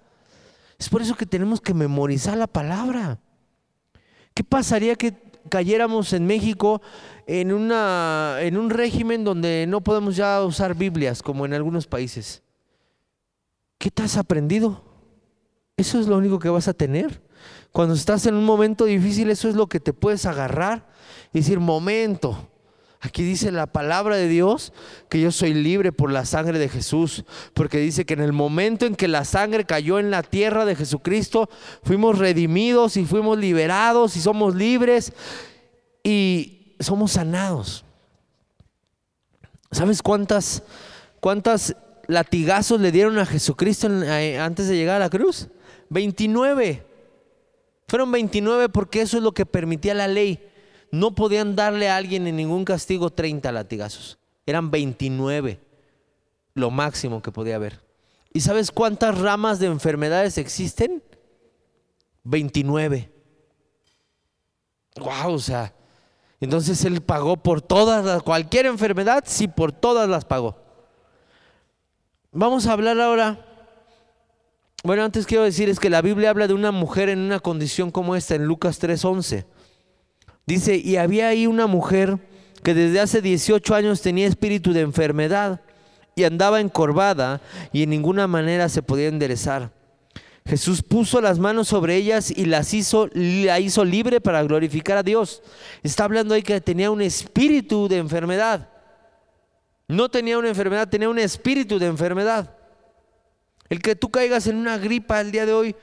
Es 0.78 0.90
por 0.90 1.02
eso 1.02 1.16
que 1.16 1.26
tenemos 1.26 1.62
que 1.62 1.74
memorizar 1.74 2.38
la 2.38 2.48
palabra. 2.48 3.20
¿Qué 4.34 4.44
pasaría 4.44 4.96
que 4.96 5.16
cayéramos 5.50 6.14
en 6.14 6.28
México 6.28 6.82
en, 7.26 7.50
en 7.52 8.58
un 8.58 8.70
régimen 8.70 9.24
donde 9.24 9.66
no 9.68 9.82
podemos 9.82 10.16
ya 10.16 10.44
usar 10.44 10.76
Biblias 10.76 11.24
como 11.24 11.46
en 11.46 11.54
algunos 11.54 11.88
países? 11.88 12.44
¿Qué 13.78 13.90
te 13.90 14.04
has 14.04 14.18
aprendido? 14.18 14.84
Eso 15.78 16.00
es 16.00 16.08
lo 16.08 16.18
único 16.18 16.40
que 16.40 16.50
vas 16.50 16.68
a 16.68 16.74
tener. 16.74 17.22
Cuando 17.72 17.94
estás 17.94 18.26
en 18.26 18.36
un 18.36 18.46
momento 18.46 18.86
difícil, 18.86 19.30
eso 19.30 19.50
es 19.50 19.56
lo 19.56 19.68
que 19.68 19.80
te 19.80 19.94
puedes 19.94 20.26
agarrar 20.26 20.88
y 21.34 21.40
decir, 21.40 21.60
momento, 21.60 22.50
Aquí 23.08 23.24
dice 23.24 23.54
la 23.54 23.68
palabra 23.68 24.18
de 24.18 24.28
Dios 24.28 24.74
que 25.08 25.22
yo 25.22 25.32
soy 25.32 25.54
libre 25.54 25.94
por 25.94 26.12
la 26.12 26.26
sangre 26.26 26.60
de 26.60 26.68
Jesús, 26.68 27.24
porque 27.54 27.78
dice 27.78 28.06
que 28.06 28.16
en 28.16 28.20
el 28.20 28.34
momento 28.34 28.86
en 28.86 28.98
que 28.98 29.08
la 29.08 29.24
sangre 29.24 29.64
cayó 29.64 29.98
en 29.98 30.12
la 30.12 30.24
tierra 30.24 30.66
de 30.66 30.76
Jesucristo, 30.76 31.50
fuimos 31.84 32.20
redimidos 32.20 32.98
y 32.98 33.06
fuimos 33.06 33.38
liberados 33.38 34.18
y 34.18 34.20
somos 34.20 34.56
libres 34.56 35.14
y 36.04 36.76
somos 36.82 37.14
sanados. 37.14 37.86
¿Sabes 39.72 40.02
cuántas 40.02 40.64
cuántas 41.22 41.78
latigazos 42.08 42.82
le 42.82 42.92
dieron 42.92 43.18
a 43.20 43.26
Jesucristo 43.26 43.88
antes 43.88 44.68
de 44.68 44.76
llegar 44.76 44.98
a 44.98 45.06
la 45.06 45.10
cruz? 45.10 45.48
29. 45.92 46.86
Fueron 47.88 48.12
29 48.12 48.68
porque 48.68 49.00
eso 49.00 49.16
es 49.16 49.24
lo 49.24 49.32
que 49.32 49.46
permitía 49.46 49.94
la 49.94 50.10
ley 50.10 50.42
no 50.92 51.16
podían 51.16 51.56
darle 51.56 51.90
a 51.90 51.98
alguien 51.98 52.28
en 52.28 52.36
ningún 52.36 52.66
castigo 52.66 53.10
30 53.10 53.52
latigazos. 53.52 54.18
Eran 54.46 54.72
29, 54.72 55.60
lo 56.54 56.72
máximo 56.72 57.22
que 57.22 57.32
podía 57.32 57.56
haber. 57.56 57.82
¿Y 58.34 58.42
sabes 58.42 58.72
cuántas 58.72 59.18
ramas 59.18 59.60
de 59.60 59.68
enfermedades 59.68 60.38
existen? 60.38 61.04
29. 62.24 63.12
Wow, 65.00 65.34
o 65.34 65.40
sea, 65.40 65.74
entonces 66.40 66.84
él 66.86 67.02
pagó 67.02 67.38
por 67.38 67.62
todas 67.62 68.06
las, 68.06 68.24
cualquier 68.24 68.66
enfermedad, 68.66 69.24
sí, 69.26 69.48
por 69.48 69.72
todas 69.72 70.08
las 70.08 70.26
pagó. 70.26 70.58
Vamos 72.32 72.68
a 72.68 72.74
hablar 72.74 73.00
ahora. 73.00 73.44
Bueno, 74.84 75.04
antes 75.04 75.26
quiero 75.26 75.44
decir 75.44 75.70
es 75.70 75.80
que 75.80 75.90
la 75.90 76.02
Biblia 76.02 76.30
habla 76.30 76.48
de 76.48 76.54
una 76.54 76.72
mujer 76.72 77.10
en 77.10 77.20
una 77.20 77.40
condición 77.40 77.90
como 77.90 78.16
esta 78.16 78.36
en 78.36 78.46
Lucas 78.46 78.80
3:11. 78.80 79.46
Dice, 80.48 80.78
y 80.78 80.96
había 80.96 81.28
ahí 81.28 81.46
una 81.46 81.68
mujer 81.68 82.18
que 82.64 82.74
desde 82.74 83.02
hace 83.02 83.22
18 83.22 83.76
años 83.76 84.02
tenía 84.02 84.28
espíritu 84.28 84.72
de 84.72 84.80
enfermedad 84.82 85.62
y 86.16 86.24
andaba 86.24 86.62
encorvada 86.62 87.42
y 87.74 87.84
en 87.84 87.90
ninguna 87.90 88.28
manera 88.28 88.70
se 88.70 88.82
podía 88.82 89.10
enderezar. 89.10 89.72
Jesús 90.48 90.82
puso 90.82 91.20
las 91.20 91.38
manos 91.38 91.68
sobre 91.68 91.98
ellas 91.98 92.32
y 92.32 92.46
las 92.46 92.74
hizo, 92.74 93.10
la 93.14 93.60
hizo 93.60 93.84
libre 93.84 94.22
para 94.22 94.42
glorificar 94.44 94.98
a 94.98 95.04
Dios. 95.04 95.44
Está 95.84 96.06
hablando 96.06 96.34
ahí 96.34 96.42
que 96.42 96.62
tenía 96.62 96.90
un 96.90 97.02
espíritu 97.02 97.90
de 97.90 97.98
enfermedad. 97.98 98.70
No 99.90 100.08
tenía 100.10 100.38
una 100.38 100.48
enfermedad, 100.48 100.88
tenía 100.88 101.10
un 101.10 101.20
espíritu 101.20 101.78
de 101.78 101.88
enfermedad. 101.88 102.56
El 103.68 103.82
que 103.82 103.96
tú 103.98 104.10
caigas 104.10 104.48
en 104.48 104.56
una 104.56 104.78
gripa 104.78 105.20
el 105.20 105.32
día 105.32 105.46
de 105.46 105.52
hoy, 105.52 105.76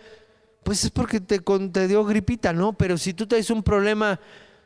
pues 0.63 0.83
es 0.85 0.91
porque 0.91 1.21
te, 1.21 1.39
te 1.39 1.89
dio 1.89 2.03
gripita, 2.05 2.55
¿no? 2.55 2.73
Pero 2.73 2.97
si 2.97 3.13
tú 3.13 3.27
traes 3.27 3.51
un 3.51 3.63
problema 3.63 4.19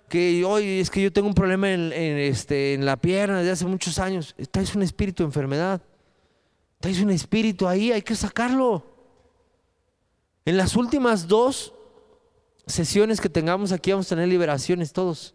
que 0.09 0.45
hoy 0.45 0.81
es 0.81 0.91
que 0.91 1.03
yo 1.03 1.13
tengo 1.13 1.29
un 1.29 1.35
problema 1.35 1.71
en, 1.71 1.93
este, 1.93 2.75
en 2.75 2.85
la 2.85 2.97
pierna 2.97 3.39
desde 3.39 3.53
hace 3.53 3.67
muchos 3.67 3.99
años, 3.99 4.35
traes 4.51 4.75
un 4.75 4.83
espíritu 4.83 5.23
de 5.23 5.29
enfermedad. 5.29 5.83
Traes 6.81 7.01
un 7.01 7.11
espíritu 7.11 7.67
ahí, 7.67 7.93
hay 7.93 8.03
que 8.03 8.15
sacarlo. 8.15 8.85
En 10.45 10.57
las 10.57 10.77
últimas 10.77 11.29
dos 11.29 11.75
sesiones 12.67 13.21
que 13.21 13.29
tengamos 13.29 13.73
aquí 13.73 13.91
vamos 13.91 14.07
a 14.07 14.17
tener 14.17 14.29
liberaciones 14.29 14.93
todos. 14.93 15.35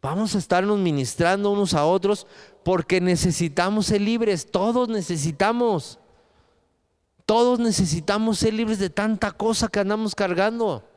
Vamos 0.00 0.34
a 0.34 0.38
estarnos 0.38 0.78
ministrando 0.78 1.50
unos 1.50 1.74
a 1.74 1.84
otros 1.84 2.26
porque 2.64 3.00
necesitamos 3.00 3.86
ser 3.86 4.00
libres, 4.00 4.50
todos 4.50 4.88
necesitamos. 4.88 5.98
Todos 7.26 7.58
necesitamos 7.58 8.38
ser 8.38 8.54
libres 8.54 8.78
de 8.78 8.88
tanta 8.88 9.32
cosa 9.32 9.68
que 9.68 9.80
andamos 9.80 10.14
cargando. 10.14 10.87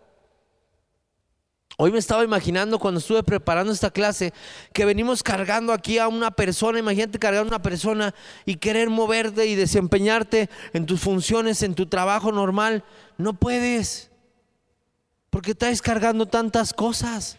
Hoy 1.78 1.92
me 1.92 2.00
estaba 2.00 2.24
imaginando 2.24 2.80
cuando 2.80 3.00
estuve 3.00 3.24
preparando 3.24 3.72
esta 3.72 3.92
clase 3.92 4.34
que 4.74 4.86
venimos 4.86 5.24
cargando 5.24 5.74
aquí 5.74 5.98
a 5.98 6.08
una 6.08 6.32
persona, 6.32 6.80
imagínate 6.80 7.18
cargar 7.18 7.44
a 7.44 7.48
una 7.48 7.62
persona 7.62 8.14
y 8.46 8.56
querer 8.56 8.90
moverte 8.90 9.46
y 9.48 9.56
desempeñarte 9.56 10.50
en 10.74 10.86
tus 10.86 11.00
funciones, 11.00 11.64
en 11.64 11.74
tu 11.74 11.86
trabajo 11.88 12.32
normal. 12.32 12.84
No 13.18 13.34
puedes, 13.34 14.12
porque 15.30 15.52
estás 15.52 15.82
cargando 15.82 16.28
tantas 16.28 16.74
cosas. 16.74 17.38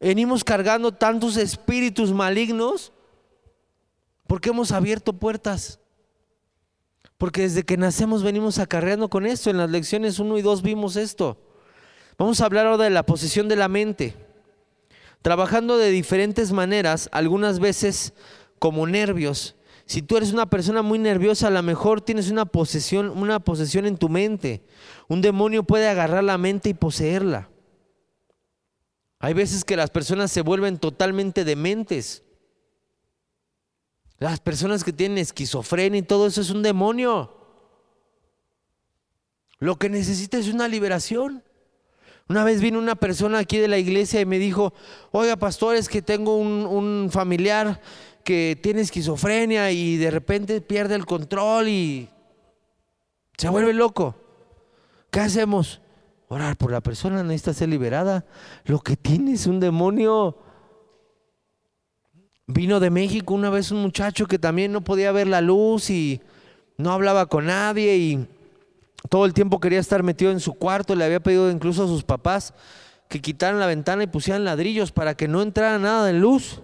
Venimos 0.00 0.42
cargando 0.42 0.92
tantos 0.92 1.36
espíritus 1.36 2.12
malignos 2.12 2.92
porque 4.26 4.48
hemos 4.48 4.72
abierto 4.72 5.12
puertas. 5.12 5.78
Porque 7.18 7.42
desde 7.42 7.64
que 7.64 7.76
nacemos 7.76 8.22
venimos 8.22 8.58
acarreando 8.58 9.10
con 9.10 9.26
esto. 9.26 9.50
En 9.50 9.58
las 9.58 9.70
lecciones 9.70 10.18
1 10.18 10.38
y 10.38 10.42
2 10.42 10.62
vimos 10.62 10.96
esto. 10.96 11.49
Vamos 12.20 12.42
a 12.42 12.44
hablar 12.44 12.66
ahora 12.66 12.84
de 12.84 12.90
la 12.90 13.06
posesión 13.06 13.48
de 13.48 13.56
la 13.56 13.68
mente. 13.68 14.14
Trabajando 15.22 15.78
de 15.78 15.88
diferentes 15.88 16.52
maneras, 16.52 17.08
algunas 17.12 17.60
veces 17.60 18.12
como 18.58 18.86
nervios. 18.86 19.56
Si 19.86 20.02
tú 20.02 20.18
eres 20.18 20.30
una 20.30 20.50
persona 20.50 20.82
muy 20.82 20.98
nerviosa, 20.98 21.46
a 21.46 21.50
lo 21.50 21.62
mejor 21.62 22.02
tienes 22.02 22.30
una 22.30 22.44
posesión, 22.44 23.08
una 23.08 23.40
posesión 23.40 23.86
en 23.86 23.96
tu 23.96 24.10
mente. 24.10 24.62
Un 25.08 25.22
demonio 25.22 25.62
puede 25.62 25.88
agarrar 25.88 26.22
la 26.22 26.36
mente 26.36 26.68
y 26.68 26.74
poseerla. 26.74 27.48
Hay 29.18 29.32
veces 29.32 29.64
que 29.64 29.76
las 29.76 29.88
personas 29.88 30.30
se 30.30 30.42
vuelven 30.42 30.76
totalmente 30.76 31.42
dementes. 31.46 32.22
Las 34.18 34.40
personas 34.40 34.84
que 34.84 34.92
tienen 34.92 35.16
esquizofrenia 35.16 36.00
y 36.00 36.02
todo 36.02 36.26
eso 36.26 36.42
es 36.42 36.50
un 36.50 36.62
demonio. 36.62 37.34
Lo 39.58 39.78
que 39.78 39.88
necesita 39.88 40.36
es 40.36 40.48
una 40.48 40.68
liberación. 40.68 41.44
Una 42.30 42.44
vez 42.44 42.60
vino 42.60 42.78
una 42.78 42.94
persona 42.94 43.40
aquí 43.40 43.58
de 43.58 43.66
la 43.66 43.76
iglesia 43.76 44.20
y 44.20 44.24
me 44.24 44.38
dijo, 44.38 44.72
oiga 45.10 45.34
pastor, 45.34 45.74
es 45.74 45.88
que 45.88 46.00
tengo 46.00 46.36
un, 46.36 47.08
familiar 47.10 47.80
que 48.22 48.56
tiene 48.62 48.82
esquizofrenia 48.82 49.72
y 49.72 49.96
de 49.96 50.12
repente 50.12 50.60
pierde 50.60 50.94
el 50.94 51.06
control 51.06 51.66
y 51.66 52.08
se 53.36 53.48
vuelve 53.48 53.72
loco. 53.72 54.14
¿Qué 55.10 55.18
hacemos? 55.18 55.80
Orar 56.28 56.56
por 56.56 56.70
la 56.70 56.80
persona, 56.80 57.24
necesita 57.24 57.52
ser 57.52 57.68
liberada. 57.68 58.24
Lo 58.64 58.78
que 58.78 58.96
tiene 58.96 59.32
es 59.32 59.48
un 59.48 59.58
demonio. 59.58 60.38
Vino 62.46 62.78
de 62.78 62.90
México 62.90 63.34
una 63.34 63.50
vez 63.50 63.72
un 63.72 63.82
muchacho 63.82 64.26
que 64.26 64.38
también 64.38 64.70
no 64.70 64.82
podía 64.84 65.10
ver 65.10 65.26
la 65.26 65.40
luz 65.40 65.90
y 65.90 66.20
no 66.76 66.92
hablaba 66.92 67.26
con 67.26 67.46
nadie 67.46 67.96
y 67.96 68.28
todo 69.08 69.24
el 69.24 69.32
tiempo 69.32 69.60
quería 69.60 69.80
estar 69.80 70.02
metido 70.02 70.30
en 70.30 70.40
su 70.40 70.54
cuarto, 70.54 70.94
le 70.94 71.04
había 71.04 71.20
pedido 71.20 71.50
incluso 71.50 71.84
a 71.84 71.86
sus 71.86 72.04
papás 72.04 72.54
que 73.08 73.20
quitaran 73.20 73.58
la 73.58 73.66
ventana 73.66 74.04
y 74.04 74.06
pusieran 74.06 74.44
ladrillos 74.44 74.92
para 74.92 75.16
que 75.16 75.26
no 75.26 75.42
entrara 75.42 75.78
nada 75.78 76.06
de 76.06 76.12
luz. 76.12 76.62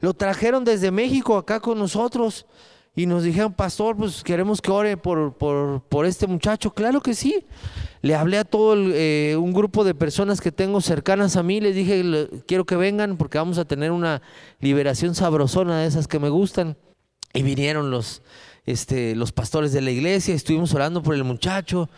Lo 0.00 0.12
trajeron 0.12 0.64
desde 0.64 0.90
México 0.90 1.38
acá 1.38 1.60
con 1.60 1.78
nosotros 1.78 2.46
y 2.94 3.06
nos 3.06 3.22
dijeron, 3.22 3.52
pastor, 3.52 3.96
pues 3.96 4.22
queremos 4.22 4.60
que 4.60 4.70
ore 4.70 4.96
por, 4.96 5.34
por, 5.34 6.06
este 6.06 6.26
muchacho. 6.26 6.70
Claro 6.72 7.00
que 7.00 7.14
sí. 7.14 7.44
Le 8.02 8.14
hablé 8.14 8.38
a 8.38 8.44
todo 8.44 8.74
eh, 8.74 9.36
un 9.38 9.52
grupo 9.52 9.84
de 9.84 9.94
personas 9.94 10.40
que 10.40 10.52
tengo 10.52 10.80
cercanas 10.80 11.36
a 11.36 11.42
mí, 11.42 11.60
les 11.60 11.74
dije, 11.74 12.28
quiero 12.46 12.64
que 12.64 12.76
vengan 12.76 13.16
porque 13.16 13.38
vamos 13.38 13.58
a 13.58 13.64
tener 13.64 13.90
una 13.90 14.22
liberación 14.60 15.14
sabrosona 15.14 15.80
de 15.80 15.86
esas 15.86 16.08
que 16.08 16.18
me 16.18 16.28
gustan. 16.28 16.76
Y 17.34 17.42
vinieron 17.42 17.90
los, 17.90 18.22
este, 18.66 19.14
los 19.14 19.32
pastores 19.32 19.72
de 19.72 19.80
la 19.80 19.90
iglesia, 19.90 20.34
estuvimos 20.34 20.74
orando 20.74 21.02
por 21.02 21.14
el 21.14 21.24
muchacho 21.24 21.88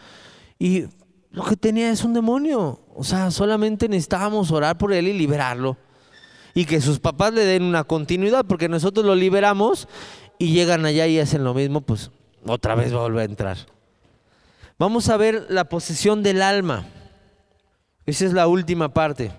y 0.59 0.85
lo 1.31 1.45
que 1.45 1.57
tenía 1.57 1.91
es 1.91 2.05
un 2.05 2.15
demonio. 2.15 2.81
O 2.95 3.05
sea, 3.05 3.31
solamente 3.31 3.89
necesitábamos 3.89 4.51
orar 4.51 4.79
por 4.79 4.93
él 4.93 5.09
y 5.09 5.13
liberarlo. 5.13 5.77
Y 6.55 6.65
que 6.65 6.81
sus 6.81 6.99
papás 6.99 7.33
le 7.33 7.45
den 7.45 7.63
una 7.63 7.85
continuidad, 7.85 8.45
porque 8.45 8.69
nosotros 8.69 9.07
lo 9.07 9.15
liberamos 9.15 9.89
y 10.39 10.53
llegan 10.53 10.85
allá 10.85 11.07
y 11.07 11.19
hacen 11.19 11.45
lo 11.45 11.55
mismo, 11.55 11.81
pues 11.81 12.11
otra 12.47 12.75
vez 12.75 12.93
va 12.93 12.99
a 12.99 13.03
volver 13.03 13.23
a 13.23 13.31
entrar. 13.31 13.59
Vamos 14.79 15.09
a 15.09 15.17
ver 15.17 15.47
la 15.49 15.69
posesión 15.69 16.23
del 16.23 16.43
alma. 16.43 16.87
Esa 18.07 18.25
es 18.25 18.33
la 18.33 18.49
última 18.49 18.95
parte. 18.95 19.33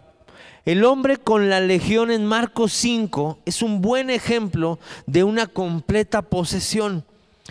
El 0.66 0.84
hombre 0.86 1.18
con 1.18 1.50
la 1.50 1.60
legión 1.62 2.12
en 2.12 2.26
Marcos 2.26 2.74
5 2.74 3.40
es 3.46 3.62
un 3.62 3.82
buen 3.82 4.10
ejemplo 4.10 4.80
de 5.06 5.24
una 5.24 5.48
completa 5.48 6.22
posesión. 6.22 7.06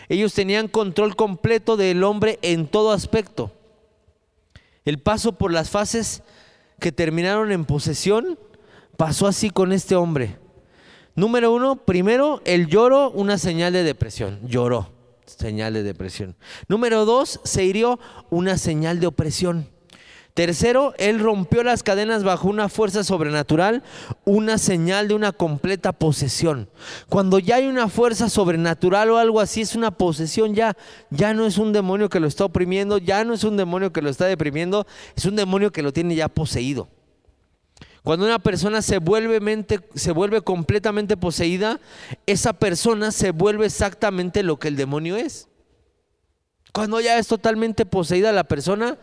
Ellos 0.08 0.34
tenían 0.34 0.68
control 0.68 1.16
completo 1.16 1.76
del 1.76 2.04
hombre 2.04 2.38
en 2.42 2.66
todo 2.66 2.92
aspecto. 2.92 3.52
El 4.84 4.98
paso 4.98 5.32
por 5.32 5.52
las 5.52 5.70
fases 5.70 6.22
que 6.80 6.92
terminaron 6.92 7.52
en 7.52 7.64
posesión 7.64 8.38
pasó 8.96 9.26
así 9.26 9.50
con 9.50 9.72
este 9.72 9.96
hombre. 9.96 10.38
Número 11.14 11.52
uno, 11.52 11.76
primero, 11.76 12.40
el 12.44 12.68
lloro, 12.68 13.10
una 13.10 13.38
señal 13.38 13.72
de 13.72 13.82
depresión. 13.82 14.38
Lloró, 14.44 14.92
señal 15.26 15.74
de 15.74 15.82
depresión. 15.82 16.36
Número 16.68 17.04
dos, 17.04 17.40
se 17.44 17.64
hirió, 17.64 17.98
una 18.30 18.56
señal 18.56 19.00
de 19.00 19.08
opresión. 19.08 19.68
Tercero, 20.38 20.94
Él 20.98 21.18
rompió 21.18 21.64
las 21.64 21.82
cadenas 21.82 22.22
bajo 22.22 22.46
una 22.46 22.68
fuerza 22.68 23.02
sobrenatural, 23.02 23.82
una 24.24 24.56
señal 24.56 25.08
de 25.08 25.14
una 25.14 25.32
completa 25.32 25.92
posesión. 25.92 26.70
Cuando 27.08 27.40
ya 27.40 27.56
hay 27.56 27.66
una 27.66 27.88
fuerza 27.88 28.28
sobrenatural 28.28 29.10
o 29.10 29.16
algo 29.18 29.40
así, 29.40 29.62
es 29.62 29.74
una 29.74 29.90
posesión 29.90 30.54
ya. 30.54 30.76
Ya 31.10 31.34
no 31.34 31.44
es 31.44 31.58
un 31.58 31.72
demonio 31.72 32.08
que 32.08 32.20
lo 32.20 32.28
está 32.28 32.44
oprimiendo, 32.44 32.98
ya 32.98 33.24
no 33.24 33.34
es 33.34 33.42
un 33.42 33.56
demonio 33.56 33.92
que 33.92 34.00
lo 34.00 34.10
está 34.10 34.26
deprimiendo, 34.26 34.86
es 35.16 35.24
un 35.24 35.34
demonio 35.34 35.72
que 35.72 35.82
lo 35.82 35.92
tiene 35.92 36.14
ya 36.14 36.28
poseído. 36.28 36.88
Cuando 38.04 38.24
una 38.24 38.38
persona 38.38 38.80
se 38.80 38.98
vuelve, 38.98 39.40
mente, 39.40 39.80
se 39.96 40.12
vuelve 40.12 40.40
completamente 40.42 41.16
poseída, 41.16 41.80
esa 42.26 42.52
persona 42.52 43.10
se 43.10 43.32
vuelve 43.32 43.66
exactamente 43.66 44.44
lo 44.44 44.56
que 44.60 44.68
el 44.68 44.76
demonio 44.76 45.16
es. 45.16 45.48
Cuando 46.72 47.00
ya 47.00 47.18
es 47.18 47.26
totalmente 47.26 47.84
poseída 47.86 48.30
la 48.30 48.44
persona, 48.44 48.98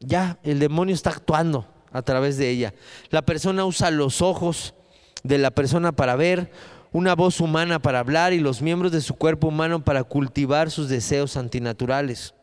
ya 0.00 0.38
el 0.42 0.58
demonio 0.58 0.94
está 0.94 1.10
actuando 1.10 1.66
a 1.92 2.02
través 2.02 2.36
de 2.36 2.50
ella. 2.50 2.74
La 3.10 3.22
persona 3.22 3.64
usa 3.64 3.90
los 3.90 4.22
ojos 4.22 4.74
de 5.22 5.38
la 5.38 5.50
persona 5.50 5.92
para 5.92 6.16
ver, 6.16 6.50
una 6.92 7.14
voz 7.14 7.40
humana 7.40 7.78
para 7.78 8.00
hablar 8.00 8.32
y 8.32 8.40
los 8.40 8.62
miembros 8.62 8.90
de 8.90 9.00
su 9.00 9.14
cuerpo 9.14 9.48
humano 9.48 9.84
para 9.84 10.02
cultivar 10.02 10.70
sus 10.70 10.88
deseos 10.88 11.36
antinaturales. 11.36 12.34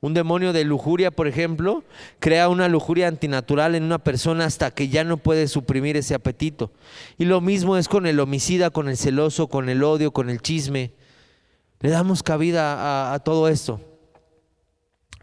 Un 0.00 0.14
demonio 0.14 0.52
de 0.52 0.64
lujuria, 0.64 1.10
por 1.10 1.26
ejemplo, 1.26 1.82
crea 2.20 2.48
una 2.48 2.68
lujuria 2.68 3.08
antinatural 3.08 3.74
en 3.74 3.82
una 3.82 3.98
persona 3.98 4.44
hasta 4.44 4.70
que 4.70 4.88
ya 4.88 5.02
no 5.02 5.16
puede 5.16 5.48
suprimir 5.48 5.96
ese 5.96 6.14
apetito. 6.14 6.70
Y 7.18 7.24
lo 7.24 7.40
mismo 7.40 7.76
es 7.76 7.88
con 7.88 8.06
el 8.06 8.20
homicida, 8.20 8.70
con 8.70 8.88
el 8.88 8.96
celoso, 8.96 9.48
con 9.48 9.68
el 9.68 9.82
odio, 9.82 10.12
con 10.12 10.30
el 10.30 10.40
chisme. 10.40 10.92
Le 11.80 11.90
damos 11.90 12.22
cabida 12.22 13.12
a, 13.12 13.18
todo 13.20 13.48
esto. 13.48 13.80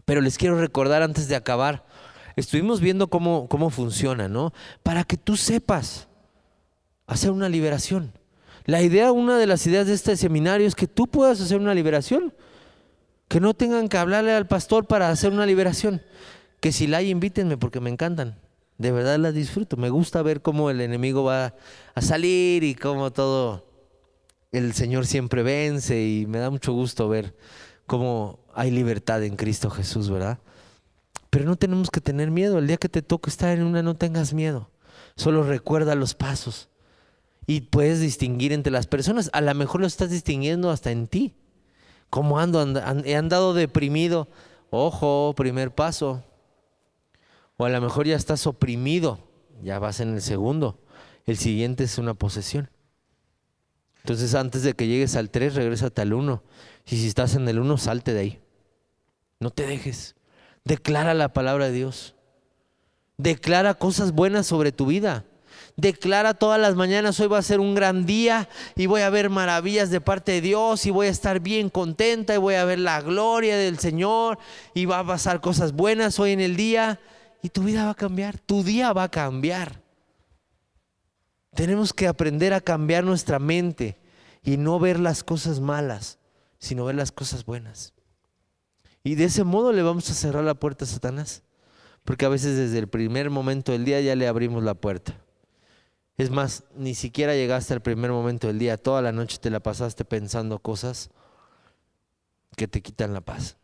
Pero 0.06 0.22
les 0.22 0.38
quiero 0.38 0.58
recordar 0.58 1.02
antes 1.02 1.28
de 1.28 1.36
acabar, 1.36 1.84
estuvimos 2.36 2.80
viendo 2.80 3.08
cómo, 3.08 3.48
cómo 3.48 3.68
funciona, 3.70 4.28
¿no? 4.28 4.54
Para 4.82 5.04
que 5.04 5.18
tú 5.18 5.36
sepas 5.36 6.08
hacer 7.06 7.32
una 7.32 7.48
liberación. 7.48 8.12
La 8.64 8.82
idea, 8.82 9.12
una 9.12 9.36
de 9.36 9.46
las 9.46 9.66
ideas 9.66 9.88
de 9.88 9.94
este 9.94 10.16
seminario 10.16 10.66
es 10.66 10.76
que 10.76 10.86
tú 10.86 11.08
puedas 11.08 11.40
hacer 11.40 11.58
una 11.58 11.74
liberación. 11.74 12.32
Que 13.28 13.40
no 13.40 13.54
tengan 13.54 13.88
que 13.88 13.98
hablarle 13.98 14.32
al 14.32 14.46
pastor 14.46 14.86
para 14.86 15.10
hacer 15.10 15.32
una 15.32 15.44
liberación. 15.44 16.00
Que 16.60 16.70
si 16.70 16.86
la 16.86 16.98
hay, 16.98 17.10
invítenme 17.10 17.56
porque 17.56 17.80
me 17.80 17.90
encantan. 17.90 18.38
De 18.78 18.92
verdad 18.92 19.18
la 19.18 19.32
disfruto. 19.32 19.76
Me 19.76 19.90
gusta 19.90 20.22
ver 20.22 20.40
cómo 20.40 20.70
el 20.70 20.80
enemigo 20.80 21.24
va 21.24 21.54
a 21.94 22.00
salir 22.00 22.62
y 22.62 22.76
cómo 22.76 23.12
todo 23.12 23.66
el 24.52 24.72
Señor 24.72 25.06
siempre 25.06 25.42
vence 25.42 26.00
y 26.00 26.26
me 26.26 26.38
da 26.38 26.50
mucho 26.50 26.72
gusto 26.72 27.08
ver 27.08 27.34
cómo 27.86 28.40
hay 28.54 28.70
libertad 28.70 29.22
en 29.22 29.36
Cristo 29.36 29.70
Jesús, 29.70 30.10
¿verdad? 30.10 30.38
Pero 31.30 31.44
no 31.44 31.56
tenemos 31.56 31.90
que 31.90 32.00
tener 32.00 32.30
miedo. 32.30 32.58
El 32.58 32.66
día 32.66 32.76
que 32.76 32.88
te 32.88 33.02
toque 33.02 33.30
estar 33.30 33.56
en 33.56 33.64
una, 33.64 33.82
no 33.82 33.96
tengas 33.96 34.32
miedo. 34.32 34.70
Solo 35.16 35.42
recuerda 35.42 35.94
los 35.94 36.14
pasos. 36.14 36.68
Y 37.46 37.62
puedes 37.62 38.00
distinguir 38.00 38.52
entre 38.52 38.72
las 38.72 38.86
personas. 38.86 39.30
A 39.32 39.40
lo 39.40 39.54
mejor 39.54 39.80
lo 39.80 39.86
estás 39.86 40.10
distinguiendo 40.10 40.70
hasta 40.70 40.90
en 40.90 41.06
ti. 41.06 41.34
¿Cómo 42.10 42.38
ando? 42.38 42.64
He 43.04 43.16
andado 43.16 43.54
deprimido. 43.54 44.28
Ojo, 44.70 45.34
primer 45.36 45.74
paso. 45.74 46.24
O 47.56 47.64
a 47.64 47.68
lo 47.68 47.80
mejor 47.80 48.06
ya 48.06 48.16
estás 48.16 48.46
oprimido. 48.46 49.18
Ya 49.62 49.78
vas 49.78 50.00
en 50.00 50.14
el 50.14 50.22
segundo. 50.22 50.80
El 51.24 51.36
siguiente 51.36 51.84
es 51.84 51.98
una 51.98 52.14
posesión. 52.14 52.70
Entonces 53.98 54.34
antes 54.34 54.62
de 54.62 54.74
que 54.74 54.86
llegues 54.86 55.16
al 55.16 55.30
3, 55.30 55.54
regrésate 55.54 56.02
al 56.02 56.12
1. 56.12 56.42
Y 56.86 56.96
si 56.96 57.08
estás 57.08 57.34
en 57.34 57.48
el 57.48 57.58
1, 57.58 57.76
salte 57.78 58.14
de 58.14 58.20
ahí. 58.20 58.40
No 59.40 59.50
te 59.50 59.66
dejes. 59.66 60.14
Declara 60.64 61.14
la 61.14 61.32
palabra 61.32 61.66
de 61.66 61.72
Dios. 61.72 62.14
Declara 63.18 63.74
cosas 63.74 64.12
buenas 64.12 64.46
sobre 64.46 64.72
tu 64.72 64.86
vida. 64.86 65.24
Declara 65.76 66.34
todas 66.34 66.60
las 66.60 66.74
mañanas, 66.74 67.20
hoy 67.20 67.28
va 67.28 67.38
a 67.38 67.42
ser 67.42 67.60
un 67.60 67.74
gran 67.74 68.06
día 68.06 68.48
y 68.76 68.86
voy 68.86 69.02
a 69.02 69.10
ver 69.10 69.28
maravillas 69.28 69.90
de 69.90 70.00
parte 70.00 70.32
de 70.32 70.40
Dios 70.40 70.86
y 70.86 70.90
voy 70.90 71.08
a 71.08 71.10
estar 71.10 71.40
bien 71.40 71.68
contenta 71.68 72.34
y 72.34 72.38
voy 72.38 72.54
a 72.54 72.64
ver 72.64 72.78
la 72.78 73.00
gloria 73.02 73.56
del 73.56 73.78
Señor 73.78 74.38
y 74.74 74.86
va 74.86 75.00
a 75.00 75.06
pasar 75.06 75.40
cosas 75.40 75.72
buenas 75.72 76.18
hoy 76.18 76.32
en 76.32 76.40
el 76.40 76.56
día 76.56 76.98
y 77.42 77.50
tu 77.50 77.62
vida 77.62 77.84
va 77.84 77.90
a 77.90 77.94
cambiar, 77.94 78.38
tu 78.38 78.62
día 78.62 78.92
va 78.92 79.04
a 79.04 79.10
cambiar. 79.10 79.82
Tenemos 81.54 81.92
que 81.92 82.06
aprender 82.06 82.54
a 82.54 82.60
cambiar 82.60 83.04
nuestra 83.04 83.38
mente 83.38 83.98
y 84.42 84.56
no 84.56 84.78
ver 84.78 84.98
las 84.98 85.24
cosas 85.24 85.60
malas, 85.60 86.18
sino 86.58 86.84
ver 86.84 86.94
las 86.94 87.12
cosas 87.12 87.44
buenas. 87.44 87.94
Y 89.04 89.14
de 89.14 89.24
ese 89.24 89.44
modo 89.44 89.72
le 89.72 89.82
vamos 89.82 90.10
a 90.10 90.14
cerrar 90.14 90.44
la 90.44 90.54
puerta 90.54 90.84
a 90.84 90.88
Satanás. 90.88 91.42
Porque 92.04 92.24
a 92.24 92.28
veces 92.28 92.56
desde 92.56 92.78
el 92.78 92.88
primer 92.88 93.30
momento 93.30 93.72
del 93.72 93.84
día 93.84 94.00
ya 94.00 94.14
le 94.14 94.28
abrimos 94.28 94.62
la 94.62 94.74
puerta. 94.74 95.20
Es 96.16 96.30
más, 96.30 96.64
ni 96.74 96.94
siquiera 96.94 97.34
llegaste 97.34 97.74
al 97.74 97.82
primer 97.82 98.10
momento 98.10 98.46
del 98.46 98.58
día, 98.58 98.78
toda 98.78 99.02
la 99.02 99.12
noche 99.12 99.38
te 99.38 99.50
la 99.50 99.60
pasaste 99.60 100.04
pensando 100.04 100.60
cosas 100.60 101.10
que 102.56 102.68
te 102.68 102.80
quitan 102.80 103.12
la 103.12 103.20
paz, 103.20 103.58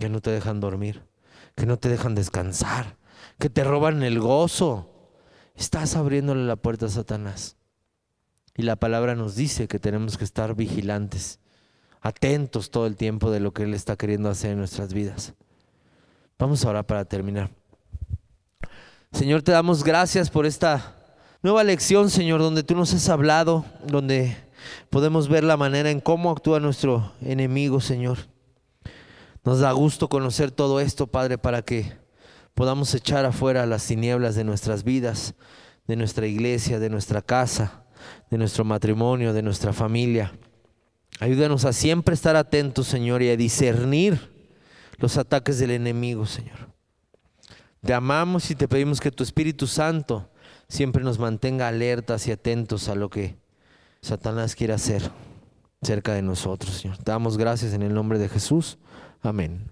que 0.00 0.08
no 0.08 0.20
te 0.20 0.30
dejan 0.30 0.58
dormir, 0.58 1.02
que 1.54 1.66
no 1.66 1.78
te 1.78 1.88
dejan 1.88 2.16
descansar, 2.16 2.96
que 3.38 3.50
te 3.50 3.62
roban 3.62 4.02
el 4.02 4.18
gozo. 4.18 4.90
Estás 5.54 5.94
abriéndole 5.94 6.44
la 6.44 6.56
puerta 6.56 6.86
a 6.86 6.88
Satanás. 6.90 7.56
Y 8.56 8.62
la 8.62 8.76
palabra 8.76 9.14
nos 9.14 9.36
dice 9.36 9.68
que 9.68 9.78
tenemos 9.78 10.18
que 10.18 10.24
estar 10.24 10.56
vigilantes, 10.56 11.38
atentos 12.04 12.70
todo 12.70 12.86
el 12.86 12.96
tiempo 12.96 13.30
de 13.30 13.40
lo 13.40 13.52
que 13.52 13.62
Él 13.62 13.72
está 13.72 13.96
queriendo 13.96 14.28
hacer 14.28 14.52
en 14.52 14.58
nuestras 14.58 14.92
vidas. 14.92 15.32
Vamos 16.38 16.62
ahora 16.64 16.82
para 16.82 17.06
terminar. 17.06 17.50
Señor, 19.10 19.42
te 19.42 19.52
damos 19.52 19.82
gracias 19.82 20.28
por 20.28 20.44
esta 20.44 20.96
nueva 21.42 21.64
lección, 21.64 22.10
Señor, 22.10 22.40
donde 22.40 22.62
tú 22.62 22.76
nos 22.76 22.92
has 22.92 23.08
hablado, 23.08 23.64
donde 23.86 24.36
podemos 24.90 25.28
ver 25.28 25.44
la 25.44 25.56
manera 25.56 25.90
en 25.90 26.00
cómo 26.00 26.30
actúa 26.30 26.60
nuestro 26.60 27.12
enemigo, 27.22 27.80
Señor. 27.80 28.18
Nos 29.42 29.60
da 29.60 29.72
gusto 29.72 30.10
conocer 30.10 30.50
todo 30.50 30.80
esto, 30.80 31.06
Padre, 31.06 31.38
para 31.38 31.62
que 31.62 31.90
podamos 32.52 32.94
echar 32.94 33.24
afuera 33.24 33.64
las 33.64 33.86
tinieblas 33.86 34.34
de 34.34 34.44
nuestras 34.44 34.84
vidas, 34.84 35.34
de 35.86 35.96
nuestra 35.96 36.26
iglesia, 36.26 36.78
de 36.78 36.90
nuestra 36.90 37.22
casa, 37.22 37.84
de 38.30 38.36
nuestro 38.36 38.62
matrimonio, 38.64 39.32
de 39.32 39.42
nuestra 39.42 39.72
familia. 39.72 40.34
Ayúdanos 41.20 41.64
a 41.64 41.72
siempre 41.72 42.14
estar 42.14 42.36
atentos, 42.36 42.86
Señor, 42.86 43.22
y 43.22 43.30
a 43.30 43.36
discernir 43.36 44.30
los 44.98 45.16
ataques 45.16 45.58
del 45.58 45.70
enemigo, 45.70 46.26
Señor. 46.26 46.68
Te 47.82 47.94
amamos 47.94 48.50
y 48.50 48.54
te 48.54 48.66
pedimos 48.66 49.00
que 49.00 49.10
tu 49.10 49.22
Espíritu 49.22 49.66
Santo 49.66 50.30
siempre 50.68 51.04
nos 51.04 51.18
mantenga 51.18 51.68
alertas 51.68 52.26
y 52.26 52.32
atentos 52.32 52.88
a 52.88 52.94
lo 52.94 53.10
que 53.10 53.36
Satanás 54.00 54.54
quiere 54.54 54.72
hacer 54.72 55.10
cerca 55.82 56.14
de 56.14 56.22
nosotros, 56.22 56.74
Señor. 56.74 56.96
Te 56.98 57.10
damos 57.10 57.36
gracias 57.36 57.74
en 57.74 57.82
el 57.82 57.94
nombre 57.94 58.18
de 58.18 58.28
Jesús. 58.28 58.78
Amén. 59.22 59.70